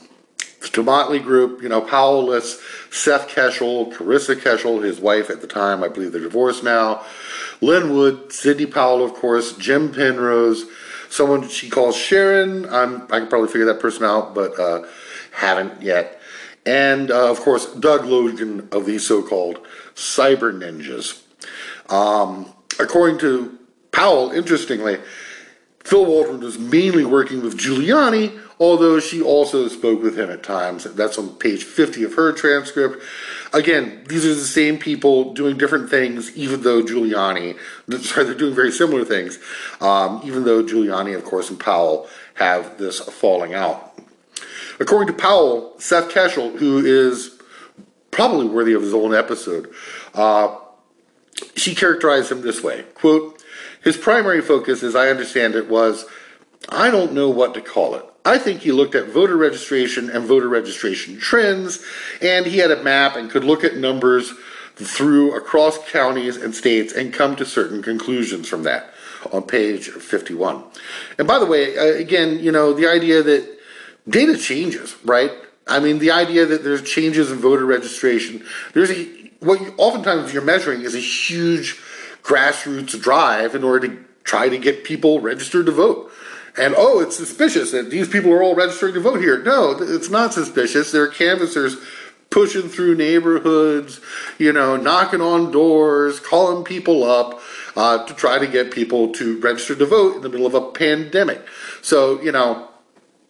[0.71, 5.47] the Tomotley Group, you know, Powell lists Seth Keshel, Carissa Keshel, his wife at the
[5.47, 7.05] time, I believe they're divorced now,
[7.61, 10.65] Lin Wood, Sidney Powell, of course, Jim Penrose,
[11.09, 12.67] someone she calls Sharon.
[12.69, 14.85] I'm, I can probably figure that person out, but uh,
[15.33, 16.21] haven't yet.
[16.67, 19.59] And uh, of course, Doug Logan of these so called
[19.95, 21.23] cyber ninjas.
[21.93, 23.59] Um, according to
[23.93, 24.99] Powell, interestingly,
[25.85, 30.85] Phil Waldron was mainly working with Giuliani, although she also spoke with him at times.
[30.85, 33.03] That's on page 50 of her transcript.
[33.53, 37.57] Again, these are the same people doing different things, even though Giuliani,
[38.03, 39.39] sorry, they're doing very similar things,
[39.81, 43.93] um, even though Giuliani, of course, and Powell have this falling out.
[44.81, 47.39] According to Powell, Seth Keshel, who is
[48.11, 49.73] probably worthy of his own episode,
[50.15, 50.57] uh,
[51.57, 53.43] she characterized him this way quote
[53.83, 56.07] his primary focus as i understand it was
[56.69, 60.25] i don't know what to call it i think he looked at voter registration and
[60.25, 61.85] voter registration trends
[62.21, 64.33] and he had a map and could look at numbers
[64.77, 68.93] through across counties and states and come to certain conclusions from that
[69.33, 70.65] on page 51
[71.19, 73.59] and by the way uh, again you know the idea that
[74.09, 75.31] data changes right
[75.67, 80.33] i mean the idea that there's changes in voter registration there's a what you, oftentimes
[80.33, 81.79] you're measuring is a huge
[82.23, 86.11] grassroots drive in order to try to get people registered to vote.
[86.57, 89.43] And oh, it's suspicious that these people are all registering to vote here.
[89.43, 90.93] No, it's not suspicious.
[90.93, 91.77] There are canvassers
[92.31, 94.01] pushing through neighborhoods,
[94.39, 97.41] you know, knocking on doors, calling people up
[97.77, 100.71] uh, to try to get people to register to vote in the middle of a
[100.71, 101.45] pandemic.
[101.83, 102.69] So, you know,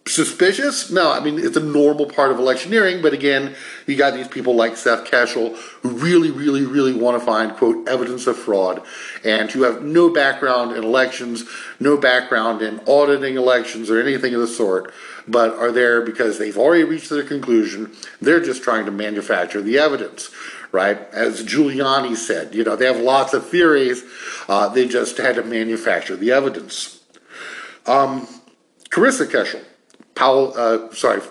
[0.07, 0.91] suspicious?
[0.91, 3.55] No, I mean, it's a normal part of electioneering, but again,
[3.87, 7.87] you got these people like Seth Keshel who really, really, really want to find, quote,
[7.87, 8.83] evidence of fraud,
[9.23, 11.43] and who have no background in elections,
[11.79, 14.93] no background in auditing elections or anything of the sort,
[15.27, 17.91] but are there because they've already reached their conclusion.
[18.21, 20.29] They're just trying to manufacture the evidence.
[20.71, 24.03] Right, as Giuliani said, you know they have lots of theories.
[24.49, 26.99] Uh, they just had to manufacture the evidence.
[27.85, 28.27] Um,
[28.89, 29.63] Carissa Keshel,
[30.15, 31.21] Powell, uh, sorry,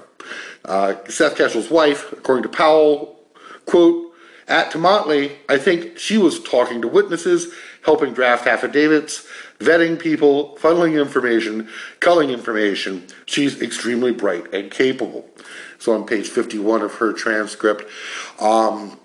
[0.65, 3.21] uh, Seth Keshel's wife, according to Powell,
[3.67, 4.13] quote,
[4.47, 7.53] at Tomotley, I think she was talking to witnesses,
[7.83, 9.27] helping draft affidavits,
[9.59, 11.69] vetting people, funneling information,
[12.01, 13.07] culling information.
[13.25, 15.29] She's extremely bright and capable.
[15.79, 17.91] So on page 51 of her transcript.
[18.41, 18.99] Um,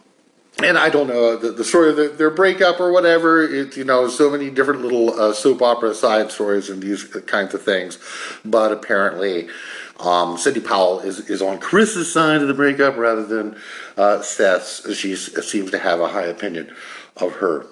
[0.64, 3.44] and I don't know the, the story of the, their breakup or whatever.
[3.44, 7.54] It's you know so many different little uh, soap opera side stories and these kinds
[7.54, 7.98] of things,
[8.46, 9.50] but apparently
[10.00, 13.58] um, Sidney Powell is, is on Chris's side of the breakup rather than
[13.98, 14.96] uh, Seth's.
[14.96, 16.74] She seems to have a high opinion
[17.18, 17.66] of her.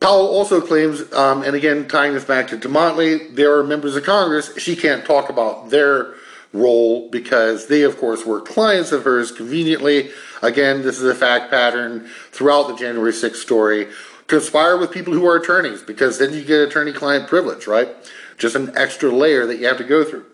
[0.00, 4.02] Powell also claims, um, and again tying this back to Tomotley, there are members of
[4.02, 4.56] Congress.
[4.58, 6.14] She can't talk about their
[6.52, 10.10] role because they, of course, were clients of hers conveniently.
[10.42, 13.88] Again, this is a fact pattern throughout the January 6th story.
[14.26, 17.88] Conspire with people who are attorneys because then you get attorney client privilege, right?
[18.42, 20.26] just an extra layer that you have to go through.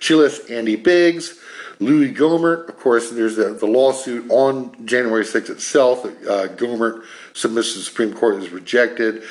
[0.00, 1.38] She lists Andy Biggs,
[1.78, 2.68] Louis Gohmert.
[2.68, 6.04] Of course, there's the, the lawsuit on January 6th itself.
[6.04, 7.04] Uh, Gohmert
[7.34, 9.22] submits to the Supreme Court is rejected.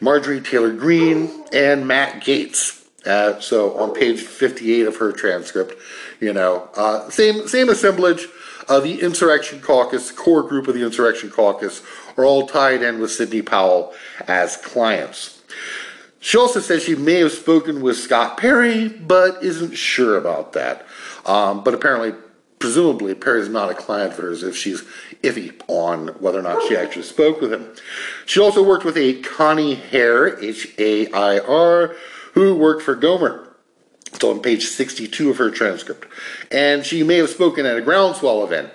[0.00, 2.75] Marjorie Taylor Greene and Matt Gaetz.
[3.06, 5.74] Uh, so on page 58 of her transcript,
[6.20, 8.26] you know, uh, same same assemblage.
[8.68, 11.82] The Insurrection Caucus, core group of the Insurrection Caucus,
[12.16, 13.94] are all tied in with Sidney Powell
[14.26, 15.36] as clients.
[16.26, 20.84] She also says she may have spoken with Scott Perry, but isn't sure about that.
[21.24, 22.14] Um, but apparently,
[22.58, 24.82] presumably, Perry's not a client of hers if she's
[25.22, 27.72] iffy on whether or not she actually spoke with him.
[28.24, 31.94] She also worked with a Connie Hair, H A I R,
[32.36, 33.48] who worked for Gohmert.
[34.12, 36.06] It's on page 62 of her transcript.
[36.52, 38.70] And she may have spoken at a groundswell event.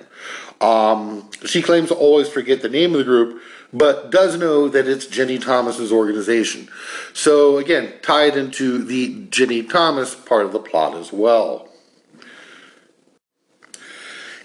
[0.60, 4.88] Um, she claims to always forget the name of the group, but does know that
[4.88, 6.70] it's Ginni Thomas's organization.
[7.14, 11.70] So again, tied into the Ginni Thomas part of the plot as well.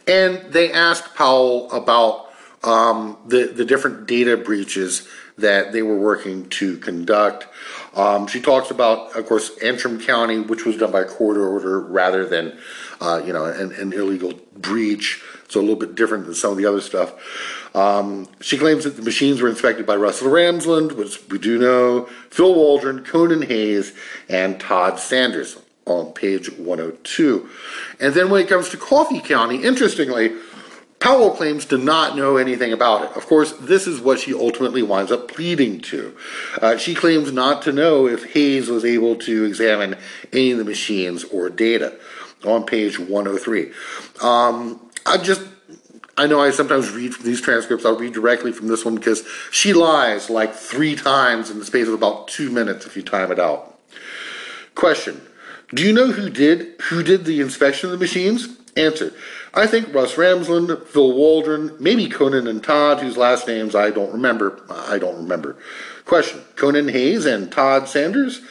[0.07, 2.27] And they asked Powell about
[2.63, 7.47] um, the, the different data breaches that they were working to conduct.
[7.97, 12.27] Um, she talks about, of course, Antrim County, which was done by court order rather
[12.27, 12.59] than,
[13.01, 15.23] uh, you know, an, an illegal breach.
[15.48, 17.14] So a little bit different than some of the other stuff.
[17.74, 22.06] Um, she claims that the machines were inspected by Russell Ramsland, which we do know,
[22.31, 23.93] Phil Waldron, Conan Hayes,
[24.28, 25.56] and Todd Sanders
[25.86, 27.48] on page 102.
[28.01, 30.32] And then when it comes to Coffee County, interestingly,
[30.98, 33.16] Powell claims to not know anything about it.
[33.16, 36.16] Of course, this is what she ultimately winds up pleading to.
[36.60, 39.97] Uh, she claims not to know if Hayes was able to examine
[40.32, 41.94] any of the machines or data
[42.44, 43.73] on page 103.
[44.23, 45.43] Um, I just
[46.18, 47.85] I know I sometimes read from these transcripts.
[47.85, 51.89] I'll read directly from this one because she lies like three times in the space
[51.89, 53.78] of about two minutes if you time it out.
[54.74, 55.20] Question.
[55.74, 58.48] Do you know who did who did the inspection of the machines?
[58.77, 59.12] Answer.
[59.57, 64.12] I think Russ Ramsland, Phil Waldron, maybe Conan and Todd, whose last names I don't
[64.12, 64.62] remember.
[64.69, 65.57] Uh, I don't remember.
[66.05, 66.43] Question.
[66.57, 68.43] Conan Hayes and Todd Sanders?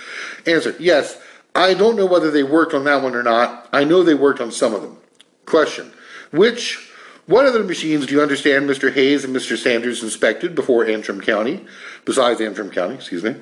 [0.48, 0.76] Answer.
[0.80, 1.22] Yes.
[1.54, 3.70] I don't know whether they worked on that one or not.
[3.72, 4.98] I know they worked on some of them.
[5.46, 5.94] Question.
[6.32, 6.92] Which,
[7.28, 8.92] what other machines do you understand Mr.
[8.92, 9.56] Hayes and Mr.
[9.56, 11.66] Sanders inspected before Antrim County,
[12.04, 13.36] besides Antrim County, excuse me?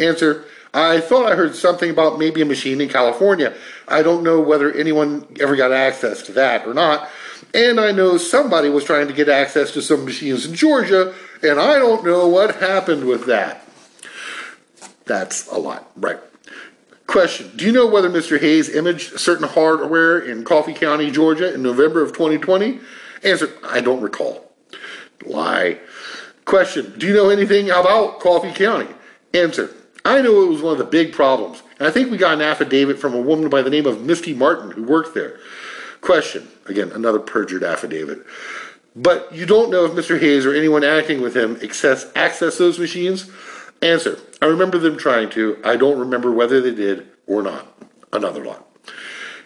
[0.00, 0.44] Answer.
[0.74, 3.54] I thought I heard something about maybe a machine in California.
[3.86, 7.08] I don't know whether anyone ever got access to that or not.
[7.54, 11.58] And I know somebody was trying to get access to some machines in Georgia, and
[11.58, 13.64] I don't know what happened with that.
[15.06, 16.18] That's a lot, right?
[17.06, 18.38] Question Do you know whether Mr.
[18.38, 22.80] Hayes imaged certain hardware in Coffee County, Georgia in November of 2020?
[23.24, 24.52] Answer I don't recall.
[25.24, 25.78] Lie.
[26.44, 28.92] Question Do you know anything about Coffee County?
[29.32, 29.74] Answer
[30.08, 31.62] I know it was one of the big problems.
[31.78, 34.32] And I think we got an affidavit from a woman by the name of Misty
[34.32, 35.38] Martin who worked there.
[36.00, 38.24] Question Again, another perjured affidavit.
[38.96, 40.18] But you don't know if Mr.
[40.18, 43.30] Hayes or anyone acting with him access, access those machines?
[43.82, 45.58] Answer I remember them trying to.
[45.62, 47.66] I don't remember whether they did or not.
[48.12, 48.66] Another lot.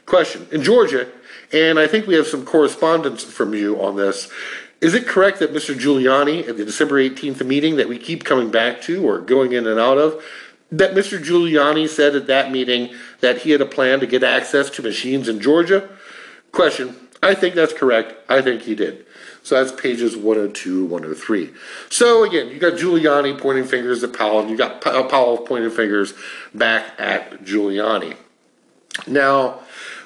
[0.06, 1.08] Question In Georgia,
[1.52, 4.30] and I think we have some correspondence from you on this.
[4.80, 5.78] Is it correct that Mr.
[5.78, 9.66] Giuliani at the December 18th meeting that we keep coming back to or going in
[9.66, 10.22] and out of,
[10.72, 11.22] that Mr.
[11.22, 15.28] Giuliani said at that meeting that he had a plan to get access to machines
[15.28, 15.88] in Georgia?
[16.50, 18.14] Question I think that's correct.
[18.28, 19.06] I think he did.
[19.44, 21.50] So that's pages 102, 103.
[21.88, 26.14] So again, you got Giuliani pointing fingers at Powell, and you got Powell pointing fingers
[26.54, 28.16] back at Giuliani.
[29.06, 29.60] Now,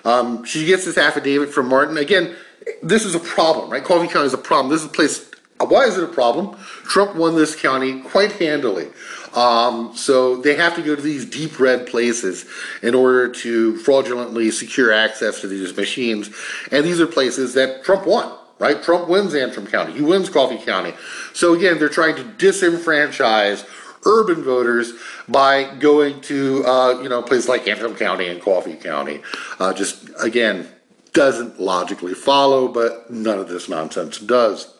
[0.04, 1.96] um, she gets this affidavit from Martin.
[1.96, 2.34] Again,
[2.82, 3.84] this is a problem, right?
[3.84, 4.70] Coffee County is a problem.
[4.70, 5.30] This is a place.
[5.58, 6.56] Why is it a problem?
[6.84, 8.88] Trump won this county quite handily.
[9.36, 12.46] Um, so they have to go to these deep red places
[12.82, 16.30] in order to fraudulently secure access to these machines.
[16.72, 18.82] And these are places that Trump won right?
[18.82, 19.92] Trump wins Antrim County.
[19.92, 20.94] He wins Coffee County.
[21.34, 23.66] So again, they're trying to disenfranchise
[24.06, 24.92] urban voters
[25.28, 29.20] by going to uh, you know places like Antrim County and Coffee County.
[29.58, 30.68] Uh, just again,
[31.12, 34.72] doesn't logically follow, but none of this nonsense does.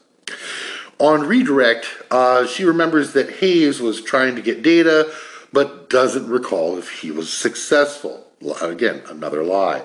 [0.99, 5.13] On redirect, uh, she remembers that Hayes was trying to get data,
[5.53, 8.27] but doesn't recall if he was successful.
[8.63, 9.83] Again, another lie.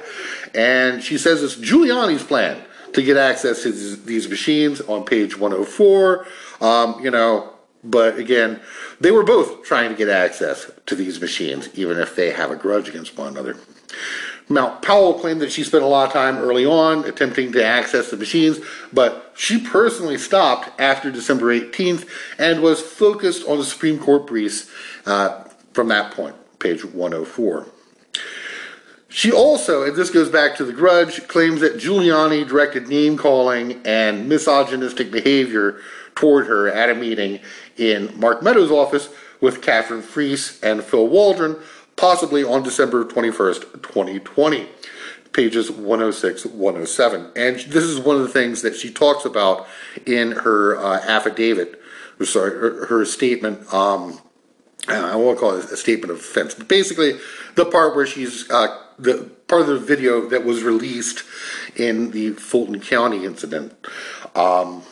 [0.53, 2.61] And she says it's Giuliani's plan
[2.93, 6.27] to get access to these machines on page 104.
[6.59, 8.61] Um, you know, but again,
[8.99, 12.55] they were both trying to get access to these machines, even if they have a
[12.55, 13.57] grudge against one another.
[14.51, 18.11] Now, Powell claimed that she spent a lot of time early on attempting to access
[18.11, 18.59] the machines,
[18.91, 22.07] but she personally stopped after December 18th
[22.37, 24.69] and was focused on the Supreme Court briefs
[25.05, 27.65] uh, from that point, page 104.
[29.07, 33.81] She also, and this goes back to the grudge, claims that Giuliani directed name calling
[33.85, 35.79] and misogynistic behavior
[36.15, 37.39] toward her at a meeting
[37.77, 39.09] in Mark Meadows' office
[39.41, 41.57] with Katherine Friess and Phil Waldron,
[42.01, 44.67] possibly on December 21st, 2020.
[45.33, 47.31] Pages 106, 107.
[47.37, 49.65] And this is one of the things that she talks about
[50.05, 51.79] in her uh, affidavit,
[52.23, 53.71] sorry, her, her statement.
[53.73, 54.19] Um,
[54.89, 57.19] I won't call it a statement of offense, but basically
[57.55, 61.23] the part where she's uh, the part of the video that was released
[61.77, 63.73] in the Fulton County incident.
[64.35, 64.83] Um,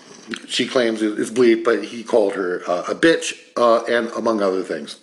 [0.47, 4.63] she claims it's bleep, but he called her uh, a bitch, uh, and among other
[4.63, 4.99] things.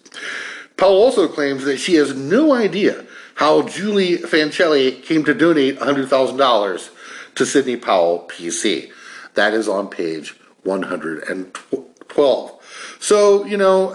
[0.76, 6.90] Powell also claims that she has no idea how Julie Fancelli came to donate $100,000
[7.34, 8.90] to Sidney Powell PC.
[9.34, 10.34] That is on page
[10.64, 12.52] 112.
[12.98, 13.90] So, you know,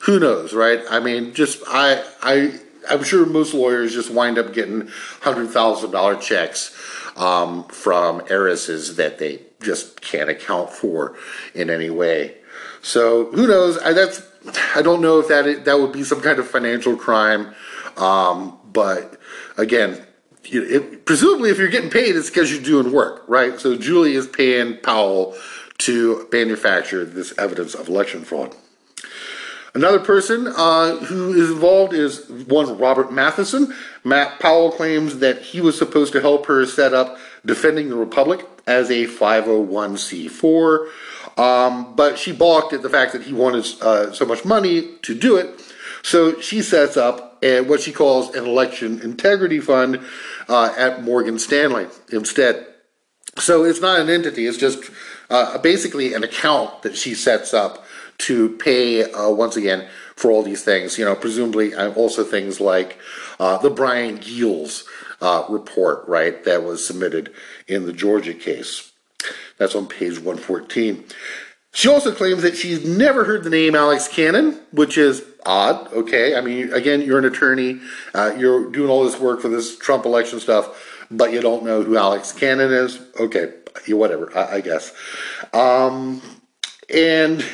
[0.00, 0.82] who knows, right?
[0.90, 4.88] I mean, just I I I'm sure most lawyers just wind up getting
[5.22, 6.76] hundred thousand dollar checks
[7.16, 11.16] um, from heiresses that they just can't account for
[11.54, 12.36] in any way.
[12.82, 13.78] So who knows?
[13.78, 14.20] I, that's
[14.74, 17.54] I don't know if that that would be some kind of financial crime,
[17.96, 19.18] um, but
[19.56, 20.04] again,
[20.44, 23.58] it, presumably if you're getting paid, it's because you're doing work, right?
[23.58, 25.36] So Julie is paying Powell
[25.78, 28.54] to manufacture this evidence of election fraud.
[29.74, 33.74] Another person uh, who is involved is one Robert Matheson.
[34.04, 38.46] Matt Powell claims that he was supposed to help her set up Defending the Republic
[38.66, 40.88] as a 501c4,
[41.36, 45.14] um, but she balked at the fact that he wanted uh, so much money to
[45.14, 45.60] do it.
[46.02, 50.00] So she sets up what she calls an election integrity fund
[50.48, 52.66] uh, at Morgan Stanley instead.
[53.38, 54.90] So it's not an entity, it's just
[55.28, 57.84] uh, basically an account that she sets up
[58.18, 60.98] to pay, uh, once again, for all these things.
[60.98, 62.98] You know, presumably uh, also things like
[63.40, 64.84] uh, the Bryan Geels
[65.20, 67.32] uh, report, right, that was submitted
[67.66, 68.92] in the Georgia case.
[69.58, 71.04] That's on page 114.
[71.72, 75.92] She also claims that she's never heard the name Alex Cannon, which is odd.
[75.92, 77.80] Okay, I mean, again, you're an attorney,
[78.14, 81.82] uh, you're doing all this work for this Trump election stuff, but you don't know
[81.82, 83.00] who Alex Cannon is.
[83.18, 83.54] Okay,
[83.88, 84.92] whatever, I, I guess.
[85.52, 86.22] Um,
[86.88, 87.44] and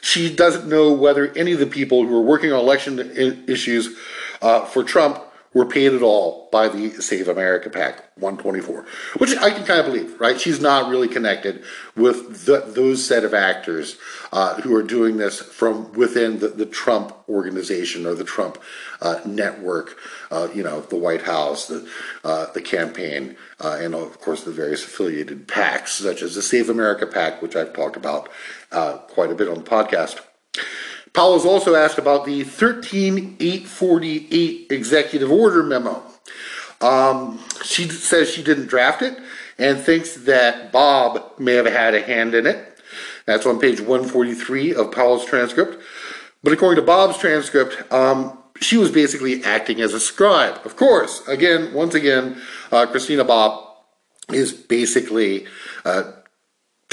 [0.00, 3.00] she doesn't know whether any of the people who are working on election
[3.48, 3.96] issues
[4.40, 5.23] uh, for Trump
[5.54, 8.84] were paid at all by the Save America PAC 124,
[9.18, 10.40] which I can kind of believe, right?
[10.40, 11.62] She's not really connected
[11.96, 13.96] with the, those set of actors
[14.32, 18.60] uh, who are doing this from within the, the Trump organization or the Trump
[19.00, 19.96] uh, network,
[20.30, 21.88] uh, you know, the White House, the,
[22.24, 26.68] uh, the campaign, uh, and of course the various affiliated PACs, such as the Save
[26.68, 28.28] America PAC, which I've talked about
[28.72, 30.20] uh, quite a bit on the podcast.
[31.14, 36.02] Powell was also asked about the 13848 executive order memo.
[36.80, 39.16] Um, she says she didn't draft it
[39.56, 42.80] and thinks that Bobb may have had a hand in it.
[43.26, 45.80] That's on page 143 of Powell's transcript.
[46.42, 50.60] But according to Bobb's transcript, um, she was basically acting as a scribe.
[50.64, 53.64] Of course, again, once again, uh, Christina Bobb
[54.30, 55.46] is basically
[55.84, 56.12] uh,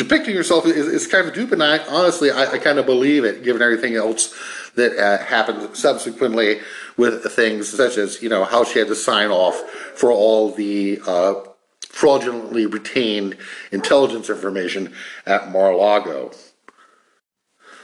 [0.01, 2.87] depicting yourself is, is kind of a dupe, and I honestly I, I kind of
[2.87, 4.33] believe it, given everything else
[4.75, 6.59] that uh, happened subsequently
[6.97, 9.55] with things such as you know how she had to sign off
[9.95, 11.35] for all the uh,
[11.81, 13.37] fraudulently retained
[13.71, 14.91] intelligence information
[15.27, 16.31] at Mar-a-Lago.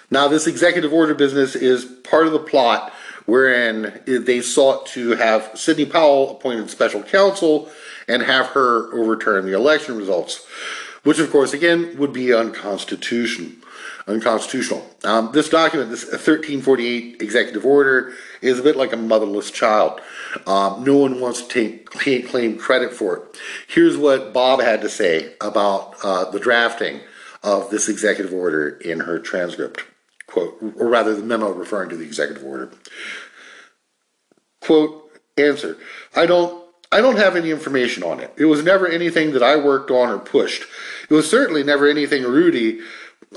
[0.10, 2.94] Now, this executive order business is part of the plot
[3.26, 7.70] wherein they sought to have Sidney Powell appointed special counsel
[8.08, 10.48] and have her overturn the election results
[11.08, 13.50] which of course again would be unconstitutional.
[14.08, 14.86] Unconstitutional.
[15.06, 18.12] Um, this document, this 1348 executive order,
[18.42, 20.02] is a bit like a motherless child.
[20.46, 23.24] Um, no one wants to take, claim credit for it.
[23.70, 27.00] Here's what Bobb had to say about uh, the drafting
[27.42, 29.86] of this executive order in her transcript.
[30.26, 32.70] Quote, or rather, the memo referring to the executive order.
[34.60, 35.78] Quote, answer.
[36.14, 38.34] I don't I don't have any information on it.
[38.38, 40.64] It was never anything that I worked on or pushed.
[41.10, 42.82] It was certainly never anything Rudy.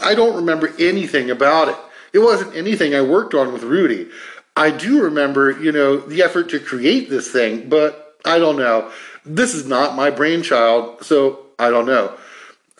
[0.02, 1.76] I don't remember anything about it.
[2.12, 4.08] It wasn't anything I worked on with Rudy.
[4.56, 8.90] I do remember, you know, the effort to create this thing, but I don't know.
[9.24, 12.16] This is not my brainchild, so I don't know.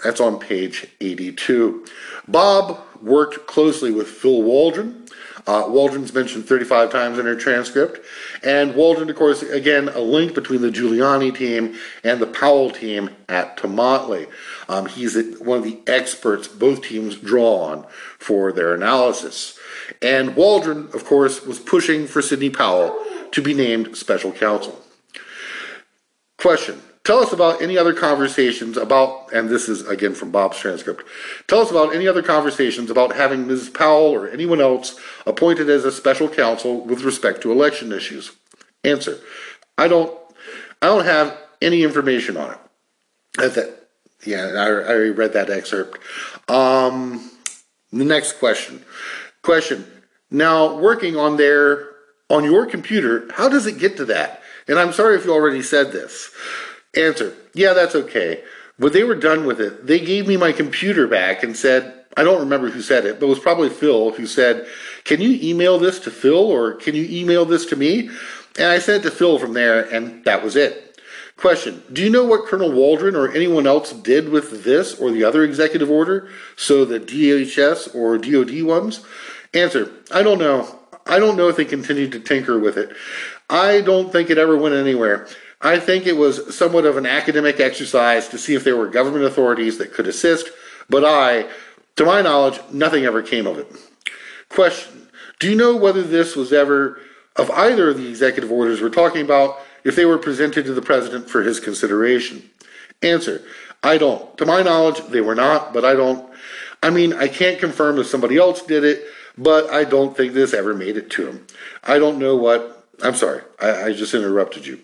[0.03, 1.85] That's on page 82.
[2.27, 5.00] Bobb worked closely with Phil Waldron.
[5.47, 8.05] Uh, Waldron's mentioned 35 times in her transcript.
[8.43, 13.11] And Waldron, of course, again, a link between the Giuliani team and the Powell team
[13.29, 14.29] at Tomotley.
[14.69, 17.87] Um, he's one of the experts both teams draw on
[18.19, 19.59] for their analysis.
[20.03, 22.97] And Waldron, of course, was pushing for Sidney Powell
[23.33, 24.81] to be named special counsel.
[26.39, 26.81] Question
[27.11, 31.05] Tell us about any other conversations about, and this is again from Bobb's transcript.
[31.49, 33.69] Tell us about any other conversations about having Ms.
[33.69, 34.95] Powell or anyone else
[35.27, 38.31] appointed as a special counsel with respect to election issues.
[38.85, 39.19] Answer:
[39.77, 40.17] I don't,
[40.81, 42.59] I don't have any information on it.
[43.37, 43.89] That's it.
[44.25, 45.99] Yeah, I, already read that excerpt.
[46.49, 47.29] Um,
[47.93, 48.85] the next question.
[49.43, 49.85] Question.
[50.31, 51.89] Now, working on their
[52.29, 54.45] on your computer, how does it get to that?
[54.69, 56.31] And I'm sorry if you already said this.
[56.95, 58.43] Answer, yeah, that's okay.
[58.77, 62.25] When they were done with it, they gave me my computer back and said, I
[62.25, 64.67] don't remember who said it, but it was probably Phil who said,
[65.05, 68.11] Can you email this to Phil or can you email this to me?
[68.59, 71.01] And I sent it to Phil from there, and that was it.
[71.37, 75.25] Question Do you know what Colonel Waldron or anyone else did with this or the
[75.25, 76.29] other executive order?
[76.57, 79.05] So the DHS or DOD ones?
[79.55, 80.79] Answer I don't know.
[81.07, 82.95] I don't know if they continued to tinker with it.
[83.49, 85.27] I don't think it ever went anywhere.
[85.63, 89.25] I think it was somewhat of an academic exercise to see if there were government
[89.25, 90.51] authorities that could assist,
[90.89, 91.49] but I,
[91.97, 93.71] to my knowledge, nothing ever came of it.
[94.49, 95.09] Question
[95.39, 97.01] Do you know whether this was ever,
[97.37, 100.83] of either of the executive orders we're talking about, if they were presented to the
[100.83, 102.49] president for his consideration?
[103.03, 103.43] Answer
[103.83, 104.37] I don't.
[104.39, 106.29] To my knowledge, they were not, but I don't.
[106.83, 109.05] I mean, I can't confirm if somebody else did it,
[109.37, 111.47] but I don't think this ever made it to him.
[111.85, 112.87] I don't know what.
[113.03, 114.79] I'm sorry, I, I just interrupted you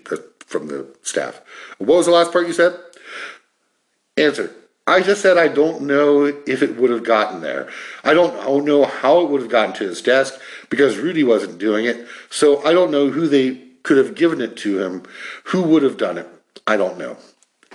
[0.46, 1.40] from the staff.
[1.78, 2.78] What was the last part you said?
[4.16, 4.50] Answer.
[4.86, 7.68] I just said I don't know if it would have gotten there.
[8.04, 10.40] I don't, I don't know how it would have gotten to his desk
[10.70, 12.06] because Rudy wasn't doing it.
[12.30, 15.02] So I don't know who they could have given it to him.
[15.44, 16.28] Who would have done it?
[16.66, 17.16] I don't know.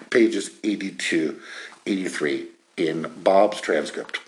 [0.09, 1.39] Pages 82,
[1.85, 4.19] 83 in Bobb's transcript.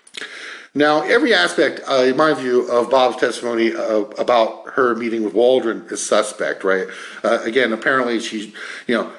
[0.76, 5.36] Now, every aspect, uh, in my view, of Bobb's testimony uh, about her meeting with
[5.36, 6.88] Waldron is suspect, right?
[7.24, 8.54] Uh, again, apparently she,
[8.88, 9.12] you know,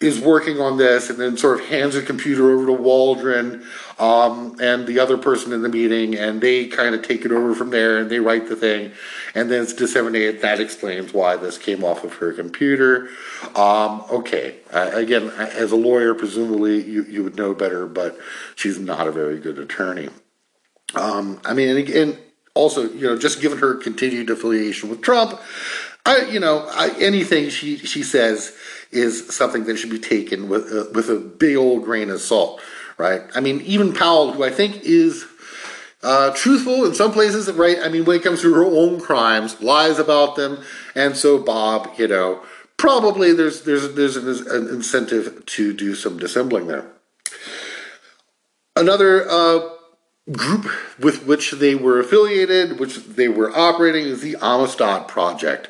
[0.00, 3.64] is working on this and then sort of hands a computer over to Waldron
[3.98, 7.54] um, and the other person in the meeting, and they kind of take it over
[7.54, 8.92] from there and they write the thing,
[9.34, 10.42] and then it's disseminated.
[10.42, 13.08] That explains why this came off of her computer.
[13.54, 18.18] Um, okay, uh, again, as a lawyer, presumably you, you would know better, but
[18.56, 20.10] she's not a very good attorney.
[20.94, 22.18] Um, I mean, and again,
[22.54, 25.40] also, you know, just given her continued affiliation with Trump,
[26.04, 28.56] I, you know, I, anything she she says
[28.90, 32.60] is something that should be taken with uh, with a big old grain of salt,
[32.96, 33.22] right?
[33.34, 35.26] I mean, even Powell, who I think is
[36.02, 37.78] uh, truthful in some places, right?
[37.82, 40.62] I mean, when it comes to her own crimes, lies about them,
[40.94, 42.42] and so Bobb, you know,
[42.78, 46.90] probably there's there's there's an, incentive to do some dissembling there.
[48.74, 49.28] Another.
[49.28, 49.74] Uh,
[50.32, 50.66] group
[50.98, 55.68] with which they were affiliated, which they were operating, is the Amistad Project.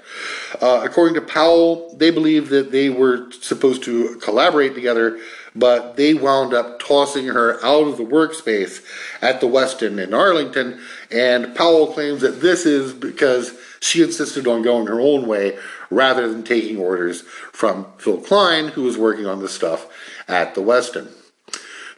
[0.61, 5.19] Uh, according to Powell, they believed that they were supposed to collaborate together,
[5.55, 8.85] but they wound up tossing her out of the workspace
[9.23, 10.81] at the Westin in Arlington.
[11.11, 15.57] And Powell claims that this is because she insisted on going her own way
[15.91, 17.23] rather than taking orders
[17.53, 19.87] from Phil Kline, who was working on the stuff
[20.27, 21.09] at the Westin.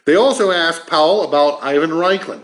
[0.05, 2.41] They also asked Powell about Ivan Raiklin.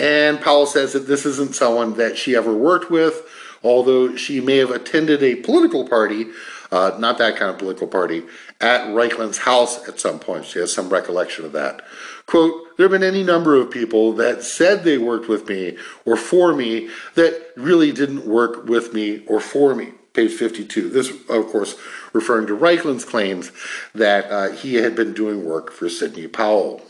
[0.00, 3.22] And Powell says that this isn't someone that she ever worked with,
[3.62, 6.28] although she may have attended a political party,
[6.72, 8.22] uh, not that kind of political party,
[8.62, 10.46] at Raiklin's house at some point.
[10.46, 11.82] She has some recollection of that.
[12.24, 16.16] Quote, there have been any number of people that said they worked with me or
[16.16, 19.92] for me that really didn't work with me or for me.
[20.14, 20.88] Page 52.
[20.88, 21.76] This, of course,
[22.14, 23.52] referring to Raiklin's claims
[23.94, 26.82] that uh, he had been doing work for Sidney Powell.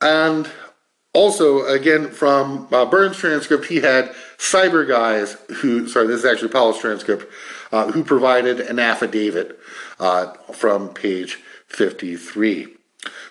[0.00, 0.50] And
[1.14, 6.48] also, again, from uh, Byrne's transcript, he had cyber guys who, sorry, this is actually
[6.48, 7.32] Powell's transcript,
[7.72, 9.58] uh, who provided an affidavit
[10.00, 11.36] uh, from page
[11.68, 12.66] 53.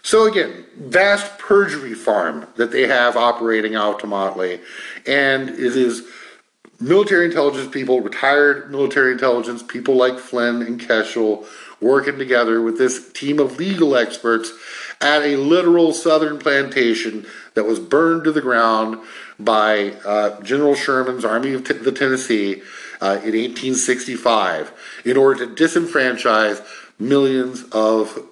[0.02, 4.62] So again, vast perjury farm that they have operating out Tomotley,
[5.06, 6.04] and it is
[6.80, 11.46] military intelligence people, retired military intelligence people like Flynn and Keshel,
[11.82, 14.52] working together with this team of legal experts
[15.02, 17.26] at a literal southern plantation
[17.56, 19.00] that was burned to the ground
[19.40, 22.62] by uh, General Sherman's Army of T- the Tennessee
[23.02, 24.72] uh, in 1865
[25.06, 26.66] in order to disenfranchise
[27.00, 28.28] millions of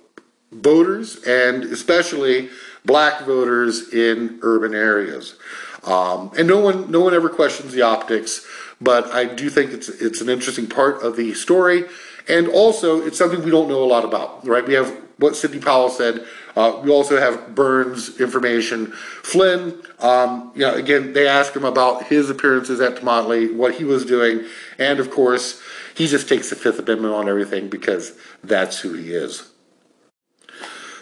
[0.52, 2.50] voters and especially
[2.86, 5.36] black voters in urban areas.
[5.84, 8.46] Um, and no one, no one ever questions the optics,
[8.80, 11.86] but I do think it's it's an interesting part of the story,
[12.28, 14.46] and also it's something we don't know a lot about.
[14.46, 14.66] Right?
[14.66, 16.26] We have what Sidney Powell said
[16.56, 18.88] uh, we also have Byrne's information.
[19.24, 23.84] Flynn, um, you know, again, they ask him about his appearances at Tomotley, what he
[23.84, 24.46] was doing,
[24.78, 25.62] and of course,
[25.96, 29.50] he just takes the Fifth Amendment on everything because that's who he is.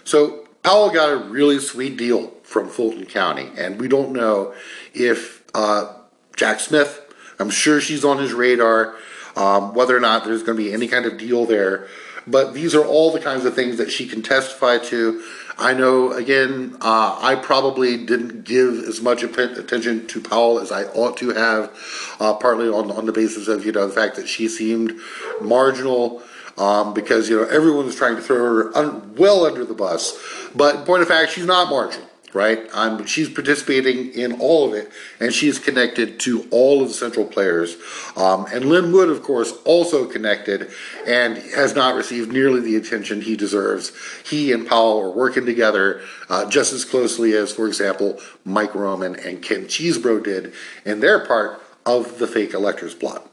[0.03, 4.53] So Powell got a really sweet deal from Fulton County, and we don't know
[4.93, 5.93] if uh,
[6.35, 8.95] Jack Smith, I'm sure she's on his radar,
[9.35, 11.87] um, whether or not there's going to be any kind of deal there.
[12.29, 15.23] But these are all the kinds of things that she can testify to.
[15.57, 20.85] I know, again, uh, I probably didn't give as much attention to Powell as I
[20.85, 24.27] ought to have, uh, partly on, on the basis of, you know, the fact that
[24.27, 24.93] she seemed
[25.41, 26.21] marginal.
[26.57, 30.21] Um, because you know everyone was trying to throw her un- well under the bus,
[30.53, 32.59] but in point of fact, she's not marginal right?
[32.73, 37.25] Um, she's participating in all of it, and she's connected to all of the central
[37.25, 37.77] players.
[38.15, 40.69] Um, and Lin Wood, of course, also connected
[41.07, 43.91] and has not received nearly the attention he deserves.
[44.25, 49.15] He and Powell are working together uh, just as closely as, for example, Mike Roman
[49.15, 50.53] and Ken Chesebro did
[50.85, 53.25] in their part of the fake electors plot.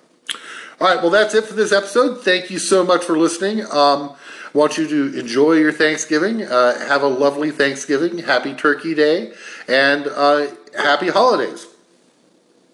[0.79, 2.23] All right, well, that's it for this episode.
[2.23, 3.65] Thank you so much for listening.
[3.73, 4.15] Um,
[4.57, 6.43] want you to enjoy your Thanksgiving.
[6.43, 8.19] Uh, have a lovely Thanksgiving.
[8.19, 9.33] Happy Turkey Day.
[9.69, 11.67] And uh, happy holidays.